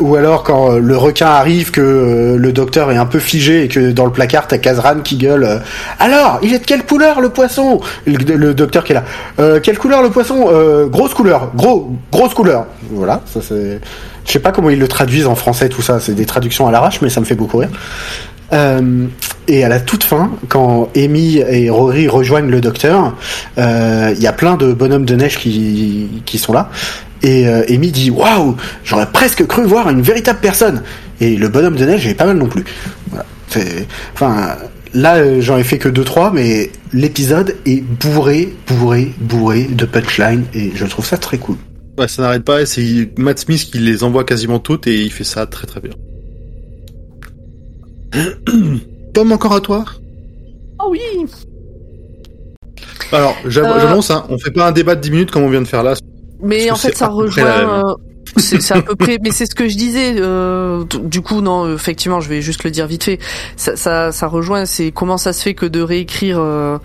[0.00, 3.90] Ou alors quand le requin arrive que le docteur est un peu figé et que
[3.90, 5.60] dans le placard t'as Kazran qui gueule
[5.98, 7.80] alors il est de quelle couleur le poisson?
[8.06, 9.58] Le, docteur qui est là.
[9.60, 10.48] Quelle couleur le poisson?
[10.88, 11.50] Grosse couleur.
[11.56, 12.66] Gros grosse couleur.
[12.92, 13.80] Voilà ça c'est
[14.24, 15.98] je sais pas comment ils le traduisent en français tout ça.
[15.98, 17.70] C'est des traductions à l'arrache mais ça me fait beaucoup rire
[18.52, 19.06] euh,
[19.48, 23.16] et à la toute fin, quand Amy et Rory rejoignent le docteur,
[23.56, 26.70] euh, il y a plein de bonhommes de neige qui, qui sont là.
[27.22, 30.82] Et euh, Amy dit Waouh, j'aurais presque cru voir une véritable personne.
[31.20, 32.64] Et le bonhomme de neige est pas mal non plus.
[33.10, 33.24] Voilà.
[34.12, 34.56] Enfin,
[34.92, 40.44] là, euh, j'en ai fait que 2-3, mais l'épisode est bourré, bourré, bourré de punchline.
[40.52, 41.56] Et je trouve ça très cool.
[41.98, 45.24] Ouais, ça n'arrête pas, c'est Matt Smith qui les envoie quasiment toutes, et il fait
[45.24, 45.92] ça très très bien.
[49.14, 49.84] Tom, encore à toi?
[50.80, 51.00] Oh oui.
[53.12, 53.80] Alors, j'av- Euh.
[53.80, 55.82] j'annonce, hein, on fait pas un débat de 10 minutes comme on vient de faire
[55.82, 55.94] là.
[56.42, 57.44] Mais en fait, ça rejoint.
[57.44, 57.82] euh,
[58.36, 60.14] c'est à peu près, mais c'est ce que je disais.
[60.18, 63.18] euh, du coup, non, effectivement, je vais juste le dire vite fait.
[63.56, 64.66] Ça, ça, ça rejoint.
[64.66, 66.78] C'est comment ça se fait que de réécrire euh,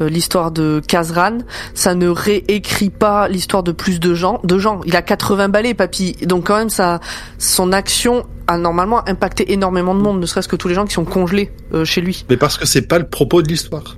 [0.00, 1.38] l'histoire de Kazran,
[1.74, 4.40] ça ne réécrit pas l'histoire de plus de gens.
[4.44, 4.80] De gens.
[4.86, 6.16] Il a 80 balais, papy.
[6.22, 7.00] Donc quand même, ça,
[7.38, 10.94] son action a normalement impacté énormément de monde, ne serait-ce que tous les gens qui
[10.94, 12.24] sont congelés euh, chez lui.
[12.28, 13.96] Mais parce que c'est pas le propos de l'histoire.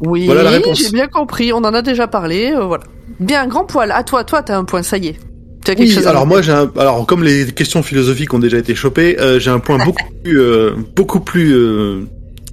[0.00, 0.78] Oui, Voilà la réponse.
[0.82, 1.52] j'ai bien compris.
[1.52, 2.52] On en a déjà parlé.
[2.52, 2.84] euh, voilà.
[3.20, 3.92] Bien, grand poil.
[3.92, 4.82] À toi, toi, t'as un point.
[4.82, 5.16] Ça y est.
[5.64, 8.34] Tu as quelque Oui, chose à alors moi j'ai un, alors comme les questions philosophiques
[8.34, 12.02] ont déjà été chopées, euh, j'ai un point beaucoup plus euh, beaucoup plus euh,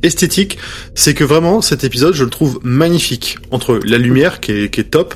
[0.03, 0.57] esthétique,
[0.95, 4.81] c'est que vraiment cet épisode je le trouve magnifique entre la lumière qui est, qui
[4.81, 5.15] est top,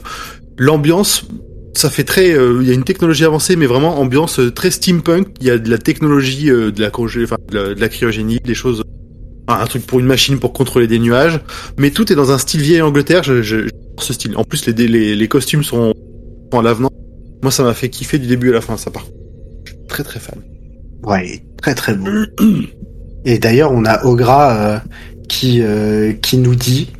[0.57, 1.25] l'ambiance
[1.73, 4.71] ça fait très euh, il y a une technologie avancée mais vraiment ambiance euh, très
[4.71, 7.79] steampunk, il y a de la technologie euh, de la congé- enfin de la, de
[7.81, 8.83] la cryogénie, des choses
[9.47, 11.39] un truc pour une machine pour contrôler des nuages,
[11.77, 14.35] mais tout est dans un style vieille Angleterre, je, je, ce style.
[14.37, 15.93] En plus les les, les costumes sont,
[16.51, 16.89] à l'avenant.
[17.43, 19.05] Moi, ça m'a fait kiffer du début à la fin, ça part.
[19.65, 20.41] Je suis très très fan.
[21.03, 22.09] Ouais, très très beau.
[23.25, 24.79] Et d'ailleurs, on a Ogra euh,
[25.27, 26.91] qui euh, qui nous dit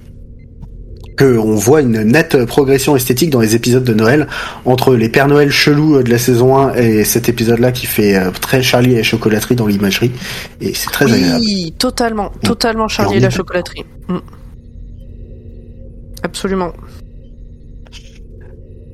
[1.16, 4.28] que on voit une nette progression esthétique dans les épisodes de Noël
[4.66, 8.20] entre les Pères Noël chelous euh, de la saison 1 et cet épisode-là qui fait
[8.42, 10.12] très Charlie et la chocolaterie dans l'imagerie
[10.60, 11.40] et c'est très agréable.
[11.40, 13.86] Oui, totalement, totalement Charlie Et la chocolaterie.
[14.10, 14.18] Mm.
[16.24, 16.74] Absolument.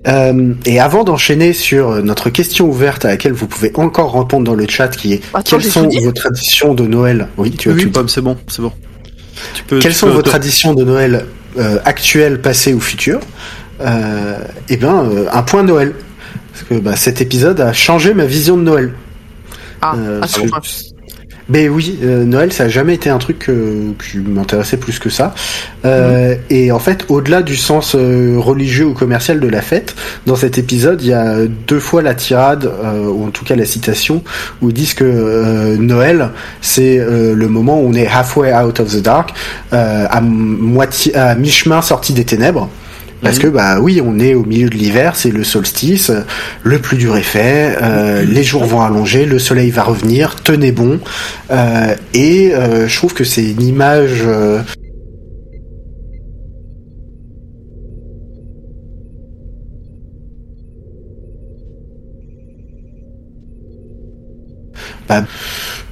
[0.07, 4.45] Euh, et avant d'enchaîner sur euh, notre question ouverte à laquelle vous pouvez encore répondre
[4.45, 7.27] dans le chat qui est Attends, quelles sont vos traditions de Noël?
[7.37, 8.71] Oui, tu as Oui, c'est bon, c'est bon.
[9.53, 9.79] Tu peux.
[9.79, 11.25] Quelles tu sont peux vos traditions de Noël
[11.59, 13.19] euh, actuelles, passées ou futures?
[13.81, 14.37] Euh,
[14.69, 15.93] Eh bien, euh, un point Noël.
[16.51, 18.93] Parce que bah, cet épisode a changé ma vision de Noël.
[19.81, 20.61] Ah, Euh, à ce point.
[21.49, 25.09] Mais oui, euh, Noël, ça a jamais été un truc euh, qui m'intéressait plus que
[25.09, 25.33] ça.
[25.85, 29.95] Euh, Et en fait, au-delà du sens religieux ou commercial de la fête,
[30.25, 32.69] dans cet épisode, il y a deux fois la tirade,
[33.07, 34.23] ou en tout cas la citation,
[34.61, 36.29] où ils disent que Noël,
[36.61, 39.33] c'est le moment où on est halfway out of the dark,
[39.71, 42.69] à moitié, à mi-chemin sorti des ténèbres.
[43.21, 46.11] Parce que bah oui, on est au milieu de l'hiver, c'est le solstice,
[46.63, 50.71] le plus dur est fait, euh, les jours vont allonger, le soleil va revenir, tenez
[50.71, 50.99] bon.
[51.51, 54.61] Euh, et euh, je trouve que c'est une image euh,
[65.07, 65.23] bah,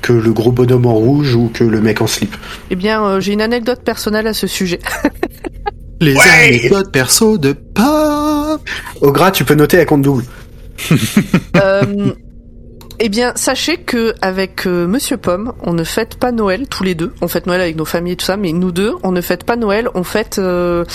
[0.01, 2.35] que le gros bonhomme en rouge ou que le mec en slip.
[2.71, 4.79] Eh bien, j'ai une anecdote personnelle à ce sujet.
[6.01, 8.59] Les anecdotes perso de Pomme.
[9.01, 10.23] Au gras, tu peux noter à compte double.
[11.61, 12.13] Euh,
[12.99, 16.95] eh bien, sachez que avec euh, Monsieur Pomme, on ne fête pas Noël tous les
[16.95, 17.11] deux.
[17.21, 19.43] On fête Noël avec nos familles et tout ça, mais nous deux, on ne fête
[19.43, 19.89] pas Noël.
[19.93, 20.85] On fête, euh,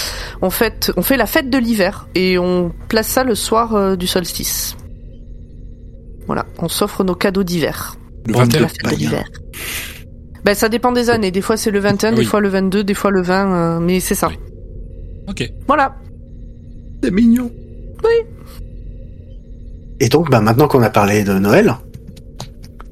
[0.40, 3.96] on fête, on fait la fête de l'hiver et on place ça le soir euh,
[3.96, 4.76] du solstice.
[6.26, 7.96] Voilà, on s'offre nos cadeaux d'hiver.
[8.26, 8.62] Le Bande de 21.
[8.62, 9.24] La fête de l'hiver.
[10.44, 11.30] Ben, ça dépend des années.
[11.30, 12.24] Des fois c'est le 21, des Oui.
[12.24, 14.28] fois le 22, des fois le 20, euh, mais c'est ça.
[14.28, 14.38] Oui.
[15.28, 15.50] Ok.
[15.66, 15.94] Voilà.
[17.02, 17.50] C'est mignon.
[20.00, 21.74] Et donc, bah, maintenant qu'on a parlé de Noël,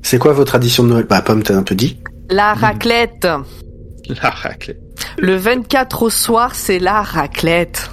[0.02, 1.06] c'est quoi vos traditions de Noël?
[1.08, 1.98] Bah, Pomme, t'as un peu dit.
[2.30, 3.26] La raclette.
[4.08, 4.78] La raclée.
[5.18, 7.90] Le 24 au soir, c'est la raclette.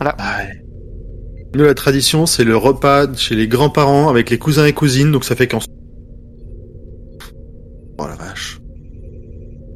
[0.00, 0.10] Ouais.
[1.54, 5.24] Nous, la tradition, c'est le repas chez les grands-parents avec les cousins et cousines, donc
[5.24, 5.58] ça fait qu'en...
[7.98, 8.60] Oh la vache.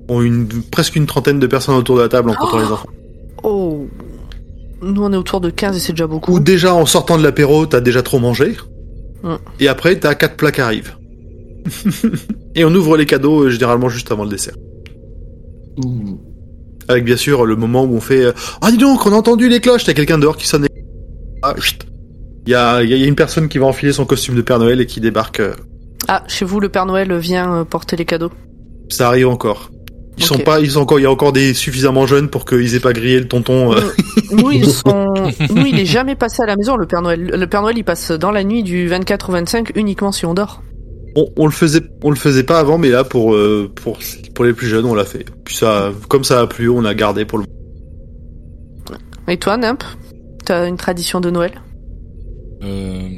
[0.09, 2.65] On a une, presque une trentaine de personnes autour de la table en comptant les
[2.65, 2.89] enfants.
[3.45, 3.87] Oh.
[4.83, 6.33] Nous, on est autour de 15 et c'est déjà beaucoup.
[6.33, 8.57] Ou déjà en sortant de l'apéro, t'as déjà trop mangé.
[9.23, 9.35] Mm.
[9.61, 10.97] Et après, t'as quatre plats qui arrivent.
[12.55, 14.55] et on ouvre les cadeaux euh, généralement juste avant le dessert.
[16.89, 19.49] Avec bien sûr le moment où on fait euh, Ah dis donc, on a entendu
[19.49, 20.63] les cloches, t'as quelqu'un dehors qui sonne.
[20.63, 20.85] les-
[21.43, 21.87] Ah, chut.
[22.47, 24.59] Il y a, il y a une personne qui va enfiler son costume de Père
[24.59, 25.41] Noël et qui débarque.
[25.41, 25.55] euh,
[26.09, 28.31] Ah, chez vous, le Père Noël vient euh, porter les cadeaux.
[28.91, 29.71] Ça arrive encore.
[30.17, 32.75] Ils sont pas, ils sont encore, il y a encore des suffisamment jeunes pour qu'ils
[32.75, 33.73] aient pas grillé le tonton.
[33.75, 33.81] euh.
[34.33, 35.13] Nous, ils sont...
[35.51, 37.21] Nous, il est jamais passé à la maison, le Père Noël.
[37.21, 40.35] Le Père Noël, il passe dans la nuit du 24 au 25 uniquement si on
[40.35, 40.63] dort.
[41.17, 43.99] On, on le faisait, on le faisait pas avant, mais là pour euh, pour
[44.35, 45.25] pour les plus jeunes, on l'a fait.
[45.45, 47.45] Puis ça, comme ça a plu, on a gardé pour le.
[49.29, 49.85] Et toi, Nimp
[50.45, 51.53] T'as une tradition de Noël?
[52.63, 53.09] Euh...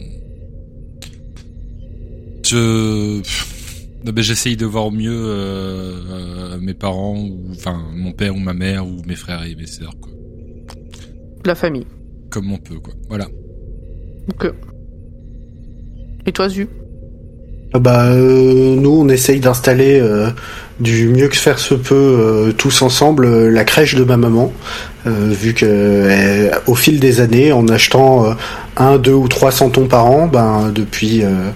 [2.44, 3.20] Je...
[4.12, 8.38] Ben, j'essaye de voir au mieux euh, euh, mes parents, ou enfin mon père ou
[8.38, 10.12] ma mère, ou mes frères et mes sœurs, quoi.
[11.44, 11.86] La famille.
[12.30, 12.94] Comme on peut, quoi.
[13.08, 13.26] Voilà.
[14.32, 14.52] Ok.
[16.26, 16.68] Et toi, Zu?
[17.74, 20.30] Bah, euh, nous, on essaye d'installer euh,
[20.80, 24.52] du mieux que faire se peut euh, tous ensemble la crèche de ma maman,
[25.06, 28.34] euh, vu que euh, au fil des années, en achetant euh,
[28.78, 31.50] un, deux ou trois centons par an, ben depuis euh,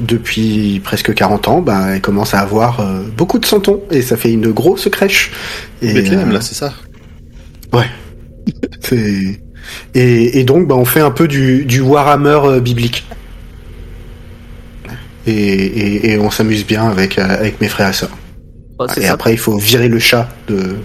[0.00, 4.16] depuis presque 40 ans, ben elle commence à avoir euh, beaucoup de centons et ça
[4.16, 5.30] fait une grosse crèche.
[5.82, 6.72] Et, Bethléem, euh, là, c'est ça?
[8.80, 9.40] c'est-
[9.94, 13.06] et, et donc, bah, on fait un peu du, du Warhammer biblique.
[15.26, 18.16] Et, et, et on s'amuse bien avec, euh, avec mes frères et sœurs.
[18.94, 19.12] C'est Et ça.
[19.12, 20.76] après, il faut virer le chat de...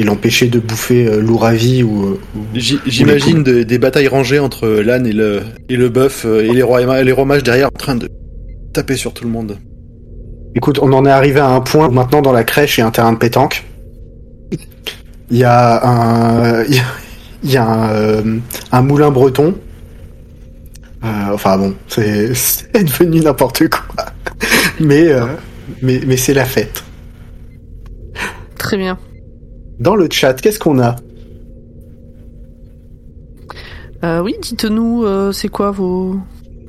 [0.00, 4.66] et l'empêcher de bouffer euh, l'ouravi ou, ou- J- J'imagine de- des batailles rangées entre
[4.68, 7.78] l'âne et le, et le bœuf euh, et les rois, les rois mages derrière en
[7.78, 8.08] train de
[8.72, 9.58] taper sur tout le monde.
[10.56, 12.82] Écoute, on en est arrivé à un point où maintenant dans la crèche il y
[12.82, 13.62] a un terrain de pétanque.
[15.30, 16.84] Il y a un, il y a,
[17.44, 18.22] il y a un, euh,
[18.72, 19.54] un moulin breton.
[21.04, 22.28] Euh, enfin bon, c'est
[22.74, 24.06] devenu n'importe quoi.
[24.80, 25.26] Mais euh,
[25.82, 26.82] mais mais c'est la fête.
[28.58, 28.98] Très bien.
[29.78, 30.96] Dans le chat, qu'est-ce qu'on a?
[34.04, 36.16] Euh, oui, dites-nous, euh, c'est quoi vos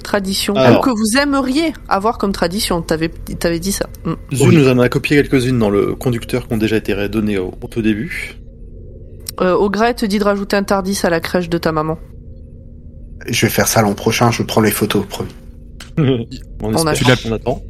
[0.04, 0.80] traditions Alors.
[0.80, 3.10] Ou que vous aimeriez avoir comme tradition T'avais
[3.40, 3.88] t'avais dit ça.
[4.06, 4.14] Mm.
[4.34, 4.56] Zul Oui.
[4.58, 7.68] nous en a copié quelques-unes dans le conducteur qui ont déjà été redonnées au, au
[7.68, 8.36] tout début.
[9.42, 11.98] Euh, Augret te dit de rajouter un tardis à la crèche de ta maman.
[13.30, 14.32] Je vais faire ça l'an prochain.
[14.32, 15.34] Je prends les photos, promis.
[15.98, 16.26] on,
[16.62, 17.30] On espère, attend.
[17.30, 17.62] on attend.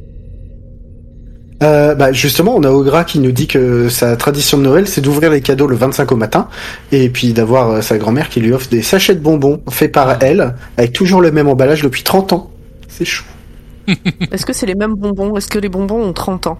[1.60, 5.00] Euh, bah justement, on a Ogra qui nous dit que sa tradition de Noël, c'est
[5.00, 6.48] d'ouvrir les cadeaux le 25 au matin,
[6.92, 10.22] et puis d'avoir euh, sa grand-mère qui lui offre des sachets de bonbons faits par
[10.22, 12.50] elle, avec toujours le même emballage depuis 30 ans.
[12.86, 13.24] C'est chou.
[14.30, 15.36] Est-ce que c'est les mêmes bonbons?
[15.36, 16.58] Est-ce que les bonbons ont 30 ans?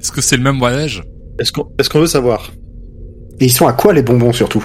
[0.00, 1.02] Est-ce que c'est le même voyage?
[1.40, 2.52] Est-ce qu'on est-ce qu'on veut savoir?
[3.40, 4.64] Et ils sont à quoi les bonbons surtout?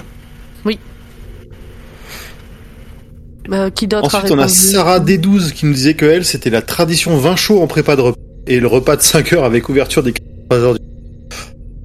[3.52, 6.50] Euh, Qui d'autre a Ensuite, on a Sarah D12 qui nous disait que elle, c'était
[6.50, 9.68] la tradition vin chaud en prépa de repas et le repas de 5 heures avec
[9.68, 10.12] ouverture des
[10.48, 10.80] 3 heures du...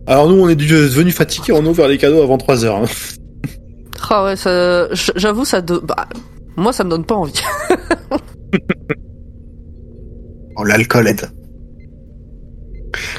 [0.07, 2.77] Alors nous, on est devenus fatigués, on a ouvert les cadeaux avant 3 heures.
[2.77, 2.85] hein.
[4.09, 5.61] Ah ouais, ça- j'avoue, ça.
[5.61, 6.07] de- bah,
[6.57, 7.33] moi, ça me donne pas envie.
[10.57, 11.29] Oh, l'alcool aide.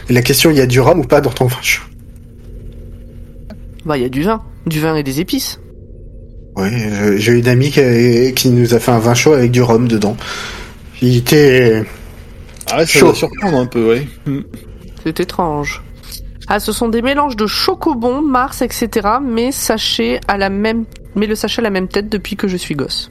[0.09, 1.83] Et la question, il y a du rhum ou pas dans ton vin chaud?
[3.87, 5.59] Bah, il y a du vin, du vin et des épices.
[6.57, 7.81] Oui, je- j'ai une amie qui,
[8.35, 10.17] qui nous a fait un vin chaud avec du rhum dedans.
[11.01, 11.83] Il était...
[12.71, 13.07] Ah ouais, ça Chaud.
[13.07, 14.07] doit surprendre un peu, ouais.
[14.27, 14.41] Hmm.
[15.05, 15.83] C'est étrange.
[16.49, 19.09] Ah, ce sont des mélanges de chocobon, Mars, etc.
[19.25, 20.85] Mais sachet à la même,
[21.17, 23.11] mais le sachet à la même tête depuis que je suis gosse.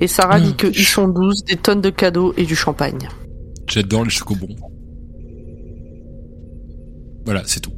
[0.00, 3.08] Et Sarah dit que ils sont 12, des tonnes de cadeaux et du champagne.
[3.68, 4.48] J'adore les chocobons.
[7.24, 7.72] Voilà, c'est tout.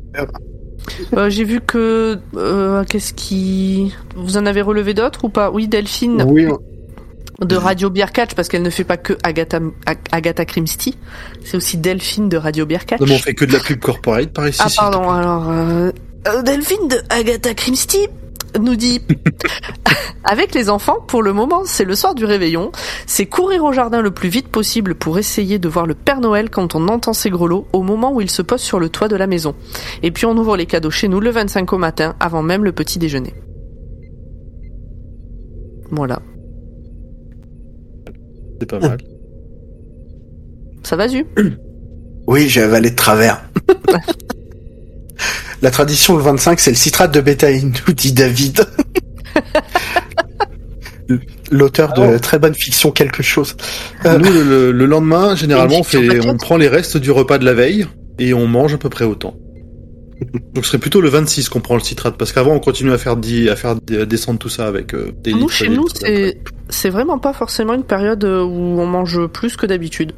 [1.16, 5.50] Euh, J'ai vu que euh, qu'est-ce qui, vous en avez relevé d'autres ou pas?
[5.50, 6.24] Oui, Delphine.
[6.28, 6.46] Oui,
[7.42, 10.96] de Radio Beer Catch parce qu'elle ne fait pas que Agatha, Ag- Agatha Christie,
[11.44, 12.98] c'est aussi Delphine de Radio Beer Catch.
[13.00, 14.60] Non, mais on fait que de la pub corporate par ici.
[14.64, 15.90] Ah pardon, alors euh,
[16.42, 18.08] Delphine de Agatha Christie
[18.60, 19.00] nous dit.
[20.24, 22.72] Avec les enfants pour le moment c'est le soir du réveillon.
[23.06, 26.50] C'est courir au jardin le plus vite possible pour essayer de voir le Père Noël
[26.50, 29.16] quand on entend ses grelots au moment où il se pose sur le toit de
[29.16, 29.54] la maison.
[30.02, 32.72] Et puis on ouvre les cadeaux chez nous le 25 au matin avant même le
[32.72, 33.34] petit déjeuner.
[35.90, 36.20] Voilà.
[38.60, 38.98] C'est pas mal.
[40.82, 41.26] ça va Zu
[42.26, 43.48] Oui, j'ai avalé de travers.
[45.62, 48.64] La tradition le 25, c'est le citrate de bétaïne, nous dit David.
[51.52, 52.20] L'auteur de Alors.
[52.20, 53.56] très bonne fiction quelque chose.
[54.04, 57.38] Euh, Nous, le, le- le lendemain, généralement, on, fait, on prend les restes du repas
[57.38, 57.86] de la veille
[58.18, 59.36] et on mange à peu près autant.
[60.54, 62.96] Donc ce serait plutôt le 26 qu'on prend le citrate, parce qu'avant on continue à
[62.98, 65.86] faire, di- à faire descendre tout ça avec euh, des nous litres et chez nous
[66.70, 70.12] c'est vraiment pas forcément une période euh, où on mange plus que d'habitude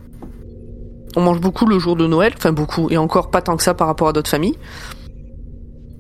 [1.17, 3.75] on mange beaucoup le jour de Noël enfin beaucoup et encore pas tant que ça
[3.75, 4.59] par rapport à d'autres familles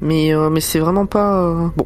[0.01, 1.85] mais euh, mais c'est vraiment pas euh, bon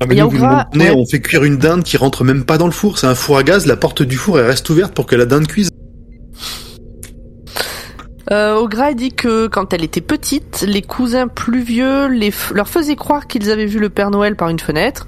[0.00, 0.90] Ah, mais Il y a nous, vous ouais.
[0.96, 2.98] on fait cuire une dinde qui rentre même pas dans le four.
[2.98, 5.26] C'est un four à gaz, la porte du four elle reste ouverte pour que la
[5.26, 5.70] dinde cuise.
[8.30, 12.96] Euh, Ogra dit que quand elle était petite, les cousins plus vieux les leur faisaient
[12.96, 15.06] croire qu'ils avaient vu le Père Noël par une fenêtre.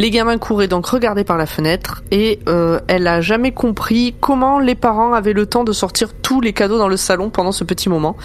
[0.00, 4.58] Les gamins couraient donc regarder par la fenêtre et euh, elle a jamais compris comment
[4.58, 7.64] les parents avaient le temps de sortir tous les cadeaux dans le salon pendant ce
[7.64, 8.16] petit moment.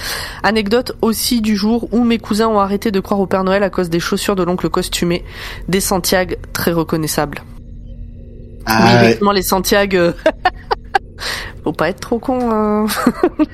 [0.42, 3.70] Anecdote aussi du jour où mes cousins ont arrêté de croire au Père Noël à
[3.70, 5.26] cause des chaussures de l'oncle costumé,
[5.68, 7.40] des Santiago très reconnaissables.
[7.40, 10.12] oui, ah, les Santiago.
[11.66, 12.52] Faut pas être trop con.
[12.54, 12.86] hein.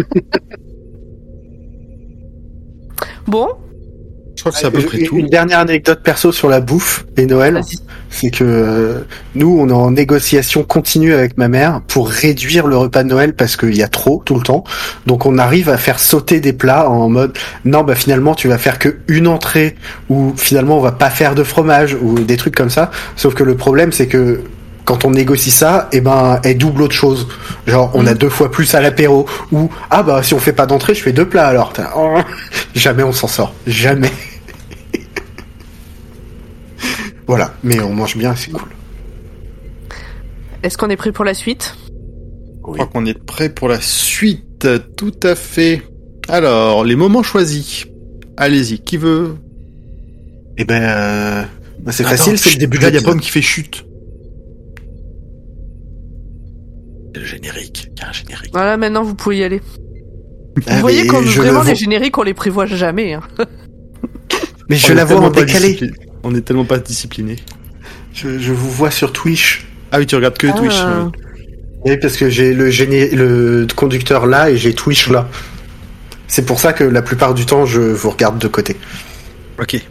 [3.27, 3.47] bon,
[4.41, 5.17] Je crois que c'est à peu près une, tout.
[5.17, 7.77] une dernière anecdote perso sur la bouffe et Noël, vas-y.
[8.09, 9.01] c'est que euh,
[9.35, 13.33] nous, on est en négociation continue avec ma mère pour réduire le repas de Noël
[13.35, 14.63] parce qu'il y a trop tout le temps.
[15.05, 18.57] Donc on arrive à faire sauter des plats en mode non bah finalement tu vas
[18.57, 19.75] faire que une entrée
[20.09, 22.89] ou finalement on va pas faire de fromage ou des trucs comme ça.
[23.15, 24.41] Sauf que le problème c'est que
[24.85, 27.27] quand on négocie ça, eh ben, elle double autre chose.
[27.67, 29.27] Genre, on a deux fois plus à l'apéro.
[29.51, 31.71] Ou, ah bah, si on fait pas d'entrée, je fais deux plats alors.
[31.71, 32.17] T'as- oh,
[32.75, 33.53] jamais on s'en sort.
[33.67, 34.11] Jamais.
[37.31, 37.53] Voilà.
[37.63, 38.67] Mais on mange bien, c'est cool.
[40.63, 41.77] Est-ce qu'on est prêt pour la suite?
[42.57, 44.67] Je crois qu'on est prêt pour la suite.
[44.97, 45.81] Tout à fait.
[46.27, 47.85] Alors, les moments choisis.
[48.35, 49.37] Allez-y, qui veut?
[50.57, 51.43] Eh ben, euh,
[51.91, 53.13] c'est facile, c'est le début de Là, il y a l'épisode.
[53.13, 53.85] Pomme qui fait chute.
[57.15, 58.51] Le générique, il y a un générique.
[58.51, 59.61] Voilà, maintenant vous pouvez y aller.
[60.67, 63.13] Ah, Vous voyez mais comme je vraiment le les génériques, on les prévoit jamais.
[63.13, 63.21] Hein.
[64.69, 65.79] Mais je On est la vois en décalé.
[66.23, 67.37] On est tellement pas discipliné.
[68.13, 69.65] Je, je vous vois sur Twitch.
[69.91, 70.53] Ah oui, tu regardes que Ah.
[70.57, 70.75] Twitch.
[70.75, 71.11] oui.
[71.83, 75.27] Oui, parce que j'ai le, géné- le conducteur là et j'ai Twitch là.
[76.27, 78.75] C'est pour ça que la plupart du temps, je vous regarde de côté.
[79.59, 79.81] Ok.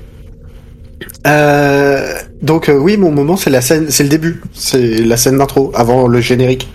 [1.26, 5.36] Euh, donc euh, oui, mon moment, c'est la scène, c'est le début, c'est la scène
[5.38, 6.68] d'intro avant le générique,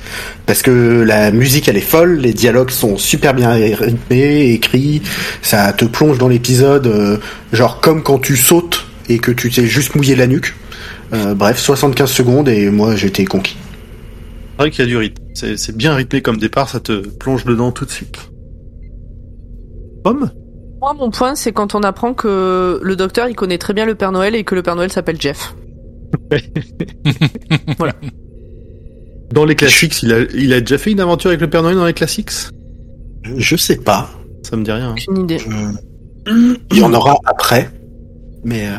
[0.46, 5.02] parce que la musique elle est folle, les dialogues sont super bien rythmés, écrits,
[5.42, 7.18] ça te plonge dans l'épisode, euh,
[7.54, 10.56] genre comme quand tu sautes et que tu t'es juste mouillé la nuque.
[11.14, 13.58] Euh, bref, 75 secondes et moi j'étais conquis.
[14.52, 15.22] C'est vrai qu'il y a du rythme.
[15.34, 18.18] C'est c'est bien rythmé comme départ, ça te plonge dedans tout de suite.
[20.04, 20.32] Pomme
[20.82, 23.96] Moi, mon point, c'est quand on apprend que le docteur, il connaît très bien le
[23.96, 25.56] Père Noël et que le Père Noël s'appelle Jeff.
[29.32, 31.76] Dans les classiques, il a, il a déjà fait une aventure avec le Père Noël
[31.76, 32.30] dans les classiques?
[33.24, 34.10] Je sais pas,
[34.44, 34.92] Ça me dit rien.
[34.92, 34.96] hein.
[35.08, 35.40] Aucune idée.
[35.40, 37.70] Je- il y en aura après,
[38.44, 38.76] mais euh,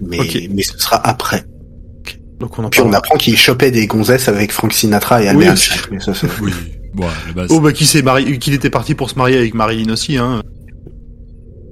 [0.00, 0.18] mais
[0.50, 1.44] mais ce sera après.
[2.40, 5.28] Donc on en Puis on apprend qu'il chopait des gonzesses avec Frank Sinatra et Oui,
[5.46, 5.54] Albert
[5.90, 6.52] mais ça, Oui,
[6.94, 7.48] bon, base.
[7.50, 10.42] Oh bah qui s'est marié, qu'il était parti pour se marier avec Marilyn aussi, hein.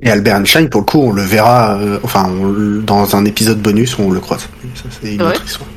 [0.03, 3.61] Et Albert Einstein, pour le coup, on le verra, euh, enfin, on dans un épisode
[3.61, 4.43] bonus, on le croise.
[4.77, 5.29] Ça, c'est une Ouais.
[5.31, 5.69] autre histoire.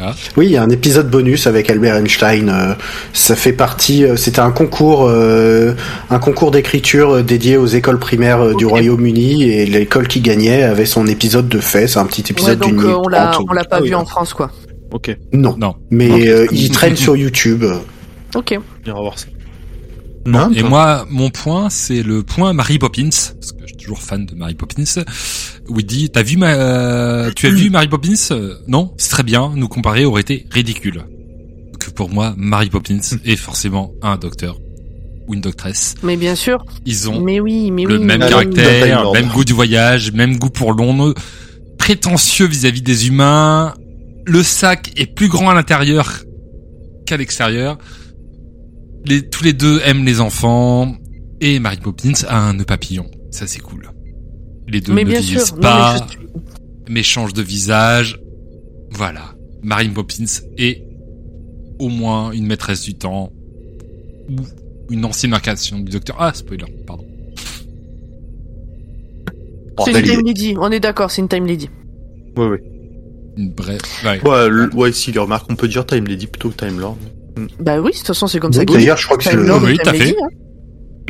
[0.00, 0.14] Ah.
[0.36, 2.48] Oui, il y a un épisode bonus avec Albert Einstein.
[2.48, 2.74] euh,
[3.12, 4.04] ça fait partie.
[4.04, 5.74] euh, C'était un concours, euh,
[6.10, 8.64] un concours d'écriture dédié aux écoles primaires du.
[8.64, 11.88] Royaume-Uni et l'école qui gagnait avait son épisode de fait.
[11.88, 13.82] C'est un petit Ouais, épisode donc d'une euh, minute on l'a, on l'a pas Ah
[13.82, 14.50] vu en France, quoi.
[14.92, 15.74] Ok, Non, Non.
[15.90, 17.64] mais euh, il traîne sur YouTube.
[18.34, 18.56] Ok.
[18.84, 19.26] on ira voir ça.
[20.26, 24.26] Non, et toi moi, mon point, c'est le point Mary Poppins, parce que toujours fan
[24.26, 25.02] de Mary Poppins,
[25.68, 28.12] où il dit, t'as vu ma, euh, tu as vu Mary Poppins?
[28.66, 28.92] Non?
[28.98, 31.04] C'est très bien, nous comparer aurait été ridicule.
[31.80, 34.58] Que pour moi, Mary Poppins est forcément un docteur
[35.26, 35.94] ou une doctresse.
[36.02, 36.66] Mais bien sûr.
[36.84, 38.04] Ils ont Mais oui, mais le oui.
[38.04, 38.30] même mais oui.
[38.30, 41.14] caractère, Time même goût du voyage, même goût pour l'onde,
[41.78, 43.72] prétentieux vis-à-vis des humains.
[44.26, 46.24] Le sac est plus grand à l'intérieur
[47.06, 47.78] qu'à l'extérieur.
[49.06, 50.94] Les, tous les deux aiment les enfants
[51.40, 53.06] et Mary Poppins a un nœud papillon.
[53.38, 53.88] Ça c'est cool.
[54.66, 55.54] Les deux Mais ne bien vieillissent sûr.
[55.56, 56.16] Non, pas, mais
[56.88, 58.20] je mais changent de visage.
[58.90, 59.34] Voilà.
[59.62, 60.24] Mary Poppins
[60.56, 60.82] est
[61.78, 63.30] au moins une maîtresse du temps
[64.28, 64.34] ou
[64.90, 66.16] une ancienne incarnation du docteur.
[66.18, 67.04] Ah, spoiler, pardon.
[69.84, 70.56] C'est une time lady.
[70.58, 71.70] On est d'accord, c'est une time lady.
[72.36, 72.62] Ouais, ouais.
[73.36, 73.80] Une brève.
[74.04, 74.20] Ouais.
[74.28, 76.98] Ouais, le- ouais, si les remarques, on peut dire Time Lady plutôt que Time Lord.
[77.60, 78.60] Bah oui, de toute façon, c'est comme ça.
[78.60, 79.98] Oui, D'ailleurs, je crois que c'est le- Oui, Time fait.
[80.06, 80.28] Lady, hein.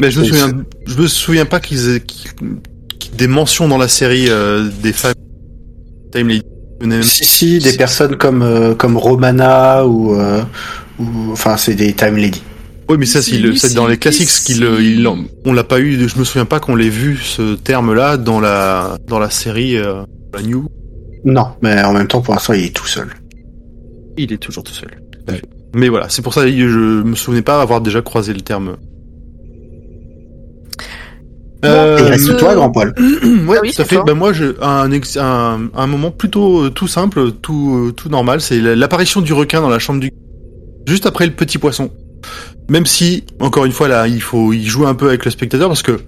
[0.01, 0.53] Mais je me souviens,
[0.87, 2.31] je me souviens pas qu'ils aient qu'ils-
[2.99, 5.15] qu'ils- des mentions dans la série euh, des femmes
[6.13, 6.31] Time
[7.03, 10.43] Si, si, des personnes comme euh, comme Romana ou, euh,
[11.01, 12.43] ou enfin, c'est des time lady.
[12.89, 14.45] Oui, mais ça, Si, c'est le- c'est si, dans les classiques si.
[14.55, 15.07] qu'il, euh, il
[15.45, 16.09] on l'a pas eu.
[16.09, 20.03] Je me souviens pas qu'on l'ait vu ce terme-là dans la dans la série euh,
[20.33, 20.67] la New.
[21.25, 23.09] Non, mais en même temps, pour l'instant, il est tout seul.
[24.17, 24.89] Il est toujours tout seul.
[25.29, 25.43] Ouais.
[25.75, 28.77] Mais voilà, c'est pour ça que je me souvenais pas avoir déjà croisé le terme.
[31.65, 32.95] Et Euh, il reste euh, toi, grand poil.
[32.99, 33.99] ouais, Ah oui, tout à c'est fait.
[34.07, 38.09] Bah moi, je, un, ex- un, un moment plutôt euh, tout simple, tout, euh, tout
[38.09, 40.11] normal, c'est la- l'apparition du requin dans la chambre du
[40.87, 41.91] juste après le petit poisson.
[42.71, 45.69] Même si, encore une fois, là, il faut y jouer un peu avec le spectateur
[45.69, 45.99] parce que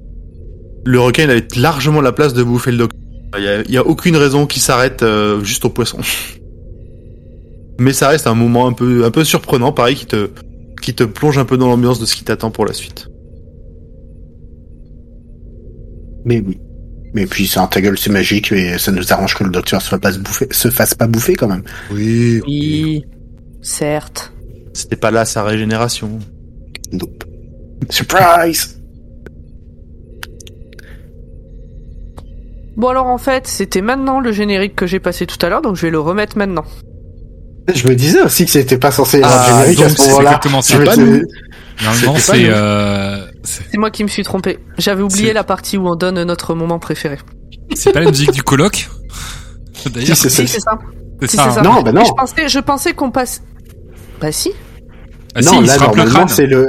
[0.85, 2.99] le requin, il avait largement la place de bouffer le docteur.
[3.39, 5.99] Il y a, il y a aucune raison qu'il s'arrête euh, juste au poisson.
[7.79, 10.29] Mais ça reste un moment un peu, un peu surprenant, pareil, qui te,
[10.83, 13.07] qui te plonge un peu dans l'ambiance de ce qui t'attend pour la suite.
[16.25, 16.59] Mais oui.
[17.13, 19.83] Mais puis, c'est un ta gueule, c'est magique, et ça nous arrange que le docteur
[19.83, 21.65] se fasse pas, se bouffer, se fasse pas bouffer quand même.
[21.91, 22.41] Oui.
[22.47, 23.05] Oui.
[23.63, 24.33] Certes.
[24.73, 26.21] C'était pas là sa régénération.
[26.93, 27.25] Nope.
[27.89, 28.77] Surprise!
[32.77, 35.77] Bon alors en fait, c'était maintenant le générique que j'ai passé tout à l'heure, donc
[35.77, 36.65] je vais le remettre maintenant.
[37.75, 40.09] Je me disais aussi que c'était pas censé être Ah, un générique à ce c'est
[40.11, 40.39] moment-là.
[40.43, 41.23] exactement pas nous.
[41.83, 44.59] Normalement, c'est, euh, c'est moi qui me suis trompé.
[44.79, 47.19] J'avais oublié la partie où on donne notre moment préféré.
[47.75, 48.89] c'est pas la musique du colloque.
[49.95, 50.53] D'ailleurs, Si, c'est Si, ça.
[50.55, 50.79] c'est ça.
[51.23, 51.43] c'est Si, ça.
[51.45, 51.53] c'est hein.
[51.55, 51.63] ça.
[51.63, 52.01] Non, bah non.
[52.03, 53.43] Mais Je pensais, je pensais qu'on passe.
[54.21, 54.53] Bah si.
[55.35, 56.69] Ah, non, là, normalement, c'est le.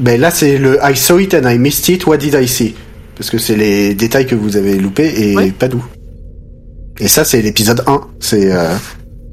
[0.00, 2.74] Ben là, c'est le I saw it and I missed it, what did I see?
[3.16, 5.50] Parce que c'est les détails que vous avez loupés et Ouais.
[5.52, 5.84] pas d'où.
[6.98, 8.00] Et ça, c'est l'épisode 1.
[8.18, 8.74] C'est, euh,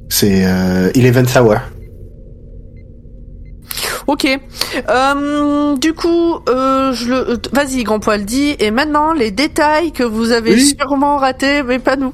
[0.09, 1.55] c'est, euh, Eleventh Hour.
[4.07, 4.25] Ok.
[4.89, 7.29] Euh, du coup, euh, je le.
[7.31, 8.55] euh, Vas-y, grand poil dit.
[8.59, 10.75] Et maintenant, les détails que vous avez Oui.
[10.79, 12.13] sûrement ratés, mais pas nous.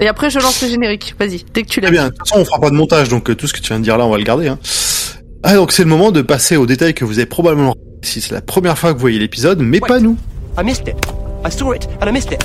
[0.00, 1.14] Et après, je lance le générique.
[1.18, 1.88] Vas-y, dès que tu l'as.
[1.88, 2.04] Très bien.
[2.06, 3.84] De toute façon, on fera pas de montage, donc tout ce que tu viens de
[3.84, 4.48] dire là, on va le garder.
[4.48, 4.58] Hein.
[5.42, 8.20] Ah, donc c'est le moment de passer aux détails que vous avez probablement ratés si
[8.20, 10.16] c'est la première fois que vous voyez l'épisode, mais pas nous.
[10.58, 10.96] I missed it.
[11.46, 12.44] I saw it and I missed it.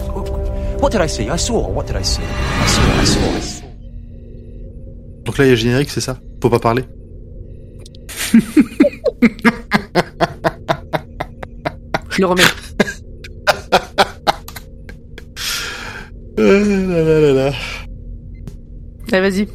[0.81, 1.23] What did I see?
[1.23, 1.67] I saw.
[1.69, 2.21] What did I see?
[2.21, 2.81] I saw.
[3.01, 3.19] I saw.
[3.37, 3.63] I saw.
[5.25, 6.17] Donc là, il y a le générique, c'est ça?
[6.41, 6.83] Faut pas parler.
[12.09, 12.41] Je le remets.
[16.39, 17.51] Euh, là, là, là.
[19.11, 19.47] Allez, vas-y.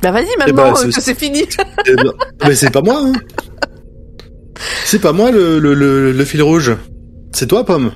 [0.00, 1.44] Bah vas-y maintenant bah, euh, c'est- que c'est fini.
[1.86, 2.12] Eh ben,
[2.46, 3.00] mais c'est pas moi.
[3.02, 3.12] Hein.
[4.84, 6.76] C'est pas moi le, le, le, le fil rouge.
[7.32, 7.92] C'est toi, Pomme.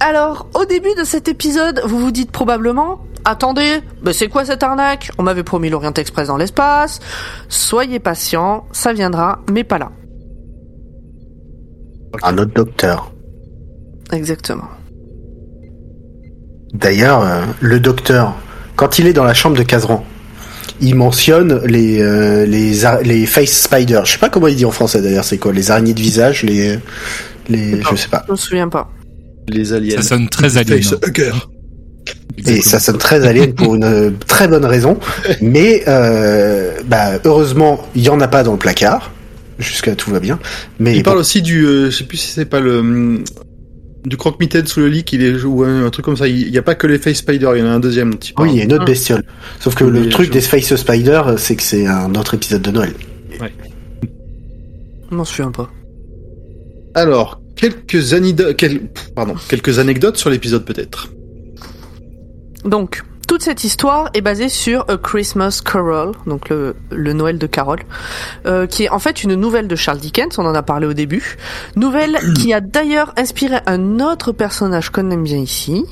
[0.00, 4.62] Alors, au début de cet épisode, vous vous dites probablement Attendez, mais c'est quoi cette
[4.62, 5.10] arnaque?
[5.18, 6.98] On m'avait promis l'Orient Express dans l'espace.
[7.48, 9.92] Soyez patient, ça viendra, mais pas là.
[12.22, 13.12] Un autre docteur.
[14.12, 14.68] Exactement.
[16.74, 18.34] D'ailleurs, euh, le docteur,
[18.76, 20.04] quand il est dans la chambre de Caseran,
[20.80, 24.04] il mentionne les euh, les les face spiders.
[24.04, 25.24] Je sais pas comment il dit en français d'ailleurs.
[25.24, 26.78] C'est quoi Les araignées de visage, les
[27.48, 28.24] les je sais pas.
[28.26, 28.90] Je me souviens pas.
[29.48, 29.96] Les aliens.
[29.96, 30.80] Ça sonne très alien.
[30.82, 31.32] hein.
[32.46, 34.98] Et ça sonne très alien pour une euh, très bonne raison.
[35.40, 39.10] Mais euh, bah, heureusement, il y en a pas dans le placard.
[39.58, 40.38] Jusqu'à tout va bien.
[40.80, 43.24] Mais Il parle aussi du, euh, je sais plus si c'est pas le hum,
[44.04, 46.26] du croque-mitaine sous le lit qu'il est ou un, un truc comme ça.
[46.26, 48.42] Il y a pas que les face spiders, il y en a un deuxième il
[48.42, 48.86] oui, il y a une autre Hum.
[48.88, 49.24] bestiole.
[49.60, 52.70] Sauf que Oui, le truc des face spiders, c'est que c'est un autre épisode de
[52.70, 52.92] Noël.
[55.10, 55.70] Je m'en souviens pas.
[56.94, 58.56] Alors, quelques anecdotes,
[59.14, 61.08] pardon, quelques anecdotes sur l'épisode peut-être.
[62.64, 67.46] Donc, toute cette histoire est basée sur A Christmas Carol, donc le, le Noël de
[67.46, 67.80] Carol,
[68.46, 70.92] euh, qui est en fait une nouvelle de Charles Dickens, on en a parlé au
[70.92, 71.36] début.
[71.76, 75.84] Nouvelle qui a d'ailleurs inspiré un autre personnage qu'on aime bien ici.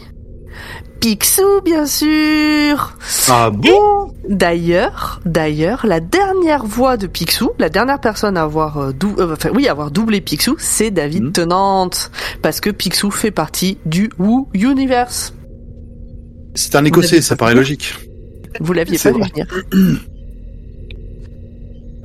[1.01, 2.93] Picsou, bien sûr
[3.31, 4.13] Ah bon?
[4.29, 9.33] D'ailleurs, d'ailleurs, la dernière voix de Picsou, la dernière personne à avoir, euh, dou- euh,
[9.33, 11.33] enfin, oui, à avoir doublé Picsou, c'est David Mhm.
[11.33, 11.91] Tennant,
[12.43, 15.33] parce que Picsou fait partie du Who Universe.
[16.55, 17.95] C'est un écossais, ça paraît logique.
[18.61, 19.47] Vous l'aviez pas vu venir.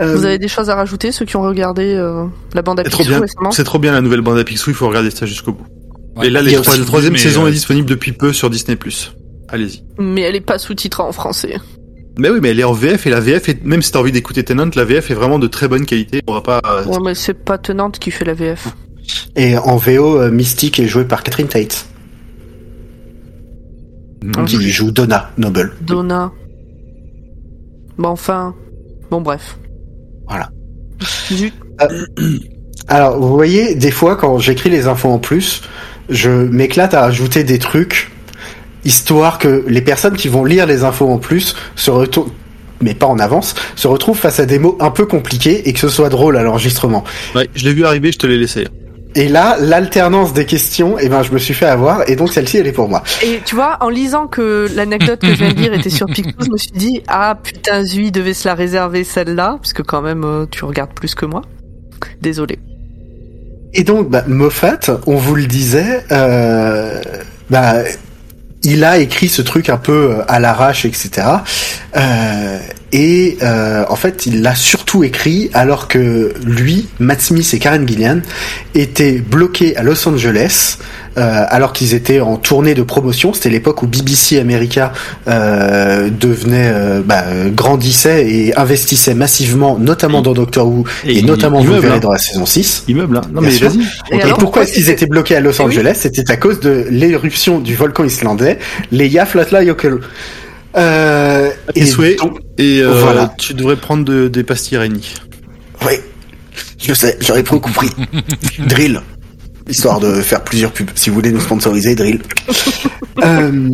[0.02, 2.84] Euh, Vous avez des choses à rajouter, ceux qui ont regardé euh, la bande à
[2.84, 3.20] C'est Picsou trop bien.
[3.22, 5.66] récemment C'est trop bien la nouvelle bande à Picsou, il faut regarder ça jusqu'au bout.
[6.18, 6.28] Ouais.
[6.28, 8.78] Et là, les trois- la troisième saison euh, est disponible depuis peu sur Disney+.
[9.48, 9.84] Allez-y.
[9.98, 11.56] Mais elle est pas sous-titrée en français.
[12.18, 14.12] Mais oui, mais elle est en VF et la VF est, même si t'as envie
[14.12, 16.22] d'écouter Tennant, la VF est vraiment de très bonne qualité.
[16.28, 18.68] On va pas, Ouais, mais c'est pas Tenante qui fait la VF.
[19.38, 21.86] Et en VO, Mystique est joué par Catherine Tate,
[24.26, 24.46] Mhm.
[24.46, 25.74] qui joue Donna Noble.
[25.82, 26.32] Donna.
[27.98, 28.56] Bon, enfin.
[29.12, 29.58] Bon, bref.
[30.28, 30.50] Voilà.
[31.32, 31.54] Zut.
[32.88, 35.62] Alors, vous voyez, des fois, quand j'écris les infos en plus,
[36.10, 38.12] je m'éclate à ajouter des trucs,
[38.84, 42.32] histoire que les personnes qui vont lire les infos en plus se retrouvent,
[42.82, 45.80] mais pas en avance, se retrouvent face à des mots un peu compliqués et que
[45.80, 47.04] ce soit drôle à l'enregistrement.
[47.34, 48.68] Ouais, je l'ai vu arriver, je te l'ai laissé.
[49.16, 52.58] Et là, l'alternance des questions, eh ben, je me suis fait avoir, et donc celle-ci,
[52.58, 53.02] elle est pour moi.
[53.24, 56.34] Et tu vois, en lisant que l'anecdote que je viens de dire était sur Picsou,
[56.46, 60.26] je me suis dit, ah putain, Zui devait se la réserver celle-là, puisque quand même,
[60.26, 61.44] euh, tu regardes plus que moi.
[62.22, 62.60] Désolé.
[63.74, 67.02] Et donc, bah, Moffat, on vous le disait, euh,
[67.50, 67.84] bah,
[68.64, 71.28] il a écrit ce truc un peu euh, à l'arrache, etc.
[71.96, 72.60] Euh,
[72.92, 77.88] et euh, en fait, il l'a surtout écrit alors que lui, Matt Smith et Karen
[77.88, 78.22] Gillian
[78.74, 80.78] étaient bloqués à Los Angeles.
[81.18, 84.92] euh, alors qu'ils étaient en tournée de promotion, c'était l'époque où BBC America
[85.30, 91.62] euh, devenait, euh, bah, grandissait et investissait massivement, notamment dans Doctor Who et, Et notamment
[91.62, 92.00] vous verrez hein.
[92.00, 92.84] dans la saison 6.
[92.90, 93.22] Immeuble, hein.
[93.34, 93.80] Non, mais vas-y.
[94.12, 95.66] Et Et, alors, pourquoi est-ce qu'ils étaient bloqués à Los Eh oui.
[95.66, 95.98] Angeles?
[96.02, 98.60] C'était à cause de l'éruption du volcan islandais,
[98.92, 100.02] les Yaflatlajökull.
[100.78, 102.16] Euh, Et souhait.
[102.16, 103.34] donc- Et euh, Voilà.
[103.38, 105.14] tu devrais prendre de- des pastilles Réni.
[105.86, 105.94] oui,
[106.80, 107.90] je sais, j'aurais pas compris.
[108.68, 109.02] Drill,
[109.70, 110.90] histoire de faire plusieurs pubs.
[110.96, 112.22] Si vous voulez nous sponsoriser, Drill.
[113.24, 113.70] Euh,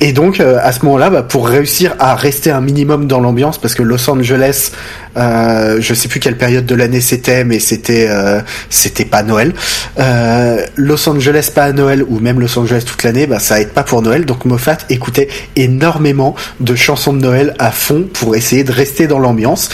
[0.00, 3.58] et donc euh, à ce moment-là, bah, pour réussir à rester un minimum dans l'ambiance,
[3.58, 4.70] parce que Los Angeles,
[5.16, 8.40] euh, je sais plus quelle période de l'année c'était, mais c'était euh,
[8.70, 9.54] c'était pas Noël.
[9.98, 13.70] Euh, Los Angeles pas à Noël ou même Los Angeles toute l'année, bah ça aide
[13.70, 14.24] pas pour Noël.
[14.24, 19.18] Donc Moffat écoutait énormément de chansons de Noël à fond pour essayer de rester dans
[19.18, 19.68] l'ambiance.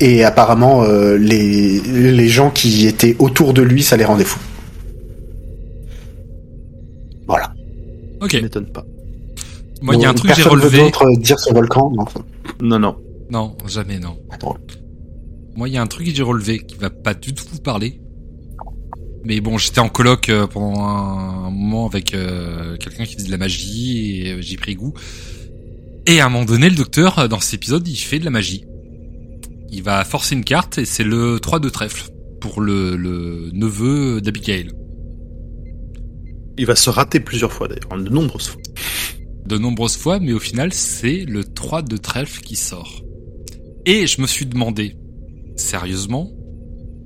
[0.00, 4.40] Et apparemment euh, les les gens qui étaient autour de lui, ça les rendait fous.
[7.26, 7.52] Voilà.
[8.20, 8.32] Ok.
[8.32, 8.84] Ça m'étonne pas.
[9.82, 10.78] Moi, il y a un truc que j'ai relevé.
[10.78, 11.90] d'autre dire ce volcan.
[11.90, 12.10] donc-
[12.60, 12.96] Non, non.
[13.30, 14.18] Non, jamais, non.
[14.30, 14.56] Attends.
[15.56, 17.60] Moi, il y a un truc que j'ai relevé qui va pas du tout vous
[17.60, 18.00] parler.
[19.24, 23.30] Mais bon, j'étais en coloc euh, pendant un, moment avec euh, quelqu'un qui faisait de
[23.30, 24.94] la magie et euh, j'ai pris goût.
[26.06, 28.30] Et à un moment donné, le docteur, euh, dans cet épisode, il fait de la
[28.30, 28.64] magie.
[29.70, 34.20] Il va forcer une carte et c'est le 3 de trèfle pour le, le neveu
[34.22, 34.70] d'Abigail.
[36.56, 38.60] Il va se rater plusieurs fois d'ailleurs, de nombreuses fois.
[39.50, 43.02] De nombreuses fois, mais au final, c'est le 3 de trèfle qui sort.
[43.86, 44.96] Et je me suis demandé,
[45.56, 46.30] sérieusement,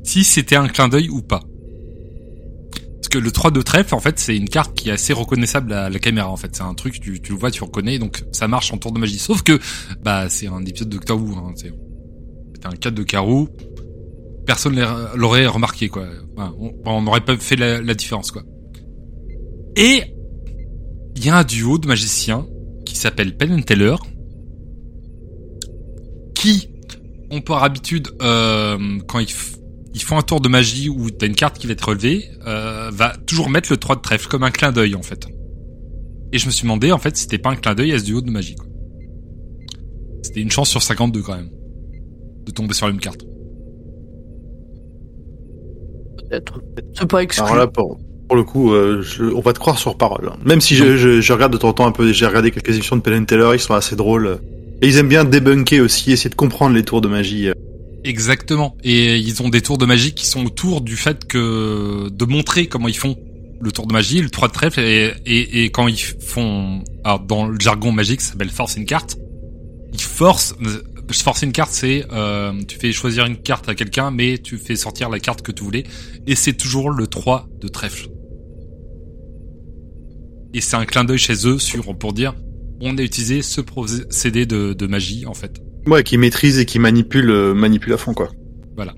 [0.03, 1.43] si c'était un clin d'œil ou pas.
[2.97, 5.73] Parce que le 3 de trèfle, en fait, c'est une carte qui est assez reconnaissable
[5.73, 6.55] à la caméra, en fait.
[6.55, 8.99] C'est un truc, tu, tu le vois, tu reconnais, donc ça marche en tour de
[8.99, 9.19] magie.
[9.19, 9.59] Sauf que,
[10.03, 11.73] bah, c'est un épisode de Who, hein, c'est
[12.65, 13.49] un 4 de carreau.
[14.47, 14.79] Personne
[15.15, 16.07] l'aurait- remarqué, quoi.
[16.85, 18.43] On- n'aurait pas fait la différence, quoi.
[19.77, 20.03] Et
[21.17, 22.47] il y a un duo de magiciens
[22.85, 23.97] qui s'appelle Penn and Teller,
[26.35, 26.69] qui
[27.31, 31.59] ont par habitude, euh, quand ils, font un tour de magie où t'as une carte
[31.59, 34.73] qui va être relevée, euh, va toujours mettre le 3 de trèfle comme un clin
[34.73, 35.27] d'œil en fait.
[36.33, 38.05] Et je me suis demandé en fait si c'était pas un clin d'œil à ce
[38.05, 38.57] duo de magie.
[38.57, 38.67] quoi.
[40.23, 41.51] C'était une chance sur 52 quand même
[42.45, 43.23] de tomber sur la même carte.
[46.19, 46.61] Peut-être.
[46.95, 47.45] C'est pas exclu.
[47.45, 47.99] Alors là, pour,
[48.29, 50.31] pour le coup, euh, on va te croire sur parole.
[50.33, 50.37] hein.
[50.45, 53.03] Même si je, regarde de temps en temps un peu, j'ai regardé quelques émissions de
[53.03, 54.39] Penn Teller, ils sont assez drôles.
[54.83, 57.49] Et ils aiment bien débunker aussi, essayer de comprendre les tours de magie.
[57.49, 57.55] euh.
[58.05, 58.77] Exactement.
[58.85, 62.67] Et ils ont des tours de magie qui sont autour du fait que de montrer
[62.67, 63.17] comment ils font
[63.61, 67.59] le tour de magie, le 3 de trèfle, et, quand ils font, alors dans le
[67.59, 69.17] jargon magique, ça s'appelle force une carte.
[69.93, 70.55] Ils forcent,
[71.13, 74.77] forcer une carte, c'est euh, tu fais choisir une carte à quelqu'un, mais tu fais
[74.77, 75.85] sortir la carte que tu voulais,
[76.27, 78.09] et c'est toujours le 3 de trèfle.
[80.55, 82.35] Et c'est un clin d'œil chez eux sur pour dire
[82.81, 85.61] on a utilisé ce procédé de, de magie en fait.
[85.87, 88.31] Ouais, qui maîtrise et qui manipule, euh, manipule à fond, quoi.
[88.77, 88.95] Voilà.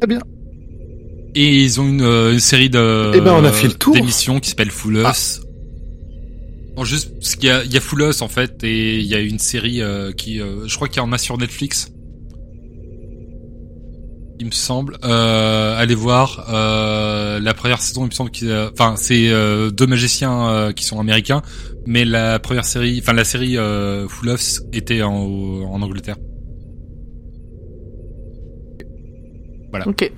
[0.00, 0.20] Très bien.
[1.34, 3.94] Et ils ont une, euh, une série de Eh ben, on a fait le tour.
[3.94, 5.40] d'émissions qui s'appelle Full Us.
[6.76, 9.06] Bon, juste parce qu'il y a, il y a Full Us en fait et il
[9.06, 11.90] y a une série euh, qui, euh, je crois qu'il y en a sur Netflix.
[14.40, 14.96] Il me semble.
[15.04, 18.02] Euh, allez voir euh, la première saison.
[18.04, 21.40] Il me semble qu'il, y a- enfin, c'est euh, deux magiciens euh, qui sont américains,
[21.86, 26.16] mais la première série, enfin la série euh, Full Us était en, en Angleterre.
[29.86, 30.12] Ok.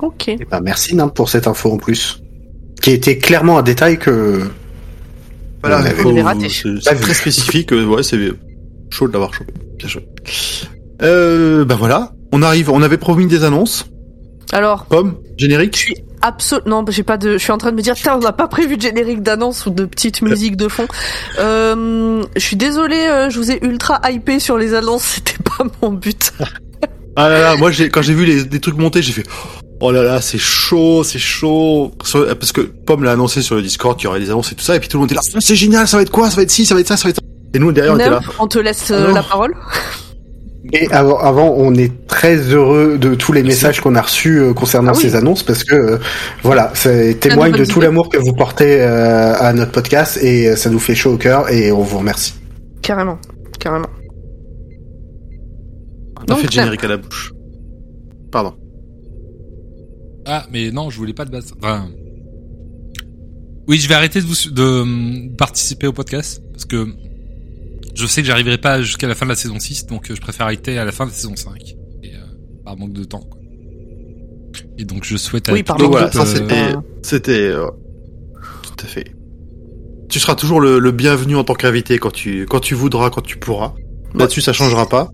[0.00, 0.28] Ok.
[0.28, 2.20] Eh ben, merci Nimp pour cette info en plus.
[2.82, 4.42] Qui était clairement un détail que.
[5.62, 6.48] Voilà, avait raté.
[6.48, 7.72] c'est très spécifique.
[7.72, 8.18] euh, Ouais, c'est
[8.90, 9.52] chaud de l'avoir chopé.
[9.78, 10.06] Bien joué.
[11.02, 12.12] Euh, ben voilà.
[12.32, 13.86] On arrive, on avait promis des annonces.
[14.52, 15.76] Alors, Pomme, générique.
[15.76, 18.16] je suis absolument, non, j'ai pas de, je suis en train de me dire, putain,
[18.16, 20.86] on n'a pas prévu de générique d'annonce ou de petite musique de fond.
[21.38, 25.64] Euh, je suis désolée, euh, je vous ai ultra hypé sur les annonces, c'était pas
[25.82, 26.32] mon but.
[27.16, 29.26] Ah là là, moi j'ai quand j'ai vu les des trucs monter, j'ai fait
[29.80, 31.92] oh là là, c'est chaud, c'est chaud.
[31.98, 34.64] Parce que Pomme l'a annoncé sur le Discord qu'il y aurait des annonces et tout
[34.64, 36.30] ça, et puis tout le monde était là, Ah, c'est génial, ça va être quoi,
[36.30, 37.22] ça va être ci, ça va être ça, ça va être ça.
[37.54, 38.20] Et nous derrière on était là.
[38.38, 39.54] On te laisse euh, Alors la parole.
[40.74, 44.54] Et avant, avant, on est très heureux de tous les messages qu'on a reçus euh,
[44.54, 45.02] concernant Ah oui.
[45.02, 45.98] ces annonces parce que euh,
[46.42, 50.56] voilà, ça témoigne de tout l'amour que vous portez euh, à notre podcast et euh,
[50.56, 52.34] ça nous fait chaud au cœur et on vous remercie.
[52.80, 53.18] Carrément,
[53.60, 53.88] carrément.
[56.18, 57.32] On a Donc, fait le générique à la bouche.
[58.30, 58.54] Pardon.
[60.24, 61.52] Ah, mais non, je voulais pas de base.
[61.58, 61.88] Enfin...
[63.68, 66.86] Oui, je vais arrêter de, vous, de participer au podcast parce que
[67.94, 70.20] je sais que j'arriverai pas jusqu'à la fin de la saison 6, donc euh, je
[70.20, 71.74] préfère arrêter à la fin de la saison 5.
[72.02, 72.18] Et, euh,
[72.64, 73.38] par manque de temps, quoi.
[74.78, 76.80] Et donc je souhaite à Oui, par manque l'équipe, voilà, ça de- c'était Euh.
[77.02, 77.66] c'était euh,
[78.62, 79.14] tout à fait.
[80.08, 83.22] Tu seras toujours le, le bienvenu en tant qu'invité quand tu quand tu voudras, quand
[83.22, 83.74] tu pourras.
[84.14, 85.10] Là-dessus, ça changera pas.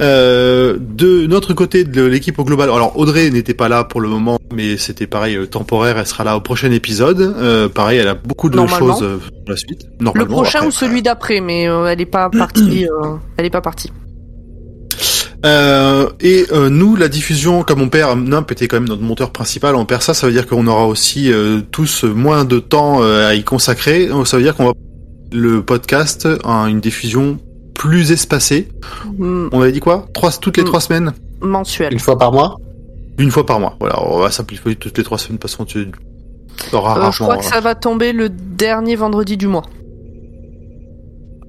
[0.00, 4.08] Euh, de notre côté de l'équipe au global, alors Audrey n'était pas là pour le
[4.08, 5.98] moment, mais c'était pareil euh, temporaire.
[5.98, 7.20] Elle sera là au prochain épisode.
[7.20, 9.86] Euh, pareil, elle a beaucoup de choses euh, pour la suite.
[9.98, 10.68] Le Normalement, prochain après.
[10.68, 12.86] ou celui d'après, mais elle est pas partie.
[13.36, 13.90] elle est pas partie.
[15.46, 19.30] Euh, et euh, nous, la diffusion, comme on perd, Nimp était quand même notre monteur
[19.30, 23.02] principal, on perd ça, ça veut dire qu'on aura aussi euh, tous moins de temps
[23.02, 24.06] à y consacrer.
[24.06, 24.72] Donc, ça veut dire qu'on va
[25.32, 27.38] le podcast à une diffusion
[27.80, 28.68] plus espacée.
[29.16, 30.04] Mm, On avait dit quoi?
[30.12, 30.66] Trois toutes les Mm.
[30.66, 31.90] trois semaines, mensuel.
[31.94, 32.56] Une fois par mois?
[33.16, 33.74] Une fois par mois.
[33.80, 35.90] Voilà, on va simplifier toutes les trois semaines parce qu'on tu
[36.74, 39.62] auras Euh, je crois que ça va tomber le dernier vendredi du mois.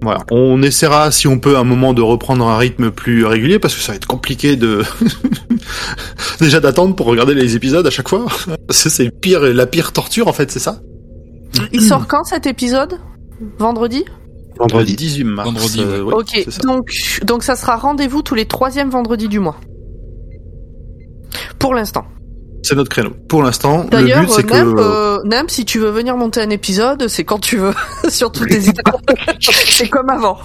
[0.02, 3.60] Voilà, on essaiera si on peut à un moment de reprendre un rythme plus régulier
[3.60, 4.84] parce que ça va être compliqué de
[6.40, 8.26] déjà d'attendre pour regarder les épisodes à chaque fois.
[8.70, 10.80] C'est pire, la pire torture en fait, c'est ça?
[11.74, 12.94] Il sort quand cet épisode?
[13.60, 14.06] Vendredi?
[14.62, 14.96] Vendredi.
[14.96, 15.48] 18 mars.
[15.48, 16.92] Vendredi, euh, ouais, ok, donc,
[17.24, 19.58] donc ça sera rendez-vous tous les troisièmes vendredis du mois.
[21.60, 22.06] Pour l'instant.
[22.64, 23.12] C'est notre créneau.
[23.28, 26.50] Pour l'instant, le D'ailleurs, but c'est euh, que euh, si tu veux venir monter un
[26.52, 27.74] épisode, c'est quand tu veux.
[28.10, 28.94] Surtout n'hésite pas.
[29.40, 30.38] c'est comme avant.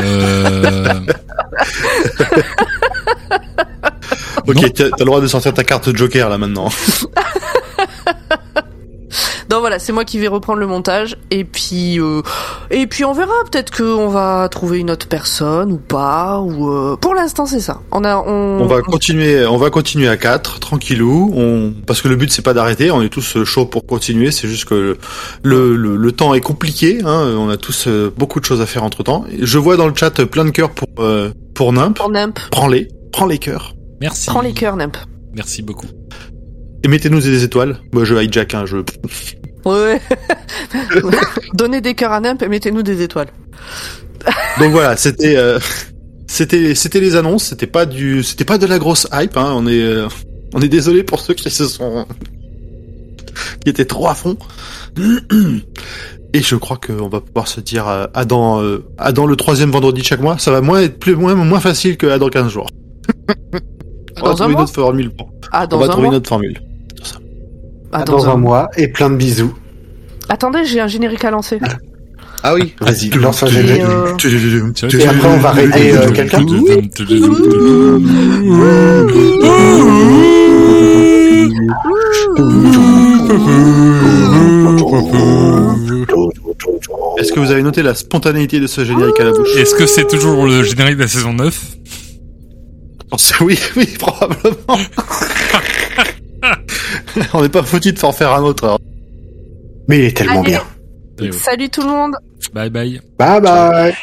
[0.00, 1.00] Euh...
[4.46, 6.68] Ok, t'as t'as le droit de sortir ta carte Joker là maintenant.
[9.64, 12.20] Voilà, c'est moi qui vais reprendre le montage et puis euh,
[12.70, 16.96] et puis on verra peut-être qu'on va trouver une autre personne ou pas ou euh,
[16.96, 17.80] pour l'instant c'est ça.
[17.90, 21.32] On a on, On va continuer, on va continuer à 4, tranquillou.
[21.34, 21.72] On...
[21.86, 24.30] Parce que le but c'est pas d'arrêter, on est tous euh, chauds pour continuer.
[24.32, 24.98] C'est juste que
[25.42, 26.98] le, le, le temps est compliqué.
[27.02, 27.34] Hein.
[27.38, 29.24] On a tous euh, beaucoup de choses à faire entre temps.
[29.40, 31.96] Je vois dans le chat euh, plein de cœurs pour euh, pour Nimp.
[31.96, 32.12] pour.
[32.50, 34.26] Prends-les, prends les cœurs Merci.
[34.26, 34.98] Prends les cœurs Nemp.
[35.34, 35.86] Merci beaucoup.
[36.82, 37.78] et mettez-nous des étoiles.
[37.94, 38.76] Moi je hijack, hein, je.
[39.64, 40.00] Ouais.
[41.54, 43.28] Donnez des cœurs à Nemp et mettez-nous des étoiles.
[44.58, 45.58] Donc voilà, c'était euh,
[46.26, 47.44] c'était c'était les annonces.
[47.44, 49.36] C'était pas du, c'était pas de la grosse hype.
[49.36, 49.52] Hein.
[49.56, 50.06] On est euh,
[50.54, 52.06] on est désolé pour ceux qui se sont
[53.62, 54.36] qui étaient trop à fond.
[56.32, 59.36] Et je crois qu'on va pouvoir se dire euh, à dans euh, à dans le
[59.36, 60.38] troisième vendredi de chaque mois.
[60.38, 62.66] Ça va moins être plus moins moins facile que à dans 15 jours.
[64.20, 65.12] On va trouver une autre formule.
[65.52, 66.12] Ah On va un trouver mois.
[66.12, 66.60] une autre formule.
[67.96, 69.54] Ah, dans, un mois et plein de bisous.
[70.28, 71.60] Attendez, j'ai un générique à lancer.
[72.42, 73.82] Ah oui, Vas-y, lance un Et, générique.
[73.82, 76.44] euh, Et après, on va raider, euh, quelqu'un
[87.18, 89.86] Est-ce que vous avez noté la spontanéité de ce générique à la bouche Est-ce que
[89.86, 91.60] c'est toujours le générique de la saison 9
[93.40, 94.78] Oui, oui, probablement.
[97.34, 98.64] On n'est pas foutu de s'en faire un autre.
[98.68, 98.78] hein.
[99.88, 100.58] Mais il est tellement Allez.
[101.20, 101.32] bien.
[101.32, 102.16] Salut tout le monde.
[102.52, 103.00] Bye bye.
[103.18, 103.94] Bye bye.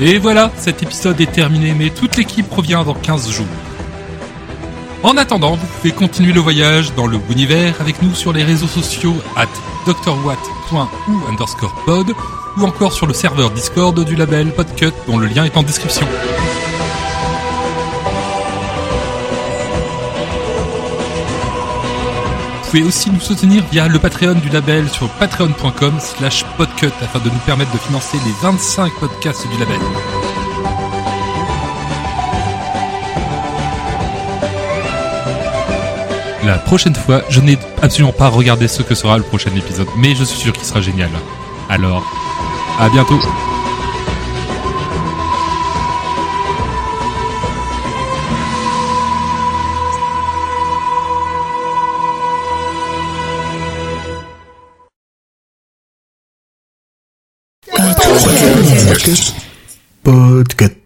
[0.00, 3.46] Et voilà, cet épisode est terminé, mais toute l'équipe revient dans 15 jours.
[5.02, 8.66] En attendant, vous pouvez continuer le voyage dans le univers avec nous sur les réseaux
[8.66, 9.46] sociaux at
[9.86, 12.10] drwatt.ou underscore pod
[12.56, 16.06] ou encore sur le serveur Discord du label Podcut dont le lien est en description.
[22.74, 27.30] Pouvez aussi nous soutenir via le Patreon du label sur patreon.com slash podcut afin de
[27.30, 29.78] nous permettre de financer les 25 podcasts du label.
[36.44, 40.16] La prochaine fois, je n'ai absolument pas regardé ce que sera le prochain épisode, mais
[40.16, 41.10] je suis sûr qu'il sera génial.
[41.68, 42.02] Alors,
[42.80, 43.20] à bientôt
[58.94, 60.83] Podcast.